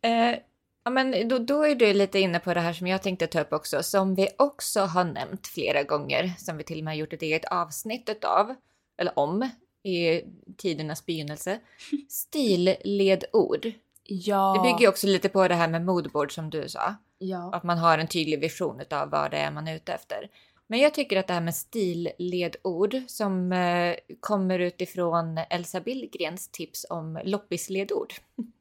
Eh, 0.00 0.38
ja, 0.84 0.90
men 0.90 1.28
då, 1.28 1.38
då 1.38 1.62
är 1.62 1.74
du 1.74 1.92
lite 1.92 2.18
inne 2.18 2.38
på 2.40 2.54
det 2.54 2.60
här 2.60 2.72
som 2.72 2.86
jag 2.86 3.02
tänkte 3.02 3.26
ta 3.26 3.40
upp 3.40 3.52
också, 3.52 3.82
som 3.82 4.14
vi 4.14 4.28
också 4.38 4.80
har 4.80 5.04
nämnt 5.04 5.46
flera 5.46 5.82
gånger, 5.82 6.32
som 6.38 6.56
vi 6.56 6.64
till 6.64 6.78
och 6.78 6.84
med 6.84 6.92
har 6.94 6.98
gjort 6.98 7.12
ett 7.12 7.22
eget 7.22 7.44
avsnitt 7.44 8.08
utav, 8.08 8.54
eller 8.96 9.18
om, 9.18 9.50
i 9.88 10.24
tidernas 10.56 11.06
begynnelse. 11.06 11.60
Stilledord. 12.08 13.72
Ja. 14.04 14.54
Det 14.56 14.68
bygger 14.68 14.80
ju 14.80 14.88
också 14.88 15.06
lite 15.06 15.28
på 15.28 15.48
det 15.48 15.54
här 15.54 15.68
med 15.68 15.84
moodboard 15.84 16.34
som 16.34 16.50
du 16.50 16.68
sa. 16.68 16.94
Ja. 17.18 17.54
Att 17.54 17.62
man 17.62 17.78
har 17.78 17.98
en 17.98 18.08
tydlig 18.08 18.40
vision 18.40 18.80
utav 18.80 19.10
vad 19.10 19.30
det 19.30 19.36
är 19.36 19.50
man 19.50 19.68
är 19.68 19.76
ute 19.76 19.92
efter. 19.92 20.28
Men 20.70 20.80
jag 20.80 20.94
tycker 20.94 21.16
att 21.16 21.26
det 21.26 21.34
här 21.34 21.40
med 21.40 21.54
stilledord 21.54 22.96
som 23.06 23.52
eh, 23.52 23.94
kommer 24.20 24.58
utifrån 24.58 25.38
Elsa 25.50 25.80
Billgrens 25.80 26.48
tips 26.48 26.86
om 26.90 27.20
loppisledord. 27.24 28.14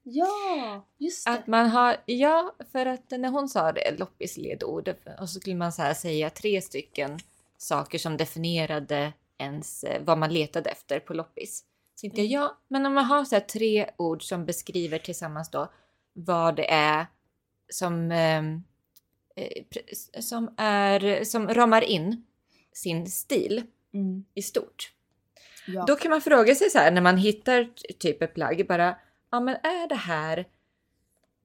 Ja, 0.03 0.85
just 0.97 1.25
det. 1.25 1.31
Att 1.31 1.47
man 1.47 1.69
har, 1.69 1.97
ja, 2.05 2.55
för 2.71 2.85
att 2.85 3.11
när 3.11 3.29
hon 3.29 3.49
sa 3.49 3.71
det, 3.71 3.99
loppisledord, 3.99 4.93
och 5.19 5.29
så 5.29 5.39
skulle 5.39 5.55
man 5.55 5.71
så 5.71 5.93
säga 5.95 6.29
tre 6.29 6.61
stycken 6.61 7.19
saker 7.57 7.97
som 7.97 8.17
definierade 8.17 9.13
ens 9.37 9.83
eh, 9.83 10.01
vad 10.03 10.17
man 10.17 10.33
letade 10.33 10.69
efter 10.69 10.99
på 10.99 11.13
loppis. 11.13 11.63
Så 11.95 12.01
tänkte 12.01 12.21
jag, 12.21 12.41
ja, 12.41 12.57
men 12.67 12.85
om 12.85 12.93
man 12.93 13.05
har 13.05 13.25
så 13.25 13.39
tre 13.39 13.89
ord 13.97 14.23
som 14.23 14.45
beskriver 14.45 14.99
tillsammans 14.99 15.51
då 15.51 15.71
vad 16.13 16.55
det 16.55 16.71
är 16.71 17.05
som, 17.69 18.11
ehm, 18.11 18.63
eh, 19.35 19.63
som, 20.19 20.53
är, 20.57 21.23
som 21.23 21.47
ramar 21.47 21.81
in 21.81 22.25
sin 22.73 23.11
stil 23.11 23.63
Mm. 23.93 24.25
i 24.33 24.41
stort. 24.41 24.93
Ja. 25.67 25.85
Då 25.87 25.95
kan 25.95 26.11
man 26.11 26.21
fråga 26.21 26.55
sig 26.55 26.69
så 26.69 26.77
här 26.77 26.91
när 26.91 27.01
man 27.01 27.17
hittar 27.17 27.69
typ 27.97 28.21
ett 28.21 28.33
plagg 28.33 28.67
bara, 28.67 28.97
ja 29.31 29.39
men 29.39 29.55
är 29.55 29.89
det 29.89 29.95
här, 29.95 30.47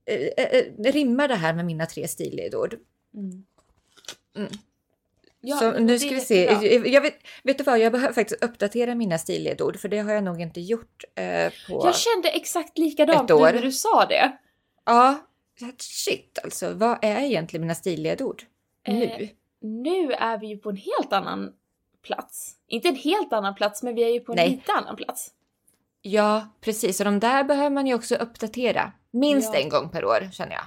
eh, 0.05 0.45
eh, 0.45 0.93
rimmar 0.93 1.29
det 1.29 1.35
här 1.35 1.55
med 1.55 1.65
mina 1.65 1.87
tre 1.87 2.09
stilledord? 2.09 2.79
Mm. 3.15 3.45
Mm. 4.37 4.51
Ja, 5.45 5.57
så 5.57 5.71
nu 5.73 5.99
ska 5.99 6.09
vi 6.09 6.21
se, 6.21 6.45
jag 6.45 6.87
jag 6.89 7.01
vet, 7.01 7.15
vet 7.45 7.59
du 7.59 7.65
vad, 7.65 7.79
jag 7.79 7.93
behöver 7.93 8.15
faktiskt 8.15 8.43
uppdatera 8.45 8.95
mina 8.95 9.19
stilledord 9.19 9.79
för 9.81 9.89
det 9.89 9.99
har 9.99 10.13
jag 10.13 10.25
nog 10.25 10.41
inte 10.41 10.61
gjort 10.61 11.05
eh, 11.15 11.53
på... 11.69 11.87
Jag 11.87 11.97
kände 11.97 12.29
exakt 12.29 12.79
likadant 12.79 13.29
nu 13.29 13.35
när 13.37 13.63
du 13.63 13.73
sa 13.73 14.07
det. 14.07 14.33
Ja, 14.85 15.27
shit 15.79 16.39
alltså, 16.45 16.73
vad 16.75 16.99
är 17.05 17.21
egentligen 17.21 17.61
mina 17.61 17.75
stilledord 17.75 18.43
nu? 18.89 19.05
Eh, 19.05 19.29
Nu 19.61 20.13
är 20.13 20.39
vi 20.39 20.47
ju 20.47 20.57
på 20.59 20.71
en 20.71 20.77
helt 20.77 21.13
annan 21.13 21.53
plats. 22.03 22.53
Inte 22.69 22.89
en 22.89 22.97
helt 22.97 23.33
annan 23.33 23.55
plats, 23.55 23.83
men 23.83 23.95
vi 23.95 24.05
är 24.05 24.09
ju 24.13 24.21
på 24.21 24.33
en 24.33 24.37
Nej. 24.37 24.51
lite 24.51 24.73
annan 24.73 24.97
plats. 24.97 25.31
Ja, 26.03 26.49
precis, 26.61 27.01
och 27.01 27.05
de 27.05 27.21
där 27.21 27.45
behöver 27.45 27.71
man 27.71 27.87
ju 27.87 27.95
också 27.95 28.15
uppdatera. 28.15 28.93
Minst 29.11 29.55
Ja. 29.55 29.61
en 29.61 29.69
gång 29.69 29.89
per 29.91 30.05
år 30.05 30.29
känner 30.33 30.53
jag. 30.53 30.65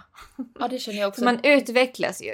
Ja, 0.60 0.68
det 0.68 0.80
känner 0.80 1.00
jag 1.00 1.08
också. 1.08 1.20
För 1.22 1.26
man 1.26 1.40
utvecklas 1.44 2.22
ju. 2.22 2.34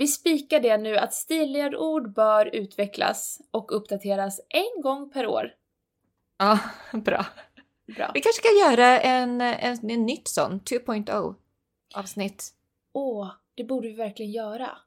Vi 0.00 0.06
spikar 0.06 0.60
det 0.60 0.76
nu 0.76 0.96
att 0.96 1.14
stilledord 1.14 2.14
bör 2.14 2.46
utvecklas 2.46 3.40
och 3.50 3.76
uppdateras 3.76 4.40
en 4.48 4.82
gång 4.82 5.10
per 5.10 5.26
år. 5.26 5.52
Ja, 6.38 6.58
bra. 6.92 7.26
Bra. 7.96 8.10
Vi 8.14 8.20
kanske 8.20 8.42
ska 8.42 8.48
göra 8.48 9.00
en, 9.00 9.40
en, 9.40 9.90
en 9.90 10.06
nytt 10.06 10.28
sån, 10.28 10.60
2.0 10.60 11.34
avsnitt. 11.94 12.50
Åh, 12.92 13.30
det 13.54 13.64
borde 13.64 13.88
vi 13.88 13.94
verkligen 13.94 14.32
göra. 14.32 14.78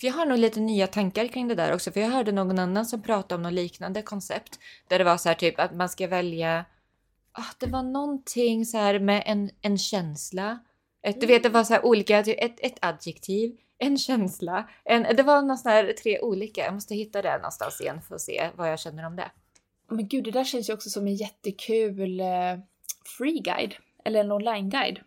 För 0.00 0.06
jag 0.06 0.14
har 0.14 0.26
nog 0.26 0.38
lite 0.38 0.60
nya 0.60 0.86
tankar 0.86 1.26
kring 1.26 1.48
det 1.48 1.54
där 1.54 1.74
också, 1.74 1.92
för 1.92 2.00
jag 2.00 2.08
hörde 2.08 2.32
någon 2.32 2.58
annan 2.58 2.86
som 2.86 3.02
pratade 3.02 3.34
om 3.34 3.42
något 3.42 3.52
liknande 3.52 4.02
koncept. 4.02 4.58
Där 4.88 4.98
det 4.98 5.04
var 5.04 5.16
så 5.16 5.28
här 5.28 5.36
typ 5.36 5.60
att 5.60 5.74
man 5.74 5.88
ska 5.88 6.06
välja, 6.08 6.64
ah, 7.32 7.54
det 7.58 7.66
var 7.66 7.82
någonting 7.82 8.66
så 8.66 8.78
här 8.78 8.98
med 8.98 9.22
en, 9.26 9.50
en 9.60 9.78
känsla. 9.78 10.58
Ett, 11.02 11.20
du 11.20 11.26
vet, 11.26 11.42
det 11.42 11.48
var 11.48 11.64
så 11.64 11.74
här 11.74 11.84
olika, 11.84 12.18
ett, 12.18 12.60
ett 12.60 12.78
adjektiv, 12.80 13.56
en 13.78 13.98
känsla, 13.98 14.68
en, 14.84 15.16
det 15.16 15.22
var 15.22 15.42
någon 15.42 15.58
sån 15.58 15.72
här 15.72 15.92
tre 15.92 16.20
olika. 16.20 16.64
Jag 16.64 16.74
måste 16.74 16.94
hitta 16.94 17.22
det 17.22 17.36
någonstans 17.36 17.80
igen 17.80 18.00
för 18.08 18.14
att 18.14 18.20
se 18.20 18.50
vad 18.56 18.70
jag 18.72 18.80
känner 18.80 19.06
om 19.06 19.16
det. 19.16 19.30
Men 19.88 20.08
gud, 20.08 20.24
det 20.24 20.30
där 20.30 20.44
känns 20.44 20.68
ju 20.68 20.74
också 20.74 20.90
som 20.90 21.06
en 21.06 21.14
jättekul 21.14 22.20
eh, 22.20 22.26
free 23.18 23.38
guide. 23.38 23.74
Eller 24.04 24.20
en 24.20 24.32
online-guide. 24.32 24.98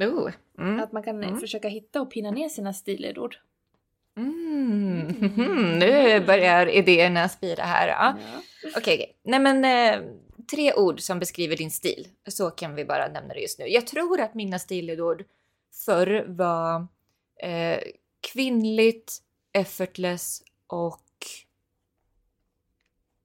Oh, 0.00 0.30
mm. 0.58 0.80
Att 0.80 0.92
man 0.92 1.02
kan 1.02 1.24
Mm. 1.24 1.40
försöka 1.40 1.68
hitta 1.68 2.00
och 2.00 2.10
pinna 2.10 2.30
ner 2.30 2.48
sina 2.48 2.72
stilledord. 2.72 3.36
Mm. 4.16 5.06
Nu 5.78 6.20
börjar 6.26 6.66
idéerna 6.66 7.28
spira 7.28 7.62
här. 7.62 7.88
Ja. 7.88 8.14
Okej, 8.76 8.94
okej. 8.94 9.16
nej 9.22 9.40
men 9.40 9.64
eh, 9.64 10.08
tre 10.50 10.74
ord 10.74 11.00
som 11.00 11.18
beskriver 11.18 11.56
din 11.56 11.70
stil. 11.70 12.08
Så 12.28 12.50
kan 12.50 12.74
vi 12.74 12.84
bara 12.84 13.08
nämna 13.08 13.34
det 13.34 13.40
just 13.40 13.58
nu. 13.58 13.66
Jag 13.68 13.86
tror 13.86 14.20
att 14.20 14.34
mina 14.34 14.58
stilledord 14.58 15.24
förr 15.86 16.24
var 16.28 16.86
eh, 17.42 17.80
kvinnligt, 18.20 19.18
effortless 19.52 20.42
och 20.66 21.00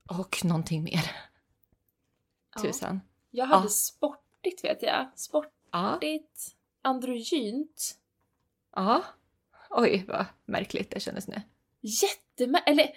och 0.09 0.45
någonting 0.45 0.83
mer. 0.83 1.11
Ja. 2.55 2.61
Tusan. 2.61 3.01
Jag 3.31 3.45
hade 3.45 3.65
Ja. 3.65 3.69
sportigt 3.69 4.63
vet 4.63 4.81
jag. 4.83 5.07
Sportigt, 5.15 5.53
Ja. 5.71 5.99
androgynt. 6.81 7.95
Ja. 8.75 9.03
Oj, 9.69 10.05
vad 10.07 10.25
märkligt 10.45 10.91
det 10.91 10.99
kändes 10.99 11.27
nu. 11.27 11.41
Jättemä... 11.81 12.57
Eller... 12.65 12.89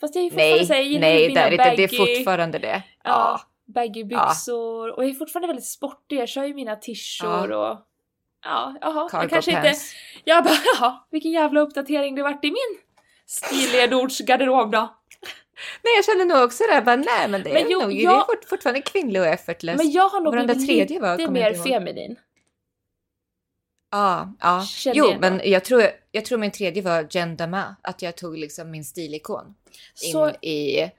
Fast 0.00 0.14
jag 0.14 0.24
är 0.24 0.30
fortfarande 0.30 0.56
Nej, 0.56 0.66
såhär, 0.66 0.80
jag 0.80 1.00
nej, 1.00 1.28
mina 1.28 1.40
det 1.40 1.46
är, 1.46 1.50
inte, 1.52 1.76
det 1.76 1.82
är 1.84 1.88
baggy- 1.88 2.16
fortfarande 2.16 2.58
det. 2.58 2.82
Ja. 3.04 3.10
Ja. 3.10 3.40
Baggybyxor. 3.64 4.90
Och 4.96 5.04
jag 5.04 5.10
är 5.10 5.14
fortfarande 5.14 5.46
väldigt 5.46 5.66
sportig. 5.66 6.18
Jag 6.18 6.28
kör 6.28 6.44
ju 6.44 6.54
mina 6.54 6.76
t-shirts 6.76 7.22
och... 7.52 7.86
Ja, 8.44 8.74
jaha. 8.80 9.08
Jag 9.12 9.30
kanske 9.30 9.50
inte... 9.50 9.62
pants. 9.62 9.94
Jag 10.24 10.44
bara, 10.44 10.54
ja, 10.80 11.06
vilken 11.10 11.30
jävla 11.30 11.60
uppdatering 11.60 12.14
det 12.14 12.22
vart 12.22 12.44
i 12.44 12.48
min 12.50 12.78
stilledordsgarderob 13.26 14.72
då. 14.72 14.94
Nej, 15.82 15.94
jag 15.96 16.04
känner 16.04 16.24
nog 16.24 16.44
också 16.44 16.64
det. 16.72 16.82
Bara, 16.82 16.96
nej, 16.96 17.28
men 17.28 17.42
det 17.42 17.50
är 17.50 17.54
Men 17.54 17.70
jo, 17.72 17.80
nog 17.80 17.90
det 17.90 17.94
jag- 17.94 18.14
är 18.20 18.24
fort, 18.24 18.44
fortfarande 18.48 18.80
kvinnlig 18.80 19.20
och 19.20 19.26
effortless. 19.28 19.76
Men 19.76 19.90
jag 19.90 20.08
har 20.08 20.20
nog 20.20 20.32
blivit 20.34 20.66
tredje 20.66 21.00
var, 21.00 21.18
lite 21.18 21.30
mer 21.30 21.50
inte 21.50 21.62
feminin. 21.62 22.16
Ja, 23.90 24.32
ja. 24.40 24.62
Känner 24.62 24.96
Jo, 24.96 25.06
jag 25.10 25.20
men 25.20 25.40
jag 25.44 25.64
tror, 25.64 25.82
jag 26.10 26.24
tror 26.24 26.38
min 26.38 26.50
tredje 26.50 26.82
var 26.82 27.06
Gendama. 27.10 27.76
Att 27.82 28.02
jag 28.02 28.16
tog 28.16 28.38
liksom 28.38 28.70
min 28.70 28.84
stilikon 28.84 29.54
in 30.04 30.12
Så, 30.12 30.30
i... 30.30 30.90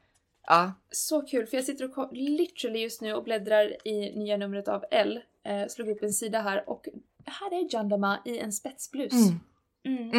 Ja. 0.47 0.73
så 0.91 1.21
kul, 1.21 1.47
för 1.47 1.57
jag 1.57 1.65
sitter 1.65 1.99
och 1.99 2.09
literally 2.13 2.79
just 2.79 3.01
nu 3.01 3.13
och 3.13 3.23
bläddrar 3.23 3.87
i 3.87 4.11
nya 4.19 4.37
numret 4.37 4.67
av 4.67 4.83
L. 4.91 5.19
Eh, 5.45 5.67
slog 5.67 5.89
upp 5.89 6.03
en 6.03 6.13
sida 6.13 6.41
här 6.41 6.69
och 6.69 6.87
här 7.31 7.53
är 7.53 7.73
Jandama 7.75 8.21
i 8.25 8.39
en 8.39 8.51
spetsblus. 8.51 9.13
Mm, 9.13 9.39
Mm. 9.83 10.11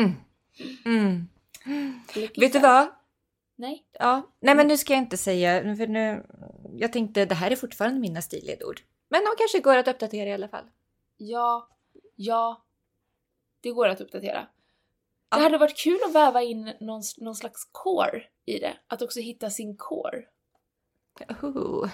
mm, 0.85 1.29
mm. 1.64 2.01
Vet 2.37 2.53
du 2.53 2.59
vad? 2.59 2.88
Nej. 3.57 3.87
Ja. 3.92 4.23
Nej, 4.40 4.55
men 4.55 4.69
nu 4.69 4.77
ska 4.77 4.92
jag 4.92 5.03
inte 5.03 5.16
säga... 5.16 5.77
För 5.77 5.87
nu, 5.87 6.27
jag 6.77 6.92
tänkte 6.92 7.25
det 7.25 7.35
här 7.35 7.51
är 7.51 7.57
fortfarande 7.57 8.01
mina 8.01 8.23
stilledord. 8.23 8.81
Men 9.09 9.21
de 9.21 9.35
kanske 9.38 9.61
går 9.61 9.77
att 9.77 9.88
uppdatera 9.88 10.31
i 10.31 10.33
alla 10.33 10.49
fall. 10.49 10.64
Ja, 11.16 11.69
Ja, 12.16 12.64
det 13.61 13.71
går 13.71 13.88
att 13.88 14.01
uppdatera. 14.01 14.47
Ja. 15.31 15.37
Det 15.37 15.42
hade 15.42 15.59
varit 15.59 15.77
kul 15.79 15.99
att 16.07 16.14
väva 16.14 16.42
in 16.42 16.73
någon, 16.81 17.03
någon 17.19 17.35
slags 17.35 17.69
core 17.73 18.23
i 18.45 18.59
det. 18.59 18.77
Att 18.87 19.03
också 19.03 19.21
hitta 19.21 19.51
sin 19.51 19.77
core. 19.77 20.25
Oh. 21.42 21.90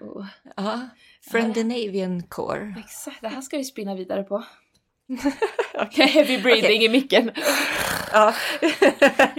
Oh, 0.00 0.26
Ja, 0.56 0.88
Scandinavian 1.20 2.22
core. 2.22 2.74
exakt, 2.78 3.20
det 3.20 3.28
här 3.28 3.40
ska 3.40 3.56
vi 3.56 3.64
spinna 3.64 3.94
vidare 3.94 4.22
på. 4.22 4.44
Heavy 5.90 6.42
breathing 6.42 6.82
i 6.82 6.88
micken. 6.88 7.30
Ja. 8.12 8.34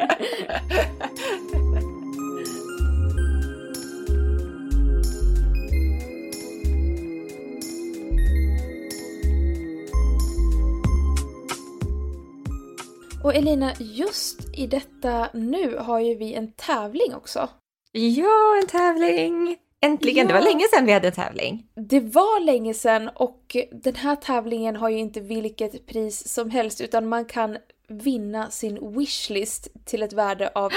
Och 13.24 13.36
Elina, 13.36 13.74
just 13.80 14.58
i 14.58 14.68
detta 14.68 15.30
nu 15.34 15.78
har 15.78 16.00
ju 16.00 16.16
vi 16.16 16.34
en 16.34 16.52
tävling 16.52 17.16
också. 17.16 17.50
ja, 17.92 18.60
en 18.62 18.68
tävling! 18.68 19.58
Äntligen! 19.82 20.28
Det 20.28 20.34
var 20.34 20.40
Ja. 20.42 20.46
länge 20.48 20.66
sedan 20.74 20.86
vi 20.86 20.92
hade 20.92 21.08
en 21.08 21.14
tävling. 21.14 21.68
Det 21.76 22.00
var 22.00 22.40
länge 22.46 22.74
sedan 22.74 23.10
och 23.16 23.56
den 23.72 23.96
här 23.96 24.16
tävlingen 24.16 24.76
har 24.76 24.90
ju 24.90 24.98
inte 24.98 25.20
vilket 25.20 25.86
pris 25.86 26.28
som 26.34 26.50
helst 26.50 26.82
utan 26.82 27.08
man 27.08 27.26
kan 27.26 27.58
vinna 27.88 28.50
sin 28.50 28.98
wishlist 28.98 29.68
till 29.86 30.04
ett 30.04 30.14
värde 30.14 30.50
av 30.56 30.72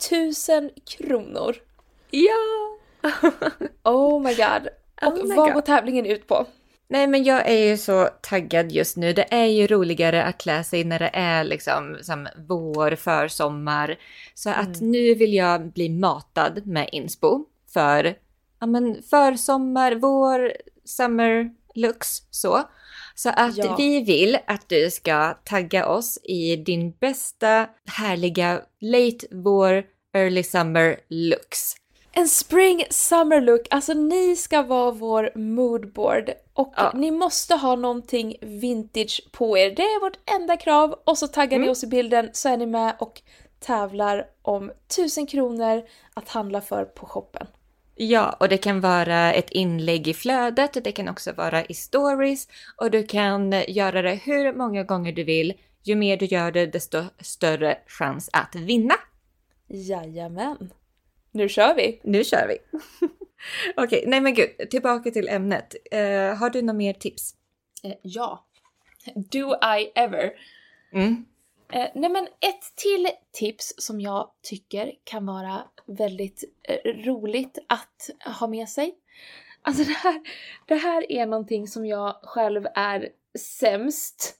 1000 0.00 0.70
kronor. 0.98 1.56
Ja! 2.10 2.68
Oh 3.84 4.22
my 4.22 4.34
god. 4.34 4.68
Och 5.02 5.18
Oh 5.18 5.28
my 5.28 5.34
vad 5.36 5.46
God. 5.46 5.54
går 5.54 5.60
tävlingen 5.60 6.06
ut 6.06 6.26
på? 6.26 6.46
Nej, 6.88 7.06
men 7.06 7.24
jag 7.24 7.46
är 7.50 7.64
ju 7.70 7.76
så 7.76 8.08
taggad 8.22 8.72
just 8.72 8.96
nu. 8.96 9.12
Det 9.12 9.26
är 9.34 9.44
ju 9.44 9.66
roligare 9.66 10.24
att 10.24 10.38
klä 10.38 10.64
sig 10.64 10.84
när 10.84 10.98
det 10.98 11.10
är 11.12 11.44
liksom 11.44 11.98
som 12.02 12.28
vår, 12.48 12.94
försommar. 12.94 13.96
Så 14.34 14.50
att 14.50 14.80
nu 14.80 15.14
vill 15.14 15.34
jag 15.34 15.72
bli 15.72 15.88
matad 15.88 16.66
med 16.66 16.88
inspo 16.92 17.44
för 17.74 18.14
ja, 18.62 18.66
men 18.66 19.02
försommar, 19.02 19.94
vår, 19.94 20.52
summer 20.84 21.50
looks 21.74 22.22
så. 22.30 22.62
Så 23.14 23.28
att 23.28 23.56
Ja. 23.56 23.74
vi 23.78 24.00
vill 24.04 24.38
att 24.46 24.68
du 24.68 24.90
ska 24.90 25.34
tagga 25.44 25.86
oss 25.88 26.18
i 26.22 26.56
din 26.56 26.90
bästa 27.00 27.66
härliga 27.86 28.60
late 28.80 29.26
vår, 29.30 29.84
early 30.14 30.42
summer 30.42 30.96
looks. 31.08 31.74
En 32.14 32.28
spring 32.28 32.84
summer 32.90 33.40
look, 33.40 33.60
alltså 33.70 33.92
ni 33.94 34.36
ska 34.36 34.62
vara 34.62 34.90
vår 34.90 35.30
moodboard 35.38 36.30
och 36.54 36.74
Ja. 36.76 36.92
ni 36.94 37.10
måste 37.10 37.54
ha 37.54 37.76
någonting 37.76 38.36
vintage 38.40 39.20
på 39.32 39.58
er. 39.58 39.70
Det 39.70 39.82
är 39.82 40.00
vårt 40.00 40.30
enda 40.40 40.56
krav 40.56 40.94
och 41.06 41.18
så 41.18 41.28
taggar 41.28 41.58
ni 41.58 41.64
Mm. 41.64 41.70
oss 41.72 41.84
i 41.84 41.86
bilden 41.86 42.30
så 42.32 42.48
är 42.48 42.56
ni 42.56 42.66
med 42.66 42.94
och 42.98 43.22
tävlar 43.60 44.26
om 44.42 44.72
1000 44.88 45.26
kronor 45.26 45.82
att 46.14 46.28
handla 46.28 46.60
för 46.60 46.84
på 46.84 47.06
shoppen. 47.06 47.46
Ja, 47.94 48.36
och 48.40 48.48
det 48.48 48.58
kan 48.58 48.80
vara 48.80 49.32
ett 49.32 49.50
inlägg 49.50 50.08
i 50.08 50.14
flödet, 50.14 50.84
det 50.84 50.92
kan 50.92 51.08
också 51.08 51.32
vara 51.32 51.64
i 51.64 51.74
stories 51.74 52.48
och 52.76 52.90
du 52.90 53.06
kan 53.06 53.52
göra 53.68 54.02
det 54.02 54.14
hur 54.14 54.52
många 54.52 54.82
gånger 54.82 55.12
du 55.12 55.24
vill. 55.24 55.52
Ju 55.82 55.94
mer 55.94 56.16
du 56.16 56.24
gör 56.24 56.52
det, 56.52 56.66
desto 56.66 57.04
större 57.20 57.78
chans 57.86 58.30
att 58.32 58.54
vinna. 58.54 58.94
Jajamän. 59.66 60.72
Nu 61.30 61.48
kör 61.48 61.74
vi! 61.74 62.00
Nu 62.04 62.24
kör 62.24 62.48
vi! 62.48 62.58
Okej, 63.76 64.04
nej 64.06 64.20
men 64.20 64.34
gud, 64.34 64.70
tillbaka 64.70 65.10
till 65.10 65.28
ämnet. 65.28 65.74
Eh, 65.90 66.36
har 66.36 66.50
du 66.50 66.62
några 66.62 66.78
mer 66.78 66.92
tips? 66.92 67.34
Eh, 67.82 67.92
ja. 68.02 68.46
Do 69.14 69.54
I 69.54 69.90
ever? 69.94 70.30
Mm. 70.92 71.24
Eh, 71.72 71.88
nej 71.94 72.10
men 72.10 72.24
ett 72.24 72.76
till 72.76 73.08
tips 73.32 73.74
som 73.78 74.00
jag 74.00 74.30
tycker 74.42 74.92
kan 75.04 75.26
vara 75.26 75.62
väldigt 75.86 76.44
eh, 76.68 76.90
roligt 76.92 77.58
att 77.66 78.10
ha 78.38 78.46
med 78.46 78.68
sig. 78.68 78.94
Alltså 79.62 79.84
det 79.84 79.92
här, 79.92 80.20
det 80.66 80.74
här 80.74 81.12
är 81.12 81.26
någonting 81.26 81.68
som 81.68 81.86
jag 81.86 82.16
själv 82.22 82.66
är 82.74 83.08
sämst 83.38 84.34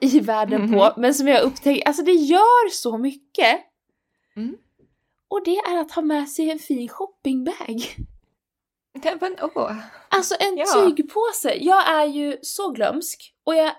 i 0.00 0.20
världen 0.20 0.72
på, 0.72 1.00
men 1.00 1.14
som 1.14 1.28
jag 1.28 1.42
upptäcker, 1.42 1.86
alltså 1.86 2.02
det 2.02 2.12
gör 2.12 2.70
så 2.70 2.98
mycket. 2.98 3.60
Mm. 4.36 4.56
Och 5.28 5.44
det 5.44 5.56
är 5.56 5.80
att 5.80 5.92
ha 5.92 6.02
med 6.02 6.28
sig 6.28 6.50
en 6.50 6.58
fin 6.58 6.88
shoppingbag. 6.88 7.80
Men. 9.68 9.82
Alltså 10.08 10.34
en 10.40 10.56
Ja. 10.56 10.66
tygpåse. 10.66 11.54
Jag 11.54 11.88
är 11.88 12.04
ju 12.04 12.38
så 12.42 12.70
glömsk 12.70 13.34
och 13.44 13.54
jag 13.54 13.72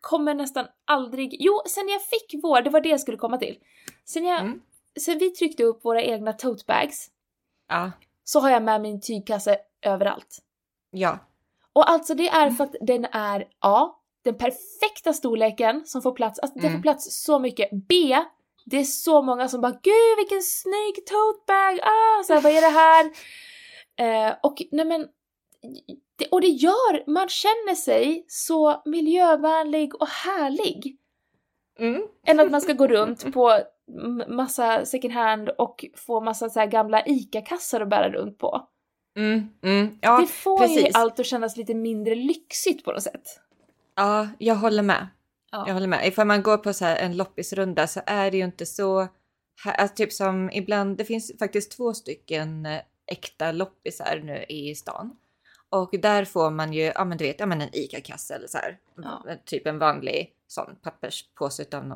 kommer 0.00 0.34
nästan 0.34 0.66
aldrig... 0.84 1.36
Jo, 1.40 1.62
sen 1.66 1.88
jag 1.88 2.02
fick 2.02 2.34
vår, 2.42 2.62
det 2.62 2.70
var 2.70 2.80
det 2.80 2.88
jag 2.88 3.00
skulle 3.00 3.16
komma 3.18 3.38
till. 3.38 3.58
Sen, 4.04 4.24
jag, 4.24 4.40
Mm. 4.40 4.60
sen 5.00 5.18
vi 5.18 5.30
tryckte 5.30 5.64
upp 5.64 5.84
våra 5.84 6.02
egna 6.02 6.32
tote 6.32 6.64
bags 6.66 7.10
Ja, 7.68 7.90
så 8.24 8.40
har 8.40 8.50
jag 8.50 8.62
med 8.62 8.80
min 8.80 9.00
tygkasse 9.00 9.58
överallt. 9.82 10.38
ja. 10.90 11.18
Och 11.72 11.90
alltså 11.90 12.14
det 12.14 12.28
är 12.28 12.50
för 12.50 12.64
att 12.64 12.74
den 12.80 13.04
är 13.04 13.48
A. 13.58 13.88
Den 14.24 14.38
perfekta 14.38 15.12
storleken 15.12 15.86
som 15.86 16.02
får 16.02 16.12
plats, 16.12 16.38
alltså 16.38 16.58
det 16.58 16.66
Mm. 16.66 16.78
får 16.78 16.82
plats 16.82 17.22
så 17.24 17.38
mycket. 17.38 17.68
B. 17.72 18.16
Det 18.64 18.76
är 18.76 18.84
så 18.84 19.22
många 19.22 19.48
som 19.48 19.60
bara 19.60 19.72
Gud 19.82 20.16
vilken 20.18 20.42
snygg 20.42 21.06
tote 21.06 21.42
bag! 21.46 21.80
Ah, 21.82 22.22
så 22.24 22.34
här, 22.34 22.40
vad 22.40 22.52
är 22.52 22.60
det 22.60 22.68
här? 22.68 23.10
Eh, 24.30 24.36
och 24.42 24.62
nej 24.72 24.84
men, 24.84 25.08
det, 26.18 26.26
och 26.30 26.40
det 26.40 26.46
gör, 26.46 27.10
man 27.10 27.28
känner 27.28 27.74
sig 27.74 28.24
så 28.28 28.82
miljövänlig 28.84 29.94
och 29.94 30.08
härlig. 30.08 30.96
Mm. 31.78 32.02
Än 32.26 32.40
att 32.40 32.50
man 32.50 32.60
ska 32.60 32.72
gå 32.72 32.86
runt 32.86 33.32
på 33.32 33.60
massa 34.28 34.84
second 34.84 35.14
hand 35.14 35.48
och 35.48 35.84
få 35.96 36.20
massa 36.20 36.50
så 36.50 36.66
gamla 36.66 37.02
ICA-kassar 37.06 37.80
att 37.80 37.88
bära 37.88 38.10
runt 38.10 38.38
på. 38.38 38.68
Mm. 39.16 39.48
Mm. 39.62 39.98
Ja, 40.00 40.20
det 40.20 40.26
får 40.26 40.66
ju 40.66 40.74
precis. 40.74 40.94
allt 40.94 41.20
att 41.20 41.26
kännas 41.26 41.56
lite 41.56 41.74
mindre 41.74 42.14
lyxigt 42.14 42.84
på 42.84 42.92
något 42.92 43.02
sätt. 43.02 43.40
ja, 43.94 44.28
jag 44.38 44.54
håller 44.54 44.82
med. 44.82 45.06
Ja. 45.50 45.64
Jag 45.66 45.74
håller 45.74 45.86
med. 45.86 46.06
Ifall 46.06 46.26
man 46.26 46.42
går 46.42 46.58
på 46.58 46.72
så 46.72 46.84
en 46.84 47.16
loppisrunda 47.16 47.86
så 47.86 48.00
är 48.06 48.30
det 48.30 48.36
ju 48.36 48.44
inte 48.44 48.66
så... 48.66 49.08
Alltså 49.64 49.96
typ 49.96 50.12
som 50.12 50.50
ibland, 50.52 50.96
det 50.96 51.04
finns 51.04 51.32
faktiskt 51.38 51.72
två 51.76 51.94
stycken 51.94 52.66
eh, 52.66 52.80
äkta 53.06 53.52
loppisar 53.52 54.20
nu 54.24 54.44
i 54.48 54.74
stan. 54.74 55.16
Och 55.70 55.94
där 56.02 56.24
får 56.24 56.50
man 56.50 56.72
ju, 56.72 56.82
ja 56.82 57.04
men 57.04 57.18
du 57.18 57.24
vet, 57.24 57.40
ja 57.40 57.46
men 57.46 57.60
en 57.60 57.68
ICA-kasse 57.72 58.34
eller 58.34 58.46
så 58.46 58.58
här. 58.58 58.78
Ja. 59.02 59.24
Typ 59.44 59.66
en 59.66 59.78
vanlig 59.78 60.32
sån 60.46 60.76
papperspåse 60.82 61.62
utan 61.62 61.88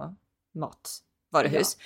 något 0.54 1.02
matvaruhus. 1.32 1.76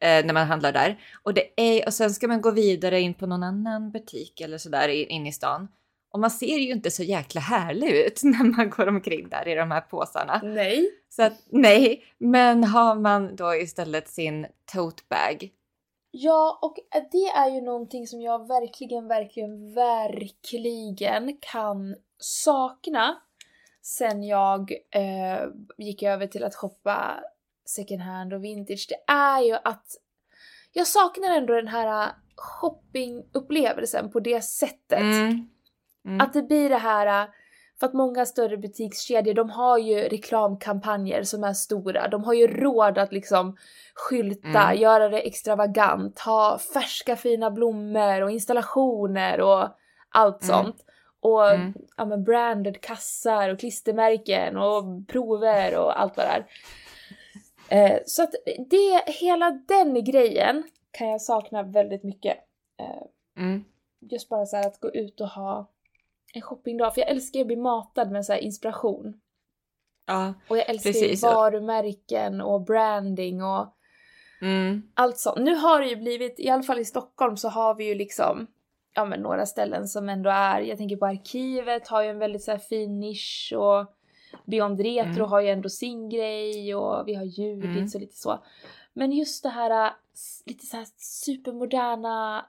Eh, 0.00 0.26
när 0.26 0.32
man 0.32 0.46
handlar 0.46 0.72
där. 0.72 1.00
Och, 1.22 1.34
det 1.34 1.48
är, 1.56 1.86
och 1.86 1.94
sen 1.94 2.10
ska 2.10 2.28
man 2.28 2.40
gå 2.40 2.50
vidare 2.50 3.00
in 3.00 3.14
på 3.14 3.26
någon 3.26 3.42
annan 3.42 3.90
butik 3.90 4.40
eller 4.40 4.58
så 4.58 4.68
där 4.68 4.88
in, 4.88 5.08
in 5.08 5.26
i 5.26 5.32
stan. 5.32 5.68
Och 6.10 6.20
man 6.20 6.30
ser 6.30 6.58
ju 6.58 6.72
inte 6.72 6.90
så 6.90 7.02
jäkla 7.02 7.40
härlig 7.40 7.90
ut 7.90 8.20
när 8.22 8.56
man 8.56 8.70
går 8.70 8.88
omkring 8.88 9.28
där 9.28 9.48
i 9.48 9.54
de 9.54 9.70
här 9.70 9.80
påsarna. 9.80 10.40
Nej. 10.44 10.90
Så 11.08 11.22
att 11.22 11.32
nej, 11.50 12.04
men 12.18 12.64
har 12.64 12.94
man 12.94 13.36
då 13.36 13.54
istället 13.54 14.08
sin 14.08 14.46
tote 14.72 15.02
bag. 15.08 15.50
Ja, 16.18 16.58
och 16.62 16.76
det 17.12 17.26
är 17.26 17.50
ju 17.50 17.60
någonting 17.60 18.06
som 18.06 18.20
jag 18.20 18.48
verkligen, 18.48 19.08
verkligen, 19.08 19.74
verkligen 19.74 21.36
kan 21.40 21.96
sakna 22.18 23.16
sen 23.82 24.22
jag 24.22 24.72
eh, 24.90 25.48
gick 25.78 26.02
över 26.02 26.26
till 26.26 26.44
att 26.44 26.54
shoppa 26.54 27.20
second 27.64 28.00
hand 28.00 28.32
och 28.32 28.44
vintage. 28.44 28.86
Det 28.88 29.12
är 29.12 29.40
ju 29.40 29.54
att 29.64 29.86
jag 30.72 30.86
saknar 30.86 31.36
ändå 31.36 31.54
den 31.54 31.68
här 31.68 32.12
shoppingupplevelsen 32.36 34.10
på 34.10 34.20
det 34.20 34.44
sättet. 34.44 35.00
Mm. 35.00 35.48
Mm. 36.04 36.20
Att 36.20 36.32
det 36.32 36.42
blir 36.42 36.68
det 36.68 36.78
här, 36.78 37.28
för 37.80 37.86
att 37.86 37.92
många 37.92 38.26
större 38.26 38.56
butikskedjor 38.56 39.34
de 39.34 39.50
har 39.50 39.78
ju 39.78 39.96
reklamkampanjer 40.00 41.22
som 41.22 41.44
är 41.44 41.52
stora. 41.52 42.08
De 42.08 42.24
har 42.24 42.34
ju 42.34 42.46
råd 42.46 42.98
att 42.98 43.12
liksom 43.12 43.56
skylta, 43.94 44.48
Mm. 44.62 44.78
göra 44.80 45.08
det 45.08 45.20
extravagant, 45.20 46.18
ha 46.18 46.58
färska 46.58 47.16
fina 47.16 47.50
blommor 47.50 48.22
och 48.22 48.30
installationer 48.30 49.40
och 49.40 49.68
allt 50.08 50.42
Mm. 50.42 50.56
sånt. 50.64 50.84
Och 51.20 51.50
Mm. 51.50 51.74
ja, 51.96 52.04
men 52.04 52.24
branded 52.24 52.80
kassar 52.80 53.48
och 53.48 53.58
klistermärken 53.58 54.56
och 54.56 55.08
prover 55.08 55.76
och 55.78 56.00
allt 56.00 56.16
vad 56.16 56.26
det 56.26 56.30
är. 56.32 56.46
Eh, 57.68 57.98
så 58.06 58.22
att 58.22 58.34
det, 58.70 59.02
hela 59.06 59.50
den 59.50 60.04
grejen 60.04 60.62
kan 60.90 61.08
jag 61.08 61.20
sakna 61.22 61.62
väldigt 61.62 62.02
mycket. 62.04 62.36
Eh, 62.80 63.42
Mm. 63.42 63.64
just 64.00 64.28
bara 64.28 64.46
så 64.46 64.56
här 64.56 64.66
att 64.66 64.80
gå 64.80 64.90
ut 64.90 65.20
och 65.20 65.28
ha 65.28 65.66
en 66.36 66.42
shoppingdag. 66.42 66.94
För 66.94 67.00
jag 67.00 67.10
älskar 67.10 67.40
att 67.40 67.46
bli 67.46 67.56
matad 67.56 68.10
med 68.10 68.24
så 68.26 68.32
här 68.32 68.40
inspiration. 68.40 69.20
Ja. 70.06 70.34
Och 70.48 70.58
jag 70.58 70.68
älskar 70.68 70.90
Precis. 70.92 71.24
ju 71.24 71.28
varumärken 71.28 72.40
och 72.40 72.60
branding 72.64 73.42
och 73.42 73.72
Mm. 74.40 74.82
allt 74.94 75.18
sånt. 75.18 75.38
Nu 75.38 75.54
har 75.54 75.80
det 75.80 75.86
ju 75.88 75.96
blivit, 75.96 76.40
i 76.40 76.48
alla 76.48 76.62
fall 76.62 76.78
i 76.78 76.84
Stockholm 76.84 77.36
så 77.36 77.48
har 77.48 77.74
vi 77.74 77.84
ju 77.84 77.94
liksom 77.94 78.46
ja 78.94 79.04
men 79.04 79.20
några 79.20 79.46
ställen 79.46 79.88
som 79.88 80.08
ändå 80.08 80.30
är, 80.30 80.60
jag 80.60 80.78
tänker 80.78 80.96
på 80.96 81.06
arkivet 81.06 81.88
har 81.88 82.02
ju 82.02 82.08
en 82.10 82.18
väldigt 82.18 82.42
så 82.42 82.50
här 82.50 82.58
fin 82.58 83.00
nisch 83.00 83.52
och 83.56 83.86
Beyond 84.44 84.80
Retro 84.80 85.10
Mm. 85.10 85.30
har 85.30 85.40
ju 85.40 85.48
ändå 85.48 85.68
sin 85.68 86.08
grej 86.08 86.74
och 86.74 87.08
vi 87.08 87.14
har 87.14 87.24
Judits 87.24 87.64
Mm. 87.64 87.84
och 87.94 88.00
lite 88.00 88.16
så. 88.16 88.44
Men 88.92 89.12
just 89.12 89.42
det 89.42 89.48
här 89.48 89.92
lite 90.46 90.66
så 90.66 90.76
här 90.76 90.86
supermoderna, 90.96 92.46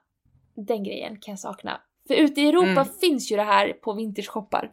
den 0.56 0.84
grejen 0.84 1.20
kan 1.20 1.32
jag 1.32 1.40
sakna. 1.40 1.82
För 2.08 2.14
ute 2.14 2.42
i 2.42 2.48
Europa 2.50 2.68
Mm. 2.82 2.86
finns 3.02 3.32
ju 3.32 3.36
det 3.36 3.44
här 3.44 3.74
på 3.74 3.94
vintage-shoppar. 3.94 4.72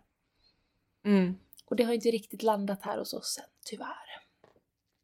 Mm. 1.04 1.34
Och 1.66 1.76
det 1.76 1.84
har 1.84 1.92
inte 1.92 2.08
riktigt 2.10 2.42
landat 2.42 2.82
här 2.82 2.98
hos 2.98 3.12
oss 3.14 3.38
än, 3.38 3.44
tyvärr. 3.66 4.04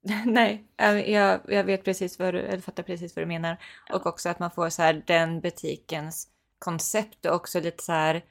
Nej, 0.26 0.64
jag, 1.06 1.52
jag- 1.52 1.64
vet 1.64 1.84
precis 1.84 2.18
vad 2.18 2.34
du, 2.34 2.40
jag 2.40 2.64
fattar 2.64 2.82
precis 2.82 3.16
vad 3.16 3.22
du 3.22 3.26
menar. 3.26 3.56
Ja. 3.88 3.94
Och 3.96 4.06
också 4.06 4.28
att 4.28 4.38
man 4.38 4.50
får 4.50 4.68
så 4.68 4.82
här 4.82 5.02
den 5.06 5.40
butikens 5.40 6.28
koncept 6.58 7.26
och 7.26 7.34
också 7.34 7.60
lite 7.60 7.82
så 7.82 7.92
här 7.92 8.24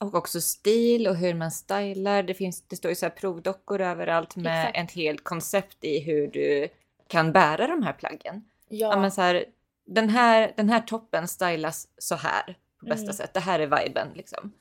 och 0.00 0.14
också 0.14 0.40
stil 0.40 1.06
och 1.08 1.16
hur 1.16 1.34
man 1.34 1.50
stylar. 1.50 2.22
Det, 2.22 2.34
finns, 2.34 2.62
det 2.68 2.76
står 2.76 2.88
ju 2.88 2.94
så 2.94 3.06
här 3.06 3.10
provdockor 3.10 3.80
överallt 3.80 4.36
med 4.36 4.68
Exakt. 4.68 4.78
ett 4.90 4.96
helt 4.96 5.24
koncept 5.24 5.84
i 5.84 6.00
hur 6.00 6.28
du 6.28 6.68
kan 7.06 7.32
bära 7.32 7.66
de 7.66 7.82
här 7.82 7.92
plaggen. 7.92 8.44
Ja, 8.68 8.90
Ja, 8.94 9.00
men 9.00 9.10
så 9.12 9.20
här, 9.20 9.44
den, 9.86 10.08
här, 10.08 10.52
den 10.56 10.68
här 10.68 10.80
toppen 10.80 11.28
stylas 11.28 11.88
så 11.98 12.14
här 12.14 12.58
på 12.80 12.86
bästa 12.86 13.02
Mm. 13.04 13.12
sätt. 13.14 13.34
Det 13.34 13.40
här 13.40 13.60
är 13.60 13.66
viben 13.84 14.08
liksom. 14.14 14.52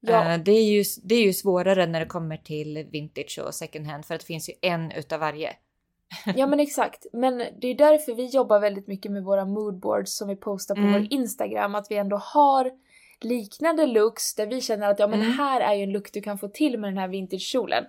ja, 0.00 0.32
Eh, 0.34 0.40
det, 0.40 0.52
är 0.52 0.64
ju, 0.64 0.84
det 1.02 1.14
är 1.14 1.22
ju 1.22 1.32
svårare 1.32 1.86
när 1.86 2.00
det 2.00 2.06
kommer 2.06 2.36
till 2.36 2.86
vintage 2.92 3.40
och 3.46 3.54
second 3.54 3.86
hand 3.86 4.04
för 4.06 4.14
att 4.14 4.20
det 4.20 4.26
finns 4.26 4.48
ju 4.48 4.52
en 4.62 4.92
utav 4.92 5.20
varje. 5.20 5.56
ja 6.36 6.46
men 6.46 6.60
exakt. 6.60 7.06
Men 7.12 7.38
det 7.60 7.66
är 7.68 7.74
därför 7.74 8.14
vi 8.14 8.26
jobbar 8.26 8.60
väldigt 8.60 8.86
mycket 8.86 9.12
med 9.12 9.22
våra 9.24 9.44
moodboards 9.44 10.16
som 10.16 10.28
vi 10.28 10.36
postar 10.36 10.74
på 10.74 10.80
Mm. 10.80 10.92
vår 10.92 11.06
Instagram. 11.12 11.74
Att 11.74 11.90
vi 11.90 11.96
ändå 11.96 12.16
har 12.16 12.70
liknande 13.20 13.86
looks 13.86 14.34
där 14.34 14.46
vi 14.46 14.60
känner 14.60 14.90
att 14.90 14.98
ja 14.98 15.06
men 15.06 15.20
Mm. 15.20 15.32
här 15.32 15.60
är 15.60 15.74
ju 15.74 15.82
en 15.82 15.92
look 15.92 16.12
du 16.12 16.20
kan 16.20 16.38
få 16.38 16.48
till 16.48 16.78
med 16.78 16.90
den 16.90 16.98
här 16.98 17.08
vintagekjolen. 17.08 17.84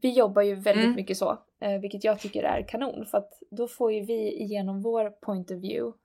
Vi 0.00 0.12
jobbar 0.12 0.42
ju 0.42 0.54
väldigt 0.54 0.84
Mm. 0.84 0.96
mycket 0.96 1.16
så, 1.16 1.38
eh, 1.60 1.80
vilket 1.80 2.04
jag 2.04 2.20
tycker 2.20 2.42
är 2.42 2.68
kanon 2.68 3.06
för 3.06 3.18
att 3.18 3.30
då 3.50 3.68
får 3.68 3.92
ju 3.92 4.00
vi 4.04 4.32
igenom 4.42 4.82
vår 4.82 5.10
point 5.10 5.50
of 5.50 5.56
view 5.56 5.98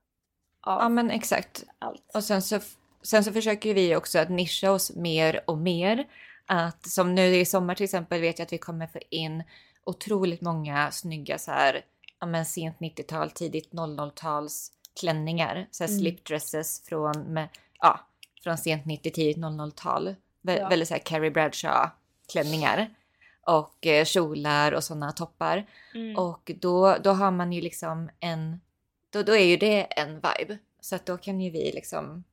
Ja 0.66 0.90
men 0.90 1.12
exakt. 1.12 1.66
allt. 1.80 2.12
Och 2.14 2.24
sen 2.24 2.42
så, 2.42 2.60
sen 3.04 3.24
så 3.24 3.34
försöker 3.34 3.74
vi 3.74 3.96
också 3.96 4.20
att 4.20 4.30
nischa 4.30 4.72
oss 4.72 4.96
mer 4.96 5.42
och 5.48 5.58
mer. 5.58 6.08
Att 6.46 6.88
som 6.90 7.16
nu 7.16 7.36
i 7.36 7.46
sommar 7.46 7.76
till 7.76 7.84
exempel 7.84 8.22
vet 8.22 8.40
jag 8.40 8.46
att 8.46 8.54
vi 8.54 8.58
kommer 8.58 8.88
få 8.88 9.00
in 9.10 9.44
otroligt 9.84 10.42
många 10.42 10.92
snygga 10.92 11.38
så 11.38 11.52
här, 11.52 11.82
ja 12.20 12.28
men 12.28 12.46
sent 12.46 12.78
90-tal, 12.80 13.32
tidigt 13.32 13.72
00-tals 13.72 14.72
klänningar. 15.00 15.68
Så 15.72 15.84
här 15.84 15.90
Mm. 15.90 16.00
slipdresses 16.02 16.84
från, 16.86 17.22
med, 17.22 17.48
ja, 17.80 18.00
från 18.44 18.58
sent 18.58 18.86
90, 18.86 19.12
tidigt 19.12 19.38
00-tal. 19.38 20.16
Vä- 20.44 20.58
Ja. 20.60 20.70
Väldigt 20.70 20.88
så 20.88 20.94
här 20.94 21.02
Carrie 21.02 21.32
Bradshaw 21.32 21.90
klänningar. 22.32 22.94
Och 23.42 23.88
eh, 23.88 24.06
kjolar 24.06 24.72
och 24.72 24.84
sådana 24.84 25.12
toppar. 25.12 25.66
Mm. 25.96 26.16
Och 26.18 26.52
då, 26.60 26.98
då 27.04 27.12
har 27.12 27.32
man 27.32 27.52
ju 27.54 27.62
liksom 27.62 28.10
en... 28.20 28.62
Då, 29.10 29.24
då 29.24 29.36
är 29.36 29.46
ju 29.46 29.58
det 29.58 29.84
en 29.84 30.16
vibe. 30.16 30.58
Så 30.82 30.96
att 30.96 31.06
då 31.06 31.18
kan 31.18 31.42
ju 31.42 31.50
vi 31.50 31.72
liksom 31.72 32.24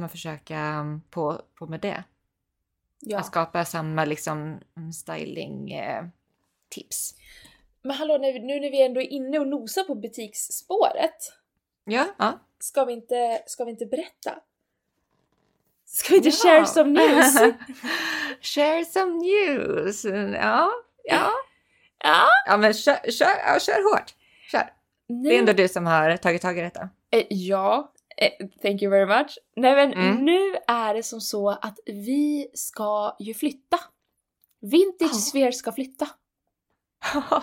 ja, 0.00 0.08
försöka 0.08 0.80
um, 0.80 1.02
på, 1.10 1.42
på 1.58 1.66
med 1.66 1.80
det. 1.80 2.04
ja. 3.00 3.18
Att 3.18 3.26
skapa 3.26 3.64
samma 3.64 4.04
liksom 4.04 4.60
mm, 4.76 4.92
styling 4.92 5.72
eh, 5.72 6.04
tips. 6.68 7.14
Men 7.82 7.96
hallå, 7.96 8.18
nu, 8.18 8.32
nu 8.38 8.60
när 8.60 8.70
vi 8.70 8.82
ändå 8.82 9.00
är 9.00 9.06
inne 9.12 9.38
och 9.38 9.46
nosar 9.48 9.84
på 9.84 9.94
butiksspåret, 9.94 11.32
Ja, 11.84 12.06
ja. 12.18 12.38
ska 12.58 12.84
vi 12.84 12.92
inte, 12.92 13.42
ska 13.46 13.64
vi 13.64 13.70
inte 13.70 13.86
berätta? 13.86 14.38
Ska 15.84 16.10
vi 16.10 16.16
inte 16.16 16.28
Ja. 16.28 16.34
share 16.42 16.66
some 16.66 16.90
news? 16.90 17.34
share 18.40 18.84
some 18.84 19.12
news. 19.12 20.04
Ja, 20.34 20.70
ja. 21.04 21.30
ja, 22.04 22.26
Ja 22.46 22.56
men 22.56 22.74
kör, 22.74 23.10
kör, 23.10 23.30
ja, 23.46 23.58
kör 23.60 23.92
hårt. 23.94 24.14
Kör. 24.50 24.72
nu, 25.06 25.28
Det 25.28 25.34
är 25.34 25.38
ändå 25.38 25.52
du 25.52 25.68
som 25.68 25.86
har 25.86 26.16
tagit 26.16 26.42
tag 26.42 26.58
i 26.58 26.60
detta. 26.60 26.88
eh, 27.10 27.26
ja, 27.30 27.92
thank 28.62 28.82
you 28.82 28.90
very 28.90 29.06
much. 29.06 29.38
Nej 29.56 29.74
men 29.74 29.92
Mm. 29.92 30.24
nu 30.24 30.56
är 30.66 30.94
det 30.94 31.02
som 31.02 31.20
så 31.20 31.48
att 31.50 31.78
vi 31.86 32.48
ska 32.54 33.16
ju 33.20 33.34
flytta. 33.34 33.78
Vintage 34.60 35.10
Ja. 35.12 35.18
Sphere 35.18 35.52
ska 35.52 35.72
flytta. 35.72 36.08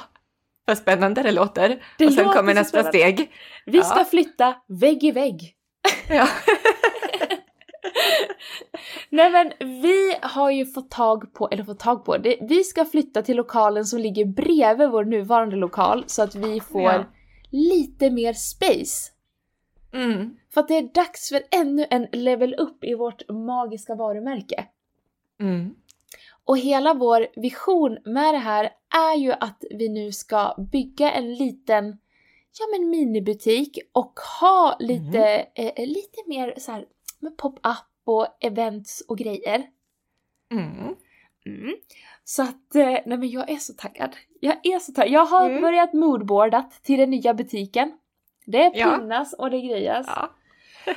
Vad 0.65 0.77
spännande 0.77 1.23
det 1.23 1.31
låter. 1.31 1.83
Det 1.97 2.05
och 2.07 2.13
sen 2.13 2.29
kommer 2.33 2.53
nästa 2.53 2.83
spännande. 2.83 2.97
steg. 3.15 3.31
Vi 3.65 3.77
Ja. 3.77 3.83
ska 3.83 4.05
flytta 4.05 4.55
vägg 4.67 5.03
i 5.03 5.11
vägg. 5.11 5.55
Ja. 6.09 6.27
Nej 9.09 9.29
men 9.31 9.51
vi 9.81 10.15
har 10.21 10.51
ju 10.51 10.65
fått 10.65 10.91
tag 10.91 11.33
på, 11.33 11.49
eller 11.51 11.63
fått 11.63 11.79
tag 11.79 12.05
på, 12.05 12.17
det, 12.17 12.37
vi 12.41 12.63
ska 12.63 12.85
flytta 12.85 13.21
till 13.21 13.37
lokalen 13.37 13.85
som 13.85 13.99
ligger 13.99 14.25
bredvid 14.25 14.89
vår 14.89 15.05
nuvarande 15.05 15.55
lokal 15.55 16.03
så 16.07 16.21
att 16.23 16.35
vi 16.35 16.59
får 16.59 16.81
Ja. 16.81 17.03
lite 17.49 18.09
mer 18.09 18.33
space. 18.33 19.11
Mm. 19.93 20.37
För 20.53 20.61
att 20.61 20.67
det 20.67 20.77
är 20.77 20.93
dags 20.93 21.29
för 21.29 21.41
ännu 21.51 21.85
en 21.89 22.07
level 22.11 22.55
up 22.57 22.83
i 22.83 22.93
vårt 22.93 23.29
magiska 23.29 23.95
varumärke. 23.95 24.65
Mm. 25.39 25.75
Och 26.45 26.57
hela 26.57 26.93
vår 26.93 27.27
vision 27.35 27.97
med 28.05 28.33
det 28.33 28.37
här 28.37 28.69
är 28.95 29.15
ju 29.17 29.31
att 29.31 29.63
vi 29.71 29.89
nu 29.89 30.11
ska 30.11 30.55
bygga 30.71 31.11
en 31.11 31.33
liten 31.35 31.97
ja 32.59 32.65
men 32.79 32.89
minibutik 32.89 33.79
och 33.91 34.19
ha 34.41 34.77
lite, 34.79 35.45
eh, 35.55 35.87
lite 35.87 36.21
mer 36.27 36.53
så 36.57 36.71
här 36.71 36.85
med 37.19 37.37
pop-up 37.37 37.85
och 38.03 38.27
events 38.39 39.01
och 39.07 39.17
grejer. 39.17 39.63
Mm. 40.51 40.95
Mm. 41.45 41.75
Så 42.23 42.41
att, 42.41 42.75
eh, 42.75 42.85
nej 42.85 43.03
men 43.17 43.29
jag 43.29 43.49
är 43.49 43.57
så 43.57 43.73
taggad. 43.73 44.15
Jag 44.39 44.65
är 44.65 44.79
så 44.79 44.91
taggad. 44.91 45.11
Jag 45.11 45.25
har 45.25 45.49
Mm. 45.49 45.61
börjat 45.61 45.93
moodboardat 45.93 46.71
till 46.83 46.99
den 46.99 47.09
nya 47.09 47.33
butiken. 47.33 47.91
Det 48.51 48.71
Ja. 48.73 48.97
pinnas 48.97 49.33
och 49.33 49.51
det 49.51 49.61
grejas. 49.61 50.05
Ja. 50.07 50.31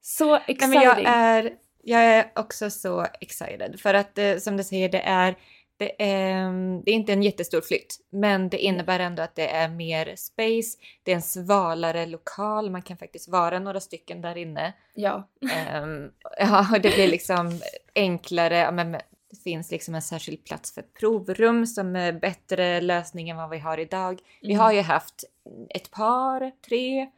Så 0.00 0.30
Nej, 0.30 0.42
exciting! 0.48 0.70
men 0.70 0.82
jag, 0.82 1.02
är, 1.04 1.52
jag 1.82 2.02
är 2.04 2.32
också 2.34 2.70
så 2.70 3.06
excited 3.20 3.80
för 3.80 3.94
att 3.94 4.18
eh, 4.18 4.36
som 4.36 4.56
du 4.56 4.64
säger 4.64 4.88
det 4.88 5.00
är, 5.00 5.34
det 5.76 6.02
är 6.02 6.52
det 6.84 6.90
är 6.90 6.94
inte 6.94 7.12
en 7.12 7.22
jättestor 7.22 7.60
flytt 7.60 7.96
men 8.10 8.48
det 8.48 8.58
innebär 8.58 9.00
ändå 9.00 9.22
att 9.22 9.34
det 9.34 9.48
är 9.48 9.68
mer 9.68 10.16
space, 10.16 10.78
det 11.02 11.10
är 11.10 11.16
en 11.16 11.22
svalare 11.22 12.06
lokal, 12.06 12.70
man 12.70 12.82
kan 12.82 12.96
faktiskt 12.96 13.28
vara 13.28 13.58
några 13.58 13.80
stycken 13.80 14.20
där 14.20 14.36
inne. 14.38 14.72
Ja. 14.94 15.28
Ehm, 15.56 16.10
ja, 16.38 16.66
det 16.82 16.94
blir 16.94 17.08
liksom 17.08 17.60
enklare, 17.94 18.56
ja, 18.56 18.70
men 18.70 18.96
det 19.30 19.36
finns 19.42 19.70
liksom 19.70 19.94
en 19.94 20.02
särskild 20.02 20.44
plats 20.44 20.74
för 20.74 20.82
provrum 20.82 21.66
som 21.66 21.96
är 21.96 22.12
bättre 22.12 22.80
lösning 22.80 23.28
än 23.30 23.36
vad 23.36 23.50
vi 23.50 23.58
har 23.58 23.78
idag. 23.78 24.20
Vi 24.42 24.48
Mm. 24.52 24.60
har 24.60 24.72
ju 24.72 24.80
haft 24.80 25.24
ett 25.70 25.90
par, 25.90 26.52
tre 26.68 27.10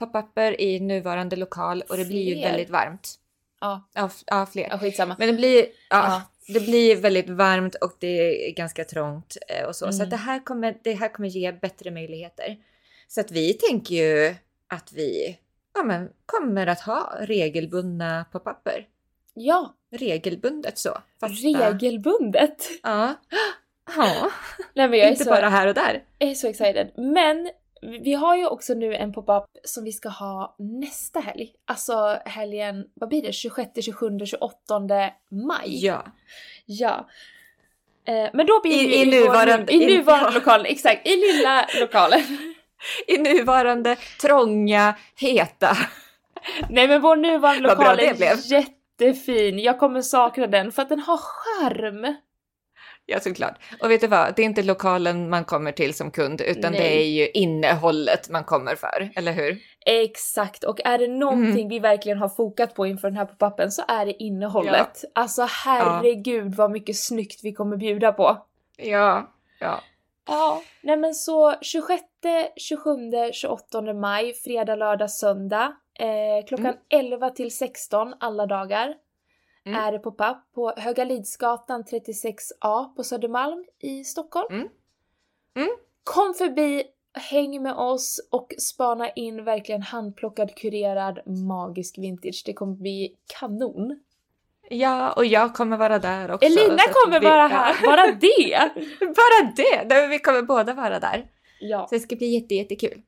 pop-upper 0.00 0.60
i 0.60 0.80
nuvarande 0.80 1.36
lokal 1.36 1.82
och 1.88 1.96
det 1.96 2.04
blir 2.04 2.22
ju 2.22 2.34
Fler. 2.34 2.42
väldigt 2.48 2.70
varmt. 2.70 3.14
Ja, 3.60 3.88
Ja, 3.94 4.10
ja 4.26 4.46
fler. 4.46 4.68
ja 4.70 4.78
skitsamma. 4.78 5.16
Men 5.18 5.28
det 5.28 5.34
blir, 5.34 5.60
ja, 5.60 5.66
Ja. 5.90 6.22
det 6.54 6.60
blir 6.60 6.96
väldigt 6.96 7.30
varmt 7.30 7.74
och 7.74 7.92
det 7.98 8.48
är 8.48 8.54
ganska 8.54 8.84
trångt 8.84 9.36
eh, 9.48 9.66
och 9.66 9.76
så. 9.76 9.92
Så 9.92 9.94
Mm. 9.96 10.04
att 10.04 10.10
det, 10.10 10.16
här 10.16 10.44
kommer, 10.44 10.78
det 10.82 10.92
här 10.92 11.08
kommer 11.08 11.28
ge 11.28 11.52
bättre 11.52 11.90
möjligheter. 11.90 12.56
Så 13.08 13.20
att 13.20 13.30
vi 13.30 13.52
tänker 13.54 13.94
ju 13.94 14.34
att 14.68 14.92
vi 14.92 15.38
ja, 15.74 15.82
men, 15.82 16.08
kommer 16.26 16.66
att 16.66 16.80
ha 16.80 17.12
regelbundna 17.20 18.24
pop-upper. 18.32 18.86
Ja, 19.34 19.74
Regelbundet 19.98 20.78
så. 20.78 20.98
Fasta. 21.20 21.48
regelbundet! 21.72 22.68
Ja. 22.82 23.14
Ja, 23.96 24.30
Nej 24.74 24.88
inte 25.10 25.24
så, 25.24 25.30
bara 25.30 25.48
här 25.48 25.66
och 25.66 25.74
där. 25.74 26.02
jag 26.18 26.30
är 26.30 26.34
så 26.34 26.48
excited. 26.48 26.90
Men 26.96 27.50
vi 28.02 28.14
har 28.14 28.36
ju 28.36 28.46
också 28.46 28.74
nu 28.74 28.94
en 28.94 29.12
pop-up 29.12 29.44
som 29.64 29.84
vi 29.84 29.92
ska 29.92 30.08
ha 30.08 30.56
nästa 30.58 31.20
helg. 31.20 31.52
Alltså 31.66 32.18
helgen, 32.24 32.84
vad 32.94 33.08
blir 33.08 33.22
det? 33.22 33.32
26, 33.32 33.70
27, 33.84 34.18
28 34.26 34.78
maj. 35.30 35.84
Ja. 35.86 36.04
Ja. 36.66 37.08
Eh, 38.08 38.30
men 38.32 38.46
då 38.46 38.60
blir 38.62 38.72
I- 38.84 38.86
det 38.88 38.96
i 38.96 39.20
nuvarande- 39.20 39.72
I 39.72 39.82
i- 39.82 39.96
nuvarande 39.96 40.28
ja. 40.28 40.34
lokalen, 40.38 40.66
exakt. 40.66 41.06
I 41.08 41.16
lilla 41.16 41.66
lokalen. 41.80 42.22
I 43.06 43.18
nuvarande 43.18 43.96
trånga, 44.20 44.94
heta. 45.20 45.76
Nej 46.70 46.88
men 46.88 47.00
vår 47.02 47.16
nuvarande 47.16 47.68
lokal 47.68 48.00
är 48.00 48.14
blev. 48.14 48.36
Jättefin. 49.00 49.58
Jag 49.58 49.78
kommer 49.78 50.02
sakna 50.02 50.46
den 50.46 50.72
för 50.72 50.82
att 50.82 50.88
den 50.88 51.00
har 51.00 51.18
charm. 51.18 52.14
Ja, 53.06 53.20
såklart. 53.20 53.58
Och 53.80 53.90
vet 53.90 54.00
du 54.00 54.06
vad? 54.06 54.34
Det 54.36 54.42
är 54.42 54.46
inte 54.46 54.62
lokalen 54.62 55.30
man 55.30 55.44
kommer 55.44 55.72
till 55.72 55.94
som 55.94 56.10
kund, 56.10 56.40
utan 56.40 56.72
Nej. 56.72 56.80
det 56.80 57.00
är 57.02 57.06
ju 57.06 57.28
innehållet 57.30 58.30
man 58.30 58.44
kommer 58.44 58.74
för, 58.76 59.10
eller 59.16 59.32
hur? 59.32 59.58
Exakt, 59.86 60.64
och 60.64 60.80
är 60.84 60.98
det 60.98 61.08
någonting 61.08 61.54
Mm. 61.54 61.68
vi 61.68 61.78
verkligen 61.78 62.18
har 62.18 62.28
fokat 62.28 62.74
på 62.74 62.86
inför 62.86 63.08
den 63.08 63.16
här 63.16 63.24
pop-upen 63.26 63.70
så 63.70 63.82
är 63.88 64.06
det 64.06 64.22
innehållet. 64.22 65.04
Alltså 65.14 65.46
herregud 65.64 66.54
vad 66.54 66.70
mycket 66.70 66.96
snyggt 66.96 67.40
vi 67.44 67.52
kommer 67.52 67.76
bjuda 67.76 68.12
på. 68.12 68.46
Ja, 68.76 69.34
ja. 69.60 69.80
Ja, 70.26 70.62
nej 70.82 70.96
men 70.96 71.14
så 71.14 71.54
26, 71.60 72.02
27, 72.56 72.90
28 73.32 73.92
maj, 73.94 74.34
fredag, 74.34 74.74
lördag, 74.74 75.10
söndag. 75.10 75.72
Eh, 75.98 76.46
klockan 76.46 76.66
Mm. 76.66 76.78
11 76.88 77.30
till 77.30 77.56
16 77.56 78.14
alla 78.20 78.46
dagar. 78.46 78.94
mm. 79.66 79.80
är 79.80 79.92
det 79.92 79.98
pop-up 79.98 80.36
på 80.54 80.72
Höga 80.76 81.04
Lidsgatan 81.04 81.84
36A 81.84 82.94
på 82.96 83.04
Södermalm 83.04 83.64
i 83.78 84.04
Stockholm. 84.04 84.54
Mm. 84.54 84.68
Mm. 85.56 85.68
Kom 86.04 86.34
förbi, 86.34 86.84
häng 87.30 87.62
med 87.62 87.74
oss 87.74 88.28
och 88.30 88.54
spana 88.58 89.10
in 89.10 89.44
verkligen 89.44 89.82
handplockad, 89.82 90.54
kurerad, 90.54 91.20
magisk 91.26 91.98
vintage. 91.98 92.42
Det 92.46 92.52
kommer 92.52 92.74
bli 92.76 93.16
kanon. 93.38 94.00
Ja, 94.68 95.12
och 95.12 95.26
jag 95.26 95.54
kommer 95.54 95.76
vara 95.76 95.98
där 95.98 96.30
också. 96.30 96.46
Elina 96.46 96.82
kommer 96.92 97.20
vi, 97.20 97.26
vara 97.26 97.46
här, 97.46 97.74
ja. 97.82 97.90
bara 97.90 98.06
det! 98.06 98.70
bara 99.00 99.52
det! 99.56 100.06
Vi 100.06 100.18
kommer 100.18 100.42
båda 100.42 100.74
vara 100.74 101.00
där. 101.00 101.30
Ja. 101.60 101.86
Så 101.88 101.94
det 101.94 102.00
ska 102.00 102.16
bli 102.16 102.26
jätte, 102.26 102.54
jättekul. 102.54 103.02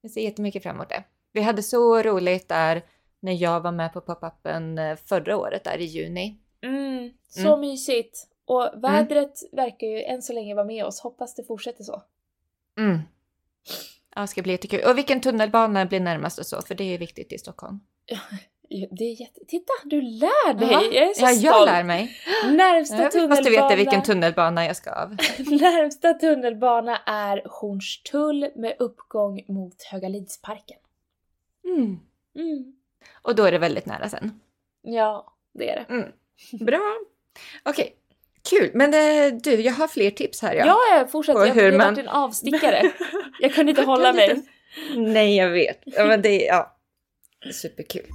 Jag 0.00 0.10
ser 0.10 0.20
jättemycket 0.20 0.62
fram 0.62 0.76
emot 0.76 0.88
det. 0.88 1.04
Vi 1.32 1.40
hade 1.40 1.62
så 1.62 2.02
roligt 2.02 2.48
där 2.48 2.82
när 3.20 3.42
jag 3.42 3.60
var 3.60 3.72
med 3.72 3.92
på 3.92 4.00
pop-upen 4.00 4.78
eh, 4.78 4.96
förra 4.96 5.36
året 5.36 5.64
där 5.64 5.78
i 5.78 5.84
juni. 5.84 6.38
Mm, 6.62 7.10
så 7.28 7.48
mm. 7.48 7.60
mysigt! 7.60 8.26
Och 8.44 8.70
vädret 8.74 9.42
mm. 9.42 9.64
verkar 9.64 9.86
ju 9.86 10.02
än 10.02 10.22
så 10.22 10.32
länge 10.32 10.54
vara 10.54 10.64
med 10.64 10.84
oss. 10.84 11.00
Hoppas 11.00 11.34
det 11.34 11.44
fortsätter 11.44 11.84
så. 11.84 12.02
Mm. 12.78 12.98
Ja, 14.14 14.20
det 14.20 14.28
ska 14.28 14.42
bli 14.42 14.52
jättekul. 14.52 14.80
Och 14.90 14.98
vilken 14.98 15.20
tunnelbana 15.20 15.86
blir 15.86 16.00
närmast 16.00 16.38
och 16.38 16.46
så? 16.46 16.62
För 16.62 16.74
det 16.74 16.94
är 16.94 16.98
viktigt 16.98 17.32
i 17.32 17.38
Stockholm. 17.38 17.80
Det 18.90 19.04
är 19.04 19.20
jätte... 19.20 19.40
Titta, 19.48 19.72
du 19.84 20.00
lär 20.00 20.54
dig! 20.54 20.68
Ja, 20.72 20.82
jag 20.82 21.10
är 21.10 21.14
så 21.14 21.24
ja, 21.24 21.28
stolt! 21.28 21.44
jag 21.44 21.66
lär 21.66 21.84
mig. 21.84 22.16
Närmsta 22.50 23.02
jag 23.02 23.12
tunnelbana... 23.12 23.40
Måste 23.40 23.50
veta 23.50 23.76
vilken 23.76 24.02
tunnelbana 24.02 24.66
jag 24.66 24.76
ska 24.76 24.92
av. 24.92 25.10
Närmsta 25.38 26.14
tunnelbana 26.14 26.96
är 27.06 27.42
Hornstull 27.60 28.50
med 28.56 28.76
uppgång 28.78 29.44
mot 29.48 29.82
Höga 29.82 30.08
Lidsparken. 30.08 30.78
Mm. 31.76 31.98
Mm. 32.38 32.72
Och 33.22 33.34
då 33.34 33.44
är 33.44 33.52
det 33.52 33.58
väldigt 33.58 33.86
nära 33.86 34.08
sen. 34.08 34.40
Ja, 34.82 35.36
det 35.54 35.70
är 35.70 35.76
det. 35.76 35.94
Mm. 35.94 36.12
Bra! 36.66 36.98
Okej, 37.62 37.82
okay. 37.84 37.94
kul! 38.50 38.70
Men 38.74 38.94
eh, 38.94 39.38
du, 39.42 39.60
jag 39.60 39.72
har 39.72 39.88
fler 39.88 40.10
tips 40.10 40.42
här. 40.42 40.54
Ja, 40.54 40.66
ja 40.66 41.06
fortsätt. 41.06 41.34
Jag 41.34 41.54
har 41.54 41.72
man... 41.72 41.94
varit 41.94 41.98
en 41.98 42.08
avstickare. 42.08 42.92
jag 43.40 43.54
kunde 43.54 43.70
inte 43.70 43.82
hålla 43.86 44.12
mig. 44.12 44.42
Nej, 44.96 45.36
jag 45.36 45.50
vet. 45.50 45.82
Ja, 45.84 46.04
men 46.04 46.22
det 46.22 46.48
är 46.48 46.54
ja, 46.54 46.76
superkul. 47.52 48.06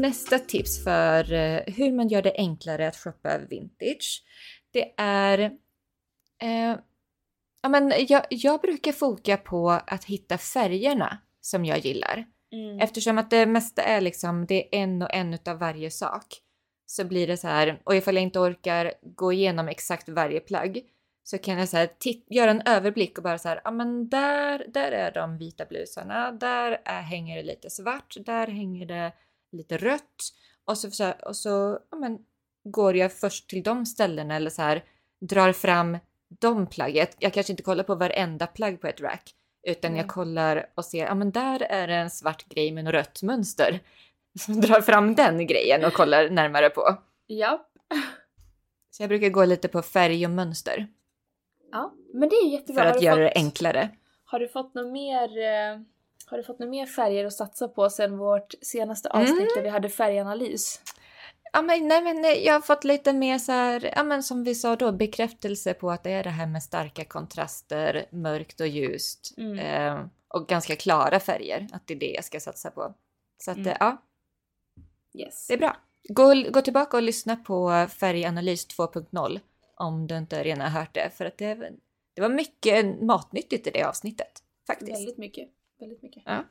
Nästa 0.00 0.38
tips 0.38 0.84
för 0.84 1.32
eh, 1.32 1.60
hur 1.66 1.92
man 1.92 2.08
gör 2.08 2.22
det 2.22 2.34
enklare 2.36 2.88
att 2.88 2.96
shoppa 2.96 3.38
vintage. 3.38 4.22
Det 4.70 4.94
är... 4.96 5.38
Eh, 6.42 6.76
ja, 7.62 7.68
men 7.68 7.92
jag, 8.08 8.22
jag 8.28 8.60
brukar 8.60 8.92
foka 8.92 9.36
på 9.36 9.70
att 9.70 10.04
hitta 10.04 10.38
färgerna 10.38 11.18
som 11.40 11.64
jag 11.64 11.78
gillar. 11.78 12.24
Mm. 12.52 12.78
Eftersom 12.80 13.18
att 13.18 13.30
det 13.30 13.46
mesta 13.46 13.82
är 13.82 14.00
liksom, 14.00 14.46
det 14.46 14.76
är 14.76 14.82
en 14.82 15.02
och 15.02 15.14
en 15.14 15.34
utav 15.34 15.58
varje 15.58 15.90
sak. 15.90 16.26
Så 16.86 17.04
blir 17.04 17.26
det 17.26 17.36
så 17.36 17.48
här, 17.48 17.80
och 17.84 17.96
ifall 17.96 18.14
jag 18.14 18.22
inte 18.22 18.38
orkar 18.38 18.92
gå 19.02 19.32
igenom 19.32 19.68
exakt 19.68 20.08
varje 20.08 20.40
plagg 20.40 20.82
så 21.24 21.38
kan 21.38 21.58
jag 21.58 21.68
så 21.68 21.76
här, 21.76 21.90
göra 22.30 22.50
en 22.50 22.62
överblick 22.66 23.18
och 23.18 23.24
bara 23.24 23.38
så 23.38 23.48
här, 23.48 23.60
ja 23.64 23.70
men 23.70 24.08
där, 24.08 24.64
där 24.68 24.92
är 24.92 25.12
de 25.12 25.38
vita 25.38 25.64
blusarna, 25.64 26.32
där 26.32 26.80
är, 26.84 27.00
hänger 27.00 27.36
det 27.36 27.42
lite 27.42 27.70
svart, 27.70 28.16
där 28.26 28.46
hänger 28.46 28.86
det 28.86 29.12
lite 29.52 29.76
rött 29.76 30.32
och 30.64 30.78
så, 30.78 31.12
och 31.26 31.36
så 31.36 31.78
ja, 31.90 31.96
men, 31.96 32.18
går 32.64 32.96
jag 32.96 33.12
först 33.12 33.48
till 33.48 33.62
de 33.62 33.86
ställena 33.86 34.36
eller 34.36 34.50
så 34.50 34.62
här 34.62 34.84
drar 35.20 35.52
fram 35.52 35.98
de 36.40 36.66
plagget. 36.66 37.16
Jag 37.18 37.32
kanske 37.32 37.52
inte 37.52 37.62
kollar 37.62 37.84
på 37.84 37.94
varenda 37.94 38.46
plagg 38.46 38.80
på 38.80 38.86
ett 38.86 39.00
rack 39.00 39.34
utan 39.62 39.90
mm. 39.90 39.98
jag 39.98 40.08
kollar 40.08 40.66
och 40.74 40.84
ser, 40.84 41.06
ja 41.06 41.14
men 41.14 41.30
där 41.30 41.62
är 41.62 41.86
det 41.86 41.94
en 41.94 42.10
svart 42.10 42.44
grej 42.48 42.72
med 42.72 42.84
något 42.84 42.94
rött 42.94 43.22
mönster. 43.22 43.80
Så 44.38 44.52
drar 44.52 44.80
fram 44.80 45.14
den 45.14 45.46
grejen 45.46 45.84
och 45.84 45.92
kollar 45.92 46.30
närmare 46.30 46.70
på. 46.70 46.98
Ja. 47.26 47.68
Så 48.90 49.02
jag 49.02 49.08
brukar 49.08 49.28
gå 49.28 49.44
lite 49.44 49.68
på 49.68 49.82
färg 49.82 50.26
och 50.26 50.32
mönster. 50.32 50.86
Ja, 51.72 51.94
men 52.14 52.28
det 52.28 52.36
är 52.36 52.48
jättebra. 52.48 52.82
För 52.82 52.90
att 52.90 53.02
göra 53.02 53.14
fått, 53.14 53.34
det 53.34 53.40
enklare. 53.40 53.88
Har 54.24 54.38
du 54.38 54.48
fått 54.48 54.74
något 54.74 54.92
mer 54.92 55.38
eh, 55.38 55.80
har 56.32 56.38
du 56.38 56.44
fått 56.44 56.58
några 56.58 56.70
mer 56.70 56.86
färger 56.86 57.24
att 57.24 57.32
satsa 57.32 57.68
på 57.68 57.90
sen 57.90 58.18
vårt 58.18 58.54
senaste 58.62 59.08
avsnitt 59.08 59.38
mm. 59.38 59.48
där 59.54 59.62
vi 59.62 59.68
hade 59.68 59.88
färganalys? 59.88 60.80
Ja, 61.52 61.62
men, 61.62 61.88
nej, 61.88 62.02
men 62.02 62.44
jag 62.44 62.52
har 62.52 62.60
fått 62.60 62.84
lite 62.84 63.12
mer 63.12 63.38
så 63.38 63.52
här, 63.52 63.92
ja, 63.96 64.02
men 64.02 64.22
som 64.22 64.44
vi 64.44 64.54
sa 64.54 64.76
då, 64.76 64.92
bekräftelse 64.92 65.74
på 65.74 65.90
att 65.90 66.02
det 66.02 66.10
är 66.10 66.24
det 66.24 66.30
här 66.30 66.46
med 66.46 66.62
starka 66.62 67.04
kontraster, 67.04 68.06
mörkt 68.10 68.60
och 68.60 68.66
ljust 68.66 69.34
mm. 69.36 69.58
eh, 69.58 70.04
och 70.28 70.48
ganska 70.48 70.76
klara 70.76 71.20
färger, 71.20 71.68
att 71.72 71.86
det 71.86 71.94
är 71.94 71.98
det 71.98 72.12
jag 72.12 72.24
ska 72.24 72.40
satsa 72.40 72.70
på. 72.70 72.94
Så 73.38 73.50
att 73.50 73.56
mm. 73.56 73.76
ja, 73.80 74.02
yes. 75.14 75.46
det 75.46 75.54
är 75.54 75.58
bra. 75.58 75.76
Gå, 76.08 76.34
gå 76.50 76.60
tillbaka 76.60 76.96
och 76.96 77.02
lyssna 77.02 77.36
på 77.36 77.86
Färganalys 78.00 78.68
2.0 78.78 79.40
om 79.76 80.06
du 80.06 80.18
inte 80.18 80.42
redan 80.42 80.60
har 80.60 80.80
hört 80.80 80.94
det, 80.94 81.10
för 81.10 81.24
att 81.24 81.38
det, 81.38 81.54
det 82.14 82.22
var 82.22 82.28
mycket 82.28 83.02
matnyttigt 83.02 83.66
i 83.66 83.70
det 83.70 83.82
avsnittet. 83.82 84.42
Faktiskt. 84.66 84.92
Väldigt 84.92 85.18
mycket 85.18 85.48
väldigt 85.82 86.02
mycket. 86.02 86.22
Ja. 86.26 86.44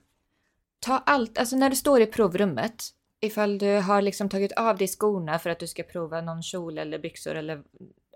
Ta 0.79 0.97
allt, 0.97 1.38
alltså 1.38 1.55
när 1.55 1.69
du 1.69 1.75
står 1.75 2.01
i 2.01 2.05
provrummet, 2.05 2.84
ifall 3.19 3.57
du 3.57 3.75
har 3.75 4.01
liksom 4.01 4.29
tagit 4.29 4.51
av 4.51 4.77
dig 4.77 4.88
skorna 4.88 5.39
för 5.39 5.49
att 5.49 5.59
du 5.59 5.67
ska 5.67 5.84
prova 5.84 6.21
någon 6.21 6.43
kjol 6.43 6.77
eller 6.77 6.99
byxor 6.99 7.36
eller 7.36 7.63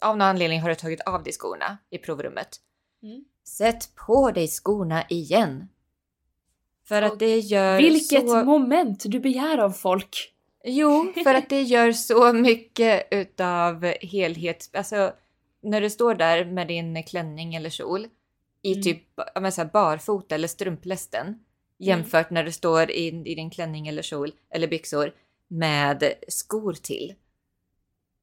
av 0.02 0.18
någon 0.18 0.28
anledning 0.28 0.62
har 0.62 0.70
du 0.70 0.76
tagit 0.76 1.02
av 1.02 1.24
dig 1.24 1.34
skorna 1.34 1.78
i 1.90 1.98
provrummet. 1.98 2.58
Mm. 3.04 3.26
Sätt 3.44 3.96
på 4.08 4.32
dig 4.32 4.48
skorna 4.48 5.04
igen. 5.10 5.68
För 6.88 7.02
att 7.02 7.20
det 7.20 7.40
gör 7.40 7.78
Vilket 7.78 8.30
så... 8.30 8.44
moment 8.44 9.04
du 9.06 9.20
begär 9.20 9.58
av 9.58 9.72
folk! 9.72 10.32
Jo, 10.64 11.14
för 11.24 11.34
att 11.34 11.50
det 11.50 11.62
gör 11.76 11.92
så 11.92 12.34
mycket 12.34 13.08
utav 13.12 13.84
helhet. 14.02 14.70
Alltså, 14.74 15.14
när 15.62 15.82
du 15.82 15.90
står 15.90 16.16
där 16.16 16.46
med 16.46 16.68
din 16.68 17.04
klänning 17.04 17.56
eller 17.56 17.70
kjol 17.70 18.08
i 18.66 18.72
mm. 18.72 18.84
typ 18.84 19.04
men 19.36 19.52
så 19.52 19.62
här, 19.62 19.70
barfota 19.74 20.36
eller 20.36 20.48
strumplästen 20.48 21.28
mm. 21.28 21.40
jämfört 21.78 22.30
när 22.30 22.44
du 22.44 22.52
står 22.52 22.92
i, 22.92 23.08
i 23.08 23.36
din 23.36 23.50
klänning 23.50 23.88
eller 23.88 24.02
kjol 24.02 24.32
eller 24.50 24.68
byxor 24.68 25.14
med 25.48 26.14
skor 26.28 26.74
till. 26.74 27.14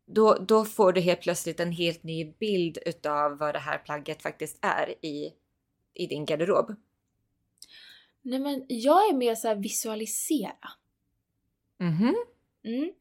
Då, 0.07 0.35
då 0.35 0.65
får 0.65 0.93
du 0.93 1.01
helt 1.01 1.21
plötsligt 1.21 1.61
en 1.61 1.73
helt 1.73 2.03
ny 2.03 2.25
bild 2.25 2.79
utav 2.87 3.39
vad 3.39 3.55
det 3.55 3.59
här 3.59 3.79
plagget 3.79 4.23
faktiskt 4.23 4.59
är 4.63 5.05
i, 5.07 5.33
i 5.95 6.07
din 6.07 6.25
garderob. 6.25 6.75
Nej 8.23 8.39
men 8.39 8.65
jag 8.69 9.09
är 9.11 9.15
mer 9.15 9.35
så 9.35 9.49
här 9.49 9.57
visualisera. 9.57 10.69
Mhm. 11.79 12.15
Mm 12.65 12.93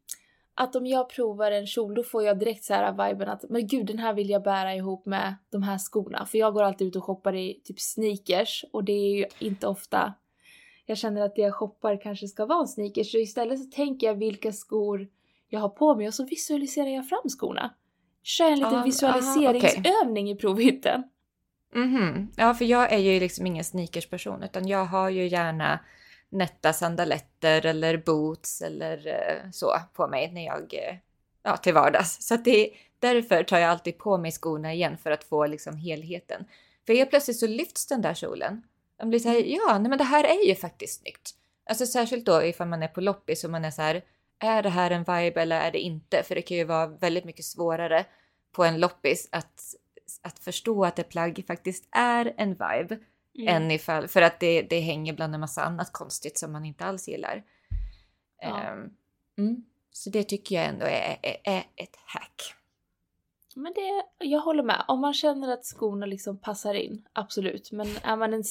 att 0.55 0.75
om 0.75 0.85
jag 0.85 1.09
provar 1.09 1.51
en 1.51 1.67
kjol 1.67 1.95
då 1.95 2.03
får 2.03 2.23
jag 2.23 2.39
direkt 2.39 2.63
så 2.63 2.73
här 2.73 2.91
viben 2.91 3.29
att 3.29 3.49
men 3.49 3.67
gud 3.67 3.85
den 3.85 3.99
här 3.99 4.13
vill 4.13 4.29
jag 4.29 4.43
bära 4.43 4.75
ihop 4.75 5.05
med 5.05 5.35
de 5.49 5.63
här 5.63 5.77
skorna. 5.77 6.25
För 6.25 6.37
jag 6.37 6.53
går 6.53 6.63
alltid 6.63 6.87
ut 6.87 6.95
och 6.95 7.03
shoppar 7.03 7.35
i 7.35 7.61
typ 7.63 7.79
sneakers 7.79 8.65
och 8.73 8.83
det 8.83 8.93
är 8.93 9.17
ju 9.17 9.25
inte 9.39 9.67
ofta 9.67 10.13
jag 10.85 10.97
känner 10.97 11.21
att 11.21 11.35
det 11.35 11.41
jag 11.41 11.53
shoppar 11.53 12.01
kanske 12.01 12.27
ska 12.27 12.45
vara 12.45 12.67
sneakers. 12.67 13.11
Så 13.11 13.17
istället 13.17 13.59
så 13.59 13.65
tänker 13.65 14.07
jag 14.07 14.15
vilka 14.15 14.51
skor 14.51 15.07
jag 15.49 15.59
har 15.59 15.69
på 15.69 15.95
mig 15.95 16.07
och 16.07 16.13
så 16.13 16.25
visualiserar 16.25 16.87
jag 16.87 17.09
fram 17.09 17.29
skorna. 17.29 17.73
Kör 18.23 18.51
en 18.51 18.59
liten 18.59 18.75
ah, 18.75 18.83
visualiseringsövning 18.83 20.25
okay. 20.25 20.35
i 20.35 20.35
provhytten. 20.35 21.03
Mhm. 21.75 22.31
Ja, 22.35 22.53
för 22.53 22.65
jag 22.65 22.93
är 22.93 22.97
ju 22.97 23.19
liksom 23.19 23.45
ingen 23.45 23.63
sneakersperson 23.63 24.43
utan 24.43 24.67
jag 24.67 24.85
har 24.85 25.09
ju 25.09 25.27
gärna 25.27 25.79
nätta 26.31 26.73
sandaletter 26.73 27.65
eller 27.65 27.97
boots 27.97 28.61
eller 28.61 29.07
eh, 29.07 29.51
så 29.51 29.79
på 29.93 30.07
mig 30.07 30.31
när 30.31 30.45
jag, 30.45 30.73
eh, 30.73 30.95
ja 31.43 31.57
till 31.57 31.73
vardags. 31.73 32.17
Så 32.21 32.33
att 32.33 32.45
det, 32.45 32.69
därför 32.99 33.43
tar 33.43 33.59
jag 33.59 33.69
alltid 33.69 33.97
på 33.97 34.17
mig 34.17 34.31
skorna 34.31 34.73
igen 34.73 34.97
för 34.97 35.11
att 35.11 35.23
få 35.23 35.45
liksom 35.45 35.77
helheten. 35.77 36.45
För 36.85 36.93
helt 36.93 37.09
plötsligt 37.09 37.39
så 37.39 37.47
lyfts 37.47 37.87
den 37.87 38.01
där 38.01 38.13
kjolen. 38.13 38.63
Man 38.99 39.09
blir 39.09 39.19
så 39.19 39.29
här, 39.29 39.43
ja, 39.45 39.79
nej, 39.79 39.89
men 39.89 39.97
det 39.97 40.03
här 40.03 40.23
är 40.23 40.47
ju 40.47 40.55
faktiskt 40.55 41.01
snyggt. 41.01 41.31
Alltså 41.69 41.85
särskilt 41.85 42.25
då 42.25 42.43
ifall 42.43 42.67
man 42.67 42.83
är 42.83 42.87
på 42.87 43.01
loppis 43.01 43.43
och 43.43 43.49
man 43.49 43.65
är 43.65 43.71
så 43.71 43.81
här, 43.81 44.01
är 44.39 44.63
det 44.63 44.69
här 44.69 44.91
en 44.91 45.03
vibe 45.03 45.41
eller 45.41 45.59
är 45.59 45.71
det 45.71 45.79
inte? 45.79 46.23
För 46.23 46.35
det 46.35 46.41
kan 46.41 46.57
ju 46.57 46.63
vara 46.63 46.87
väldigt 46.87 47.25
mycket 47.25 47.45
svårare 47.45 48.05
på 48.51 48.63
en 48.63 48.79
loppis 48.79 49.29
att, 49.31 49.61
att 50.21 50.39
förstå 50.39 50.85
att 50.85 50.99
ett 50.99 51.09
plagg 51.09 51.43
faktiskt 51.47 51.87
är 51.91 52.33
en 52.37 52.49
vibe 52.49 52.99
Mm. 53.37 53.47
Än 53.55 53.71
ifall, 53.71 54.07
för 54.07 54.21
att 54.21 54.39
det, 54.39 54.61
det 54.61 54.79
hänger 54.79 55.13
bland 55.13 55.33
en 55.33 55.39
massa 55.39 55.63
annat 55.63 55.93
konstigt 55.93 56.37
som 56.37 56.51
man 56.51 56.65
inte 56.65 56.85
alls 56.85 57.07
gillar. 57.07 57.43
Ja. 58.41 58.71
Um, 58.73 58.93
mm. 59.37 59.65
Så 59.91 60.09
det 60.09 60.23
tycker 60.23 60.55
jag 60.55 60.65
ändå 60.65 60.85
är, 60.85 61.17
är, 61.21 61.37
är, 61.43 61.63
ett 61.75 61.95
hack. 62.05 62.55
Men 63.55 63.73
det, 63.73 64.25
jag 64.25 64.39
håller 64.39 64.63
med. 64.63 64.85
Om 64.87 65.01
man 65.01 65.13
känner 65.13 65.53
att 65.53 65.65
skorna 65.65 66.05
liksom 66.05 66.37
passar 66.37 66.73
in, 66.73 67.07
absolut. 67.13 67.71
Men 67.71 67.87
är 68.03 68.15
man 68.15 68.33
en 68.33 68.43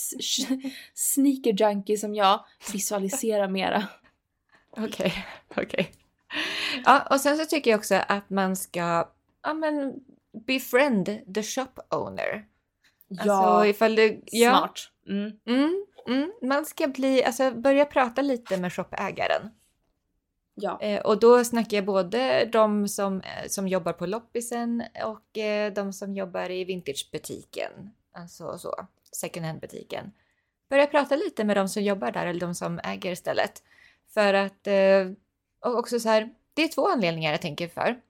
sneaker 0.95 1.53
junkie 1.53 1.99
som 1.99 2.15
jag, 2.15 2.45
visualisera 2.73 3.49
mera. 3.49 3.89
Okej, 4.71 4.87
okay, 4.87 5.13
okej. 5.49 5.65
Okay. 5.65 5.87
Ja, 6.85 7.07
och 7.11 7.21
sen 7.21 7.39
så 7.39 7.45
tycker 7.45 7.71
jag 7.71 7.79
också 7.79 7.95
att 8.09 8.31
man 8.31 8.57
ska 8.57 9.09
ja, 9.43 9.55
men, 9.55 9.95
befriend 10.47 11.35
the 11.35 11.43
shop 11.43 11.81
owner. 11.91 12.47
Ja, 13.11 13.33
Alltså 13.33 13.67
ifall 13.67 13.95
du... 13.95 14.21
Ja, 14.27 14.51
smart. 14.59 14.81
Mm. 15.09 15.33
mm, 15.47 15.87
mm, 16.09 16.33
man 16.43 16.67
ska 16.67 16.89
bli, 16.89 17.25
alltså 17.25 17.51
börja 17.51 17.85
prata 17.85 18.23
lite 18.23 18.57
med 18.57 18.73
shoppägaren. 18.73 19.51
Ja. 20.55 20.81
Eh, 20.81 21.01
och 21.01 21.21
då 21.21 21.45
snackar 21.45 21.77
jag 21.77 21.85
både 21.85 22.45
de 22.45 22.89
som, 22.89 23.21
eh, 23.21 23.49
som 23.49 23.69
jobbar 23.69 23.93
på 23.93 24.07
loppisen 24.07 24.83
och 25.05 25.39
eh, 25.39 25.73
de 25.73 25.93
som 25.93 26.15
jobbar 26.15 26.51
i 26.51 26.65
vintagebutiken. 26.65 27.71
Alltså 28.13 28.59
så, 28.59 28.87
second 29.13 29.47
hand-butiken. 29.47 30.13
Börja 30.69 30.87
prata 30.87 31.17
lite 31.17 31.45
med 31.45 31.57
de 31.57 31.69
som 31.69 31.83
jobbar 31.83 32.13
där 32.13 32.27
eller 32.27 32.41
de 32.41 32.55
som 32.55 32.81
äger 32.85 33.15
stället. 33.15 33.63
För 34.15 34.35
att, 34.35 34.67
eh, 34.67 35.11
och 35.61 35.79
också 35.79 36.01
så 36.01 36.09
här, 36.09 36.31
det 36.55 36.63
är 36.63 36.69
två 36.69 36.89
anledningar 36.89 37.33
jag 37.33 37.43
tänker 37.43 37.69
för. 37.69 38.01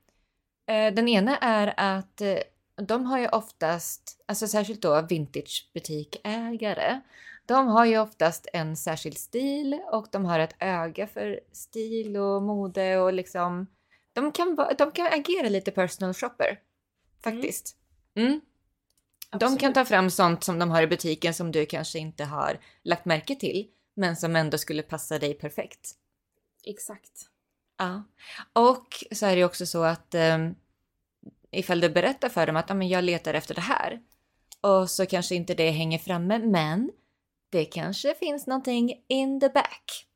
Eh, 0.66 0.94
den 0.94 1.08
ena 1.08 1.36
är 1.36 1.74
att 1.76 2.20
eh, 2.20 2.36
de 2.82 3.06
har 3.06 3.18
ju 3.18 3.28
oftast, 3.28 4.22
alltså 4.26 4.48
särskilt 4.48 4.82
då 4.82 5.02
vintagebutikägare, 5.02 7.00
de 7.46 7.66
har 7.66 7.84
ju 7.84 7.98
oftast 7.98 8.46
en 8.52 8.76
särskild 8.76 9.18
stil 9.18 9.80
och 9.92 10.06
de 10.12 10.24
har 10.24 10.38
ett 10.38 10.54
öga 10.58 11.06
för 11.06 11.40
stil 11.52 12.16
och 12.16 12.42
mode 12.42 12.98
och 12.98 13.12
liksom 13.12 13.66
de 14.12 14.32
kan, 14.32 14.56
de 14.78 14.90
kan 14.90 15.06
agera 15.06 15.48
lite 15.48 15.70
personal 15.70 16.14
shopper. 16.14 16.58
Faktiskt. 17.22 17.76
Mm. 18.14 18.40
De 19.30 19.56
kan 19.56 19.72
ta 19.72 19.84
fram 19.84 20.10
sånt 20.10 20.44
som 20.44 20.58
de 20.58 20.70
har 20.70 20.82
i 20.82 20.86
butiken 20.86 21.34
som 21.34 21.52
du 21.52 21.66
kanske 21.66 21.98
inte 21.98 22.24
har 22.24 22.60
lagt 22.82 23.04
märke 23.04 23.36
till 23.36 23.66
men 23.94 24.16
som 24.16 24.36
ändå 24.36 24.58
skulle 24.58 24.82
passa 24.82 25.18
dig 25.18 25.34
perfekt. 25.34 25.90
Exakt. 26.64 27.12
Ja. 27.78 28.02
Och 28.52 29.04
så 29.12 29.26
är 29.26 29.36
det 29.36 29.44
också 29.44 29.66
så 29.66 29.82
att 29.82 30.14
um, 30.14 30.54
ifall 31.50 31.80
du 31.80 31.88
berättar 31.88 32.28
för 32.28 32.46
dem 32.46 32.56
att 32.56 32.68
"Ja, 32.68 32.74
men 32.74 32.88
jag 32.88 33.04
letar 33.04 33.34
efter 33.34 33.54
det 33.54 33.60
här 33.60 34.00
och 34.60 34.90
så 34.90 35.06
kanske 35.06 35.34
inte 35.34 35.54
det 35.54 35.70
hänger 35.70 35.98
framme 35.98 36.38
men 36.38 36.90
det 37.50 37.64
kanske 37.64 38.14
finns 38.14 38.46
någonting 38.46 39.04
in 39.08 39.40
the 39.40 39.48
back. 39.48 40.06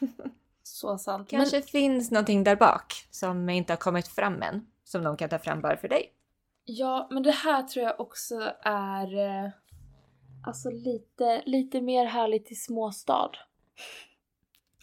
Så 0.62 0.98
sant. 0.98 1.30
Kanske 1.30 1.62
finns 1.62 2.10
någonting 2.10 2.44
där 2.44 2.56
bak 2.56 2.94
som 3.10 3.48
inte 3.48 3.72
har 3.72 3.78
kommit 3.78 4.08
fram 4.08 4.42
än 4.42 4.66
som 4.84 5.02
de 5.02 5.16
kan 5.16 5.28
ta 5.28 5.38
fram 5.38 5.60
bara 5.60 5.76
för 5.76 5.88
dig. 5.88 6.12
Ja, 6.64 7.08
men 7.10 7.22
det 7.22 7.30
här 7.30 7.62
tror 7.62 7.84
jag 7.86 8.00
också 8.00 8.52
är 8.62 9.18
eh, 9.18 9.50
alltså 10.46 10.70
lite, 10.70 11.42
lite 11.46 11.80
mer 11.80 12.04
härligt 12.04 12.52
i 12.52 12.54
småstad. 12.54 13.30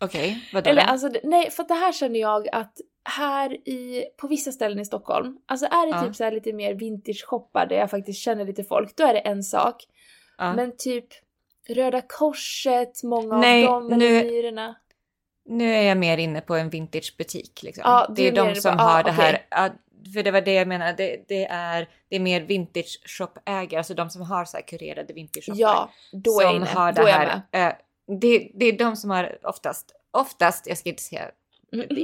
Okej, 0.01 0.49
vadå? 0.53 0.69
Eller 0.69 0.81
alltså, 0.81 1.09
nej, 1.23 1.51
för 1.51 1.63
att 1.63 1.69
det 1.69 1.75
här 1.75 1.91
känner 1.91 2.19
jag 2.19 2.49
att 2.49 2.77
här 3.05 3.53
i, 3.69 4.05
på 4.17 4.27
vissa 4.27 4.51
ställen 4.51 4.79
i 4.79 4.85
Stockholm, 4.85 5.37
alltså 5.45 5.65
är 5.65 5.85
det 5.85 5.91
Ja. 5.97 6.03
typ 6.03 6.15
så 6.15 6.23
här 6.23 6.31
lite 6.31 6.53
mer 6.53 6.73
vintage-shoppar 6.73 7.65
där 7.67 7.75
jag 7.75 7.89
faktiskt 7.91 8.19
känner 8.21 8.45
lite 8.45 8.63
folk, 8.63 8.95
då 8.95 9.03
är 9.03 9.13
det 9.13 9.19
en 9.19 9.43
sak. 9.43 9.75
ja. 10.37 10.53
Men 10.53 10.77
typ 10.77 11.05
Röda 11.69 12.01
Korset, 12.01 13.03
många 13.03 13.37
Nej, 13.37 13.67
av 13.67 13.89
dem, 13.89 13.99
nu- 13.99 14.23
Myrorna. 14.23 14.75
Nu 15.45 15.73
är 15.75 15.81
jag 15.81 15.97
mer 15.97 16.17
inne 16.17 16.41
på 16.41 16.55
en 16.55 16.69
vintagebutik. 16.69 17.63
Liksom. 17.63 17.81
Ja, 17.85 18.13
det 18.15 18.27
är 18.27 18.31
är 18.31 18.35
de 18.35 18.53
på- 18.53 18.61
som 18.61 18.75
ja, 18.77 18.83
har 18.83 19.03
det 19.03 19.11
här. 19.11 19.45
Ja, 19.49 19.69
för 20.13 20.23
det 20.23 20.31
var 20.31 20.41
det 20.41 20.53
jag 20.53 20.67
menade. 20.67 20.93
Det, 20.97 21.23
det, 21.27 21.45
är, 21.45 21.89
det 22.09 22.15
är 22.15 22.19
mer 22.19 22.41
vintage 22.41 22.99
shop-ägare, 23.05 23.77
alltså 23.77 23.93
de 23.93 24.09
som 24.09 24.21
har 24.21 24.45
så 24.45 24.57
här 24.57 24.63
kurerade 24.67 25.13
vintage 25.13 25.45
shoppar. 25.45 25.59
Ja, 25.59 25.89
då 26.11 26.39
är 26.39 26.43
jag 26.43 26.55
inne. 26.55 26.65
har 26.65 26.91
Då 26.93 27.03
det 27.03 27.09
är 27.11 27.21
jag 27.21 27.27
här. 27.27 27.41
med. 27.51 27.67
eh, 27.67 27.73
det, 28.19 28.51
det 28.53 28.65
är 28.65 28.77
de 28.77 28.95
som 28.95 29.09
har 29.09 29.37
oftast, 29.43 29.91
oftast, 30.11 30.67
jag 30.67 30.77
ska 30.77 30.89
inte 30.89 31.03
säga. 31.03 31.31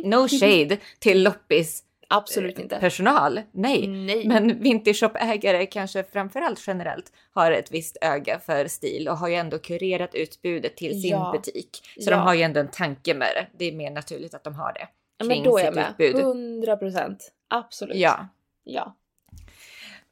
No 0.03 0.27
shade 0.27 0.77
till 0.99 1.23
loppis 1.23 1.83
Absolut 2.13 2.59
inte. 2.59 2.79
personal. 2.79 3.41
Nej. 3.51 3.87
Nej. 3.87 4.27
Men 4.27 4.63
vintage 4.63 4.95
shop-ägare 4.99 5.65
kanske 5.65 6.03
framförallt 6.03 6.63
generellt 6.67 7.11
har 7.33 7.51
ett 7.51 7.71
visst 7.71 7.97
öga 8.01 8.39
för 8.39 8.67
stil 8.67 9.07
och 9.09 9.17
har 9.17 9.27
ju 9.27 9.35
ändå 9.35 9.59
kurerat 9.59 10.15
utbudet 10.15 10.77
till 10.77 11.01
sin 11.01 11.11
Ja. 11.11 11.31
butik. 11.33 11.69
Så 11.99 12.09
Ja. 12.11 12.15
de 12.15 12.21
har 12.21 12.33
ju 12.33 12.41
ändå 12.41 12.59
en 12.59 12.67
tanke 12.71 13.13
med 13.13 13.27
det. 13.35 13.47
Det 13.57 13.65
är 13.65 13.71
mer 13.71 13.91
naturligt 13.91 14.33
att 14.33 14.43
de 14.43 14.55
har 14.55 14.73
det. 14.73 14.87
Ja, 15.17 15.25
men 15.25 15.43
då 15.43 15.57
är 15.57 15.65
jag 15.65 15.75
med. 15.75 15.85
utbud. 15.97 16.15
100 16.21 16.77
procent. 16.77 17.31
Absolut. 17.47 17.95
Ja, 17.97 18.27
Ja. 18.63 18.95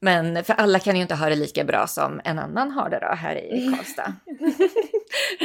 men 0.02 0.44
för 0.44 0.54
alla 0.54 0.80
kan 0.80 0.96
ju 0.96 1.02
inte 1.02 1.16
ha 1.16 1.30
det 1.30 1.36
lika 1.36 1.64
bra 1.64 1.88
som 1.88 2.22
en 2.24 2.40
annan 2.40 2.72
har 2.72 2.90
det 2.90 3.00
då 3.00 3.16
här 3.16 3.36
i 3.36 3.74
Karlstad. 3.76 4.14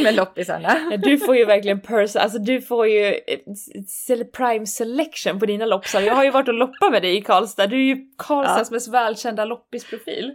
med 0.03 0.15
loppisarna. 0.15 0.89
Ja, 0.91 0.97
Du 0.97 1.19
får 1.19 1.37
ju 1.37 1.45
verkligen 1.45 1.81
person, 1.81 2.23
alltså 2.23 2.39
du 2.39 2.61
får 2.61 2.89
ju 2.89 3.07
eh, 3.07 4.27
prime 4.33 4.67
selection 4.67 5.41
på 5.41 5.47
dina 5.47 5.67
loppsar. 5.67 6.01
Jag 6.01 6.15
har 6.15 6.25
ju 6.25 6.31
varit 6.31 6.49
och 6.49 6.55
loppat 6.55 6.93
med 6.93 7.03
dig 7.03 7.17
i 7.17 7.23
Karlstad. 7.23 7.67
Du 7.67 7.77
är 7.77 7.95
ju 7.97 8.07
Karlstads 8.19 8.71
mest 8.71 8.89
välkända 8.89 9.45
loppisprofil. 9.45 10.35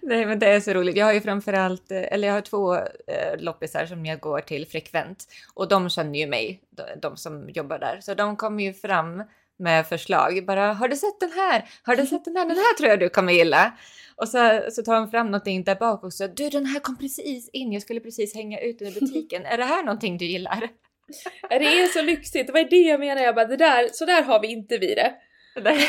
Nej 0.00 0.26
men 0.26 0.38
det 0.38 0.46
är 0.46 0.60
så 0.60 0.72
roligt. 0.72 0.96
Jag 0.96 1.06
har 1.06 1.12
ju 1.12 1.20
framförallt, 1.20 1.90
eh, 1.90 2.12
eller 2.12 2.28
jag 2.28 2.34
har 2.34 2.40
två 2.40 2.74
eh, 2.74 3.38
loppisar 3.38 3.86
som 3.86 4.06
jag 4.06 4.20
går 4.20 4.40
till 4.40 4.66
frekvent 4.66 5.24
och 5.54 5.68
de 5.68 5.90
känner 5.90 6.18
ju 6.18 6.26
mig, 6.26 6.60
de, 6.70 6.82
de 7.02 7.16
som 7.16 7.48
jobbar 7.48 7.78
där. 7.78 7.98
Så 8.00 8.14
de 8.14 8.36
kommer 8.36 8.64
ju 8.64 8.72
fram 8.74 9.22
med 9.58 9.86
förslag. 9.86 10.46
Bara 10.46 10.72
har 10.72 10.88
du 10.88 10.96
sett 10.96 11.20
den 11.20 11.32
här? 11.32 11.70
Har 11.82 11.96
du 11.96 12.06
sett 12.06 12.24
den 12.24 12.36
här? 12.36 12.46
Den 12.46 12.56
här 12.56 12.76
tror 12.76 12.88
jag 12.90 13.00
du 13.00 13.08
kommer 13.08 13.32
gilla. 13.32 13.72
Och 14.16 14.28
så, 14.28 14.60
så 14.70 14.82
tar 14.82 14.94
de 14.94 15.10
fram 15.10 15.26
någonting 15.26 15.64
där 15.64 15.74
bak 15.74 16.04
också. 16.04 16.28
Du 16.28 16.48
den 16.48 16.66
här 16.66 16.80
kom 16.80 16.96
precis 16.98 17.48
in, 17.52 17.72
jag 17.72 17.82
skulle 17.82 18.00
precis 18.00 18.34
hänga 18.34 18.60
ut 18.60 18.78
den 18.78 18.88
i 18.88 18.92
butiken. 18.92 19.46
är 19.46 19.56
det 19.56 19.64
här 19.64 19.82
någonting 19.82 20.18
du 20.18 20.24
gillar? 20.24 20.68
Det 21.48 21.54
är 21.54 21.86
så 21.86 22.02
lyxigt, 22.02 22.46
det 22.46 22.52
var 22.52 22.70
det 22.70 22.76
jag 22.76 23.00
menade. 23.00 23.22
Jag 23.22 23.34
bara, 23.34 23.44
det 23.44 23.56
där, 23.56 23.88
så 23.92 24.04
där 24.04 24.22
har 24.22 24.40
vi 24.40 24.48
inte 24.48 24.78
vi 24.78 24.94
det. 24.94 25.14
Nej. 25.62 25.88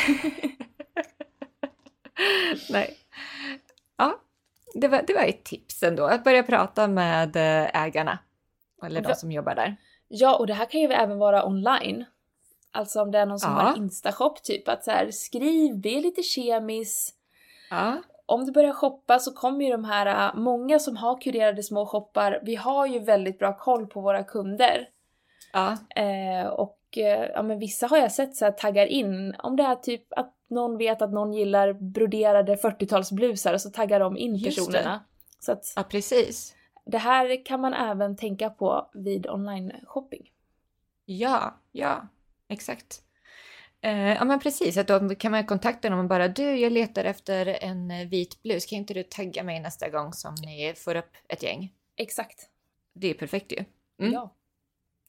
Nej. 2.70 2.96
Ja, 3.96 4.20
det 4.74 4.88
var, 4.88 5.02
det 5.06 5.14
var 5.14 5.22
ett 5.22 5.44
tips 5.44 5.82
ändå. 5.82 6.04
Att 6.04 6.24
börja 6.24 6.42
prata 6.42 6.88
med 6.88 7.36
eh, 7.36 7.82
ägarna. 7.82 8.18
Eller 8.86 9.00
de 9.00 9.14
som 9.14 9.32
jobbar 9.32 9.54
där. 9.54 9.76
Ja, 10.08 10.36
och 10.36 10.46
det 10.46 10.54
här 10.54 10.64
kan 10.64 10.80
ju 10.80 10.86
även 10.86 11.18
vara 11.18 11.46
online. 11.46 12.04
Alltså 12.72 13.02
om 13.02 13.10
det 13.10 13.18
är 13.18 13.26
någon 13.26 13.38
som 13.38 13.52
Ja. 13.52 13.58
har 13.62 13.76
instashop 13.76 14.42
typ 14.42 14.68
att 14.68 14.84
så 14.84 14.90
här, 14.90 15.10
skriv, 15.10 15.80
det 15.80 15.96
är 15.98 16.02
lite 16.02 16.22
kemis. 16.22 17.14
Ja. 17.70 17.96
Om 18.26 18.46
du 18.46 18.52
börjar 18.52 18.72
shoppa 18.72 19.18
så 19.18 19.32
kommer 19.32 19.64
ju 19.64 19.70
de 19.70 19.84
här, 19.84 20.28
äh, 20.28 20.40
många 20.40 20.78
som 20.78 20.96
har 20.96 21.20
kurerade 21.20 21.62
små 21.62 21.86
shoppar, 21.86 22.40
vi 22.42 22.54
har 22.56 22.86
ju 22.86 22.98
väldigt 22.98 23.38
bra 23.38 23.58
koll 23.58 23.86
på 23.86 24.00
våra 24.00 24.24
kunder. 24.24 24.88
Ja. 25.52 25.76
Eh, 26.02 26.46
och 26.46 26.78
eh, 26.96 27.30
ja, 27.34 27.42
men 27.42 27.58
vissa 27.58 27.86
har 27.86 27.96
jag 27.98 28.12
sett 28.12 28.36
så 28.36 28.44
här 28.44 28.52
taggar 28.52 28.86
in, 28.86 29.34
om 29.38 29.56
det 29.56 29.62
är 29.62 29.74
typ 29.76 30.12
att 30.16 30.34
någon 30.48 30.78
vet 30.78 31.02
att 31.02 31.12
någon 31.12 31.32
gillar 31.32 31.72
broderade 31.72 32.54
40-talsblusar 32.56 33.58
så 33.58 33.70
taggar 33.70 34.00
de 34.00 34.16
in 34.16 34.34
Just 34.36 34.56
det. 34.56 34.62
personerna. 34.72 35.00
Så 35.40 35.52
att 35.52 35.72
ja, 35.76 35.82
precis. 35.82 36.54
det 36.84 36.98
här 36.98 37.44
kan 37.44 37.60
man 37.60 37.74
även 37.74 38.16
tänka 38.16 38.50
på 38.50 38.88
vid 38.92 39.26
online-shopping. 39.26 40.30
Ja, 41.04 41.54
ja, 41.72 42.02
exakt. 42.50 43.02
Eh, 43.82 44.08
ja, 44.12 44.24
men 44.24 44.40
precis. 44.40 44.76
Att 44.76 44.88
då 44.88 45.14
kan 45.14 45.32
man 45.32 45.46
kontakta 45.46 45.88
dem 45.90 45.98
och 45.98 46.04
bara 46.08 46.28
du, 46.28 46.56
jag 46.56 46.72
letar 46.72 47.04
efter 47.04 47.46
en 47.46 47.90
eh, 47.90 48.08
vit 48.08 48.42
blus. 48.42 48.66
Kan 48.66 48.78
inte 48.78 48.94
du 48.94 49.02
tagga 49.02 49.42
mig 49.42 49.60
nästa 49.60 49.88
gång 49.88 50.12
som 50.12 50.34
ni 50.34 50.74
får 50.76 50.94
upp 50.94 51.10
ett 51.28 51.42
gäng? 51.42 51.72
Exakt. 51.96 52.48
Det 52.94 53.10
är 53.10 53.14
perfekt 53.14 53.52
ju. 53.52 53.64
Mm. 54.02 54.12
Ja. 54.12 54.36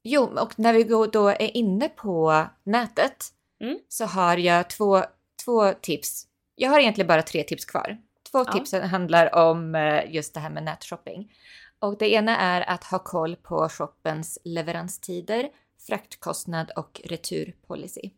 Jo, 0.03 0.39
och 0.39 0.59
när 0.59 0.73
vi 0.73 0.83
då 1.11 1.27
är 1.27 1.57
inne 1.57 1.89
på 1.89 2.45
nätet 2.63 3.25
Mm. 3.61 3.79
så 3.87 4.05
har 4.05 4.37
jag 4.37 4.69
två, 4.69 5.03
två 5.45 5.73
tips. 5.73 6.27
Jag 6.55 6.69
har 6.69 6.79
egentligen 6.79 7.07
bara 7.07 7.21
tre 7.21 7.43
tips 7.43 7.65
kvar. 7.65 7.97
Två 8.31 8.39
Ja. 8.39 8.51
tips 8.51 8.73
handlar 8.73 9.35
om 9.35 9.75
eh, 9.75 10.13
just 10.13 10.33
det 10.33 10.39
här 10.39 10.49
med 10.49 10.63
nätshopping. 10.63 11.31
Och 11.79 11.97
det 11.97 12.11
ena 12.11 12.37
är 12.37 12.69
att 12.69 12.83
ha 12.83 12.99
koll 12.99 13.35
på 13.35 13.69
shoppens 13.69 14.37
leveranstider, 14.43 15.49
fraktkostnad 15.87 16.71
och 16.75 17.01
returpolicy. 17.05 18.09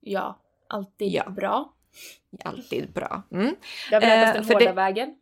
Ja, 0.00 0.38
alltid 0.68 1.12
Ja. 1.12 1.30
bra. 1.30 1.72
Alltid 2.44 2.92
bra. 2.92 3.22
Mm. 3.32 3.56
Jag 3.90 4.00
vill 4.00 4.08
Eh, 4.10 4.32
den 4.32 4.44
hårda 4.44 4.58
det- 4.58 4.72
vägen. 4.72 5.16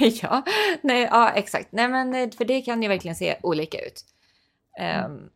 ja, 0.22 0.42
nej, 0.82 1.02
ja, 1.02 1.30
exakt. 1.30 1.72
Nej, 1.72 1.88
men 1.88 2.14
eh, 2.14 2.30
för 2.30 2.44
det 2.44 2.62
kan 2.62 2.82
ju 2.82 2.88
verkligen 2.88 3.14
se 3.16 3.36
olika 3.42 3.78
ut. 3.86 4.04
Ehm, 4.78 5.30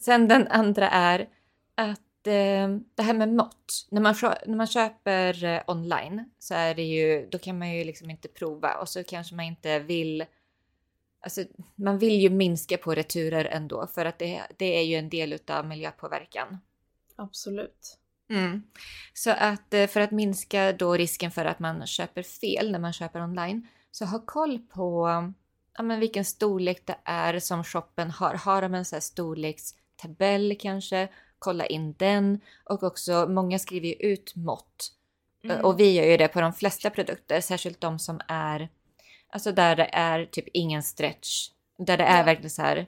sen 0.00 0.28
den 0.28 0.48
andra 0.48 0.88
är 0.90 1.28
att 1.74 2.26
eh, 2.26 2.68
det 2.94 3.02
här 3.02 3.14
med 3.14 3.28
mått. 3.28 3.86
När 3.90 4.00
man, 4.00 4.14
när 4.46 4.56
man 4.56 4.66
köper 4.66 5.44
eh, 5.44 5.62
online 5.66 6.30
så 6.38 6.54
är 6.54 6.74
det 6.74 6.82
ju, 6.82 7.26
då 7.30 7.38
kan 7.38 7.58
man 7.58 7.70
ju 7.74 7.84
liksom 7.84 8.10
inte 8.10 8.28
prova 8.28 8.74
och 8.74 8.88
så 8.88 9.04
kanske 9.04 9.34
man 9.34 9.44
inte 9.44 9.78
vill 9.78 10.24
Alltså, 11.22 11.44
man 11.74 11.98
vill 11.98 12.20
ju 12.20 12.30
minska 12.30 12.78
på 12.78 12.94
returer 12.94 13.44
ändå 13.44 13.86
för 13.86 14.04
att 14.04 14.18
det, 14.18 14.42
det 14.56 14.78
är 14.78 14.82
ju 14.82 14.96
en 14.96 15.08
del 15.08 15.32
utav 15.32 15.66
miljöpåverkan. 15.66 16.58
Absolut. 17.16 17.98
Mm. 18.30 18.62
Så 19.14 19.30
att 19.30 19.74
eh, 19.74 19.86
för 19.86 20.00
att 20.00 20.10
minska 20.10 20.72
då 20.72 20.94
risken 20.94 21.30
för 21.30 21.44
att 21.44 21.58
man 21.58 21.86
köper 21.86 22.22
fel 22.22 22.72
när 22.72 22.78
man 22.78 22.92
köper 22.92 23.22
online 23.22 23.68
så 23.90 24.04
ha 24.04 24.22
koll 24.26 24.58
på 24.58 25.08
ja, 25.76 25.82
men 25.82 26.00
vilken 26.00 26.24
storlek 26.24 26.86
det 26.86 26.96
är 27.04 27.38
som 27.38 27.64
shoppen 27.64 28.10
har. 28.10 28.34
Har 28.34 28.62
de 28.62 28.74
en 28.74 28.84
så 28.84 28.96
här 28.96 29.00
storlekstabell 29.00 30.56
kanske? 30.60 31.08
kolla 31.42 31.66
in 31.66 31.94
den 31.98 32.40
och 32.64 32.82
också 32.82 33.26
många 33.28 33.58
skriver 33.58 33.88
ju 33.88 33.94
ut 33.94 34.36
mått. 34.36 34.92
Mm. 35.44 35.64
Och 35.64 35.80
vi 35.80 35.92
gör 35.92 36.04
ju 36.04 36.16
det 36.16 36.28
på 36.28 36.40
de 36.40 36.52
flesta 36.52 36.90
produkter, 36.90 37.40
särskilt 37.40 37.80
de 37.80 37.98
som 37.98 38.20
är, 38.28 38.68
alltså 39.32 39.52
där 39.52 39.76
det 39.76 39.90
är 39.92 40.24
typ 40.26 40.44
ingen 40.52 40.82
stretch. 40.82 41.48
Där 41.78 41.96
det 41.96 42.04
är 42.04 42.18
Ja. 42.18 42.24
verkligen 42.24 42.50
så 42.50 42.62
här, 42.62 42.86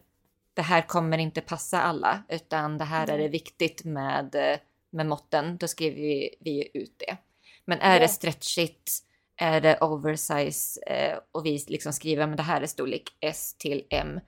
det 0.55 0.63
här 0.63 0.83
kommer 0.83 1.19
inte 1.19 1.41
passa 1.41 1.83
alla, 1.83 2.23
utan 2.29 2.79
det 2.79 2.85
här 2.85 3.03
är 3.07 3.13
Nej. 3.13 3.23
det 3.23 3.29
viktigt 3.29 3.85
med, 3.85 4.35
eh, 4.35 4.59
med 4.91 5.07
måtten. 5.07 5.57
Då 5.57 5.69
skriver 5.69 5.97
vi, 5.97 6.35
vi 6.41 6.71
ut 6.75 6.95
det. 6.99 7.17
Men 7.65 7.81
är 7.81 7.95
Ja. 7.95 8.01
det 8.01 8.09
stretchigt, 8.09 8.93
är 9.37 9.61
det 9.61 9.79
oversize 9.81 10.81
eh, 10.87 11.19
och 11.33 11.47
vi 11.47 11.65
liksom 11.69 11.93
skriver 11.93 12.27
men 12.27 12.37
det 12.37 12.43
här 12.43 12.61
är 12.63 12.67
storlek 12.67 13.03
S 13.21 13.55
till 13.59 13.87
M. 13.91 14.21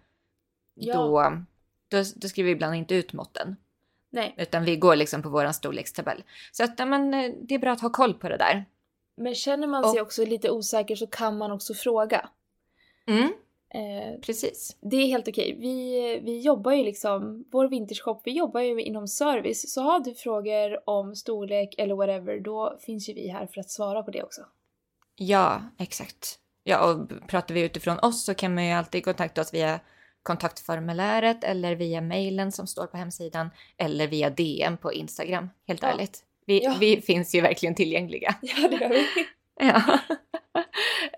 Ja. 0.75 0.95
Då, 0.95 1.43
då, 1.89 2.05
då 2.17 2.29
skriver 2.29 2.47
vi 2.47 2.53
ibland 2.53 2.75
inte 2.75 2.95
ut 2.95 3.12
måtten. 3.12 3.57
Nej, 4.11 4.35
Utan 4.39 4.64
vi 4.64 4.77
går 4.77 4.97
liksom 4.97 5.23
på 5.23 5.29
våran 5.29 5.55
storlekstabell. 5.55 6.25
Så 6.53 6.64
att, 6.64 6.79
ja, 6.79 6.87
men, 6.87 7.14
eh, 7.14 7.33
det 7.43 7.55
är 7.55 7.59
bra 7.59 7.73
att 7.73 7.81
ha 7.81 7.91
koll 7.91 8.14
på 8.14 8.29
det 8.29 8.37
där. 8.37 8.64
Men 9.17 9.35
känner 9.35 9.67
man 9.67 9.93
sig 9.93 10.01
också 10.01 10.25
lite 10.25 10.51
osäker 10.51 10.97
så 10.97 11.07
kan 11.07 11.39
man 11.39 11.53
också 11.53 11.75
fråga. 11.75 12.29
Mm, 13.07 13.33
Eh, 13.69 14.21
precis. 14.21 14.77
det 14.81 14.97
är 14.97 15.07
helt 15.07 15.29
okej. 15.29 15.57
Vi, 15.61 16.21
vi 16.25 16.41
jobbar 16.41 16.73
ju 16.73 16.85
liksom, 16.85 17.45
vår 17.53 17.69
vintershop, 17.69 18.21
vi 18.25 18.31
jobbar 18.31 18.61
ju 18.61 18.83
inom 18.83 19.09
service. 19.09 19.73
Så 19.75 19.81
har 19.83 20.01
du 20.01 20.14
frågor 20.14 20.89
om 20.91 21.17
storlek 21.17 21.75
eller 21.79 21.95
whatever, 21.95 22.41
då 22.41 22.79
finns 22.81 23.09
ju 23.09 23.14
vi 23.14 23.29
här 23.29 23.47
för 23.47 23.61
att 23.61 23.71
svara 23.71 24.03
på 24.03 24.11
det 24.11 24.23
också. 24.23 24.43
Ja, 25.17 25.62
exakt. 25.79 26.39
Ja, 26.64 26.93
och 26.93 27.09
pratar 27.29 27.55
vi 27.55 27.61
utifrån 27.61 27.99
oss 27.99 28.25
så 28.25 28.35
kan 28.35 28.55
man 28.55 28.67
ju 28.67 28.73
alltid 28.73 29.05
kontakta 29.05 29.41
oss 29.41 29.55
via 29.55 29.81
kontaktformuläret 30.23 31.45
eller 31.45 31.75
via 31.75 32.01
mejlen 32.01 32.53
som 32.53 32.67
står 32.67 32.87
på 32.87 32.97
hemsidan 32.97 33.51
eller 33.77 34.07
via 34.07 34.31
DM 34.31 34.77
på 34.77 34.93
Instagram, 34.93 35.51
helt 35.67 35.83
Ja. 35.83 35.89
ärligt. 35.89 36.25
Vi, 36.47 36.65
Ja. 36.65 36.77
vi 36.81 37.01
finns 37.01 37.35
ju 37.35 37.41
verkligen 37.41 37.75
tillgängliga. 37.75 38.35
Ja, 38.43 38.69
det 38.69 38.77
gör 38.77 38.89
vi. 38.89 39.07
Ja. 39.59 39.99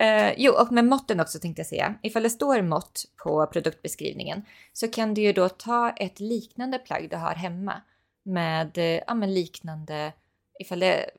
Eh, 0.01 0.35
jo, 0.37 0.53
och 0.53 0.73
med 0.73 0.85
måtten 0.85 1.21
också 1.21 1.39
tänkte 1.39 1.61
jag 1.61 1.67
säga. 1.67 1.95
Ifall 2.03 2.23
det 2.23 2.31
står 2.31 2.63
mått 2.63 3.05
på 3.25 3.47
produktbeskrivningen 3.47 4.43
så 4.73 4.89
kan 4.89 5.15
du 5.15 5.21
ju 5.23 5.33
då 5.33 5.49
ta 5.49 5.91
ett 5.91 6.21
liknande 6.21 6.79
plagg 6.79 7.11
du 7.11 7.17
har 7.17 7.35
hemma 7.35 7.83
med 8.23 8.79
eh, 8.79 8.85
ja, 9.07 9.15
men 9.15 9.35
liknande, 9.35 10.13
ifall 10.61 10.79
det 10.81 11.11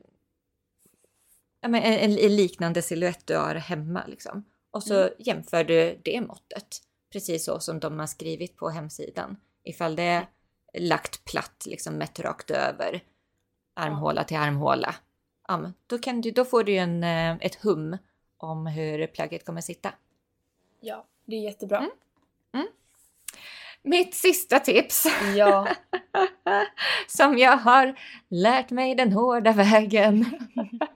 ja, 1.61 1.67
men 1.67 1.83
en, 1.83 1.93
en, 2.11 2.17
en 2.17 2.35
liknande 2.35 2.81
silhuett 2.81 3.27
du 3.27 3.35
har 3.37 3.55
hemma 3.55 4.03
liksom. 4.07 4.45
Och 4.71 4.83
så 4.83 4.93
Mm. 5.01 5.13
jämför 5.19 5.63
du 5.63 6.01
det 6.05 6.21
måttet, 6.21 6.77
precis 7.11 7.45
så 7.45 7.59
som 7.59 7.79
de 7.79 7.99
har 7.99 8.07
skrivit 8.07 8.55
på 8.57 8.69
hemsidan. 8.69 9.37
Ifall 9.63 9.95
det 9.95 10.03
är 10.03 10.27
lagt 10.79 11.25
platt, 11.25 11.63
liksom 11.65 11.93
mätt 11.95 12.19
rakt 12.19 12.51
över, 12.51 13.03
armhåla 13.79 14.23
till 14.23 14.37
armhåla. 14.37 14.95
Ja, 15.47 15.71
då, 15.87 15.97
kan 15.97 16.21
du, 16.21 16.31
då 16.31 16.45
får 16.45 16.63
du 16.63 16.75
en, 16.75 17.03
eh, 17.03 17.35
ett 17.39 17.55
hum 17.55 17.97
om 18.37 18.67
hur 18.67 19.07
plagget 19.07 19.45
kommer 19.45 19.61
sitta. 19.61 19.91
Ja, 20.79 21.05
det 21.25 21.35
är 21.35 21.41
jättebra. 21.41 21.77
Mm. 21.77 22.67
Mitt 23.83 24.15
sista 24.15 24.59
tips 24.59 25.05
Ja, 25.35 25.67
som 27.07 27.37
jag 27.37 27.57
har 27.57 27.95
lärt 28.29 28.69
mig 28.69 28.95
den 28.95 29.11
hårda 29.11 29.51
vägen. 29.51 30.25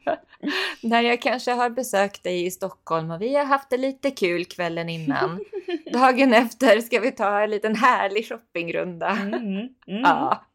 När 0.81 1.01
jag 1.01 1.21
kanske 1.21 1.51
har 1.51 1.69
besökt 1.69 2.23
dig 2.23 2.45
i 2.45 2.51
Stockholm 2.51 3.11
och 3.11 3.21
vi 3.21 3.36
har 3.36 3.45
haft 3.45 3.69
det 3.69 3.77
lite 3.77 4.11
kul 4.11 4.45
kvällen 4.45 4.89
innan. 4.89 5.43
Dagen 5.93 6.34
efter 6.34 6.81
ska 6.81 6.99
vi 6.99 7.11
ta 7.11 7.41
en 7.41 7.49
liten 7.49 7.75
härlig 7.75 8.27
shoppingrunda. 8.27 9.09
mm, 9.09 9.36
mm. 9.41 9.69
Ja. 9.88 10.45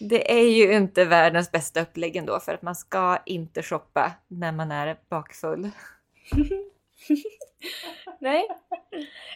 Det 0.00 0.32
är 0.32 0.48
ju 0.48 0.72
inte 0.72 1.04
världens 1.04 1.52
bästa 1.52 1.80
upplägg 1.80 2.16
ändå 2.16 2.40
för 2.40 2.54
att 2.54 2.62
man 2.62 2.74
ska 2.74 3.18
inte 3.26 3.62
shoppa 3.62 4.12
när 4.28 4.52
man 4.52 4.72
är 4.72 4.96
bakfull. 5.10 5.70
Nej. 8.20 8.48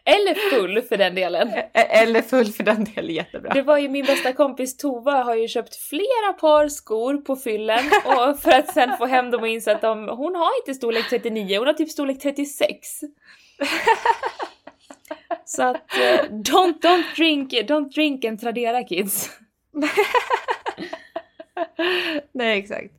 Eller 0.05 0.35
full 0.51 0.83
för 0.83 0.97
den 0.97 1.15
delen. 1.15 1.49
E- 1.49 1.71
Eller 1.73 2.23
full 2.23 2.47
för 2.47 2.65
den 2.65 2.85
delen, 2.85 3.15
jättebra. 3.15 3.55
Det 3.55 3.63
var 3.63 3.79
ju 3.79 3.89
min 3.89 4.05
bästa 4.05 4.33
kompis 4.33 4.77
Tova 4.77 5.13
har 5.13 5.35
ju 5.35 5.49
köpt 5.49 5.77
flera 5.77 6.33
par 6.41 6.69
skor 6.69 7.17
på 7.17 7.37
fyllen 7.37 7.85
och 8.05 8.39
för 8.41 8.51
att 8.51 8.75
sen 8.75 8.97
få 8.99 9.07
hem 9.07 9.31
dem 9.31 9.41
och 9.41 9.49
inse 9.49 9.73
att 9.73 9.81
de, 9.83 10.09
hon 10.09 10.35
har 10.35 10.61
inte 10.61 10.75
storlek 10.75 11.11
39, 11.11 11.59
hon 11.59 11.67
har 11.67 11.75
typ 11.75 11.91
storlek 11.91 12.21
36. 12.23 13.01
Så 15.45 15.63
att 15.63 15.97
eh, 15.99 16.25
don't, 16.31 16.81
don't 16.81 17.15
drink, 17.17 17.53
don't 17.53 17.89
drink 17.95 18.25
and 18.25 18.41
Tradera 18.41 18.83
kids. 18.85 19.31
Nej, 22.33 22.59
exakt. 22.59 22.93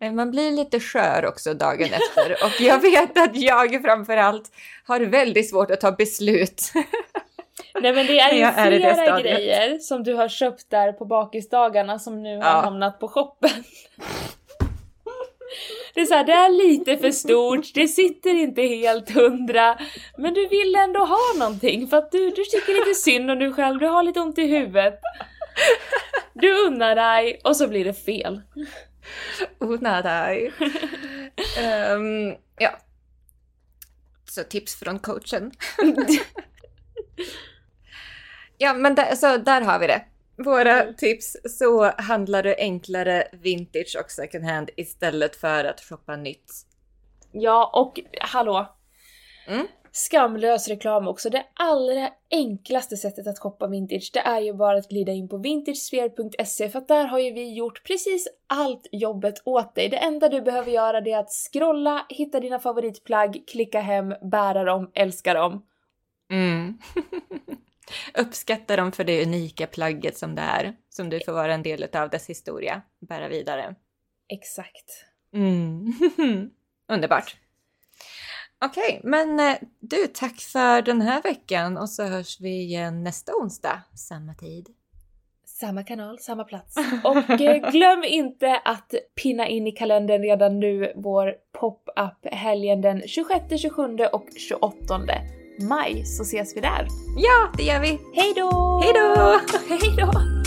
Eh, 0.00 0.12
Man 0.12 0.30
blir 0.30 0.50
lite 0.50 0.80
skör 0.80 1.26
också 1.26 1.54
dagen 1.54 1.88
efter 1.92 2.32
och 2.44 2.60
jag 2.60 2.78
vet 2.80 3.18
att 3.18 3.36
jag 3.36 3.82
framförallt 3.82 4.50
har 4.86 5.00
väldigt 5.00 5.50
svårt 5.50 5.70
att 5.70 5.80
ta 5.80 5.92
beslut. 5.92 6.62
Nej 7.80 7.92
men 7.92 8.06
det 8.06 8.18
är 8.20 8.32
ju 8.34 8.40
Jag 8.40 8.58
är 8.58 8.66
flera 8.66 8.94
stadiet. 8.94 9.36
grejer 9.36 9.78
som 9.78 10.02
du 10.04 10.14
har 10.14 10.28
köpt 10.28 10.70
där 10.70 10.92
på 10.92 11.04
bakisdagarna 11.04 11.98
som 11.98 12.22
nu 12.22 12.36
har 12.36 12.44
Ja. 12.44 12.60
hamnat 12.60 13.00
på 13.00 13.08
shoppen. 13.08 13.50
Det 15.94 16.00
är 16.00 16.04
så 16.04 16.14
här, 16.14 16.24
det 16.24 16.32
är 16.32 16.48
lite 16.68 16.96
för 16.96 17.10
stort, 17.10 17.74
det 17.74 17.88
sitter 17.88 18.34
inte 18.34 18.62
helt 18.62 19.10
hundra, 19.10 19.78
men 20.18 20.34
du 20.34 20.48
vill 20.48 20.74
ändå 20.74 21.00
ha 21.00 21.18
någonting 21.38 21.88
för 21.88 21.96
att 21.96 22.12
du, 22.12 22.30
du 22.30 22.44
tycker 22.44 22.74
lite 22.86 22.94
synd 23.00 23.30
om 23.30 23.38
dig 23.38 23.52
själv, 23.52 23.78
du 23.78 23.86
har 23.86 24.02
lite 24.02 24.20
ont 24.20 24.38
i 24.38 24.46
huvudet. 24.46 25.00
Du 26.34 26.66
unnar 26.66 26.94
dig 26.94 27.40
och 27.44 27.56
så 27.56 27.68
blir 27.68 27.84
det 27.84 27.94
fel. 27.94 28.42
Unna 29.58 30.02
dig. 30.02 30.52
Ehm, 31.58 32.34
ja. 32.58 32.78
Så 34.30 34.44
tips 34.44 34.74
från 34.74 34.98
coachen. 34.98 35.52
ja, 38.58 38.74
men 38.74 38.94
där, 38.94 39.14
så 39.14 39.36
där 39.36 39.60
har 39.60 39.78
vi 39.78 39.86
det. 39.86 40.04
Våra 40.36 40.82
Mm. 40.82 40.94
tips. 40.94 41.36
Så 41.44 41.92
handlar 41.98 42.42
du 42.42 42.54
enklare 42.58 43.28
vintage 43.32 43.96
och 44.04 44.10
second 44.10 44.44
hand 44.44 44.70
istället 44.76 45.36
för 45.36 45.64
att 45.64 45.80
shoppa 45.80 46.16
nytt. 46.16 46.52
Ja, 47.32 47.70
och 47.74 48.00
hallå! 48.20 48.76
Mm. 49.46 49.66
Skamlös 49.92 50.68
reklam 50.68 51.08
också. 51.08 51.30
Det 51.30 51.44
allra 51.54 52.10
enklaste 52.30 52.96
sättet 52.96 53.26
att 53.26 53.38
shoppa 53.38 53.66
vintage, 53.66 54.10
det 54.12 54.20
är 54.20 54.40
ju 54.40 54.52
bara 54.52 54.78
att 54.78 54.88
glida 54.88 55.12
in 55.12 55.28
på 55.28 55.36
vintagesphere.se 55.36 56.68
för 56.68 56.78
att 56.78 56.88
där 56.88 57.04
har 57.04 57.18
ju 57.18 57.32
vi 57.32 57.54
gjort 57.54 57.84
precis 57.84 58.28
allt 58.46 58.86
jobbet 58.92 59.42
åt 59.44 59.74
dig. 59.74 59.88
Det 59.88 59.96
enda 59.96 60.28
du 60.28 60.42
behöver 60.42 60.72
göra 60.72 61.00
det 61.00 61.12
är 61.12 61.18
att 61.18 61.32
scrolla, 61.52 62.06
hitta 62.08 62.40
dina 62.40 62.58
favoritplagg, 62.58 63.42
klicka 63.46 63.80
hem, 63.80 64.14
bära 64.22 64.64
dem, 64.64 64.90
älska 64.94 65.34
dem. 65.34 65.66
Mm. 66.30 66.78
Uppskatta 68.14 68.76
dem 68.76 68.92
för 68.92 69.04
det 69.04 69.22
unika 69.22 69.66
plagget 69.66 70.16
som 70.16 70.34
det 70.34 70.42
är. 70.42 70.76
Som 70.88 71.10
du 71.10 71.20
får 71.20 71.32
vara 71.32 71.54
en 71.54 71.62
del 71.62 71.86
av 71.96 72.10
dess 72.10 72.30
historia. 72.30 72.82
Bära 73.00 73.28
vidare. 73.28 73.74
Exakt. 74.28 75.04
Mm. 75.34 75.92
Underbart. 76.88 77.36
Okej, 78.64 79.00
men 79.04 79.40
eh, 79.40 79.54
du, 79.80 80.06
tack 80.06 80.40
för 80.40 80.82
den 80.82 81.00
här 81.00 81.22
veckan 81.22 81.78
och 81.78 81.88
så 81.88 82.02
hörs 82.02 82.40
vi 82.40 82.62
igen 82.62 83.04
nästa 83.04 83.32
onsdag, 83.32 83.82
samma 83.94 84.34
tid. 84.34 84.68
Samma 85.46 85.82
kanal, 85.82 86.18
samma 86.18 86.44
plats. 86.44 86.76
Och 87.04 87.40
eh, 87.40 87.70
glöm 87.72 88.04
inte 88.04 88.60
att 88.64 88.94
pinna 89.22 89.48
in 89.48 89.66
i 89.66 89.72
kalendern 89.72 90.22
redan 90.22 90.60
nu 90.60 90.92
vår 90.96 91.34
pop-up 91.60 92.32
helgen 92.32 92.80
den 92.80 93.02
26, 93.06 93.44
27 93.60 93.82
och 94.12 94.26
28 94.48 95.00
maj 95.68 96.04
så 96.04 96.22
ses 96.22 96.56
vi 96.56 96.60
där. 96.60 96.86
Ja, 97.16 97.52
det 97.56 97.62
gör 97.62 97.80
vi. 97.80 97.88
Hej 98.14 98.32
då! 98.36 98.80
Hej 98.84 98.92
då! 98.94 99.40
Hej 99.68 99.96
då! 99.96 100.41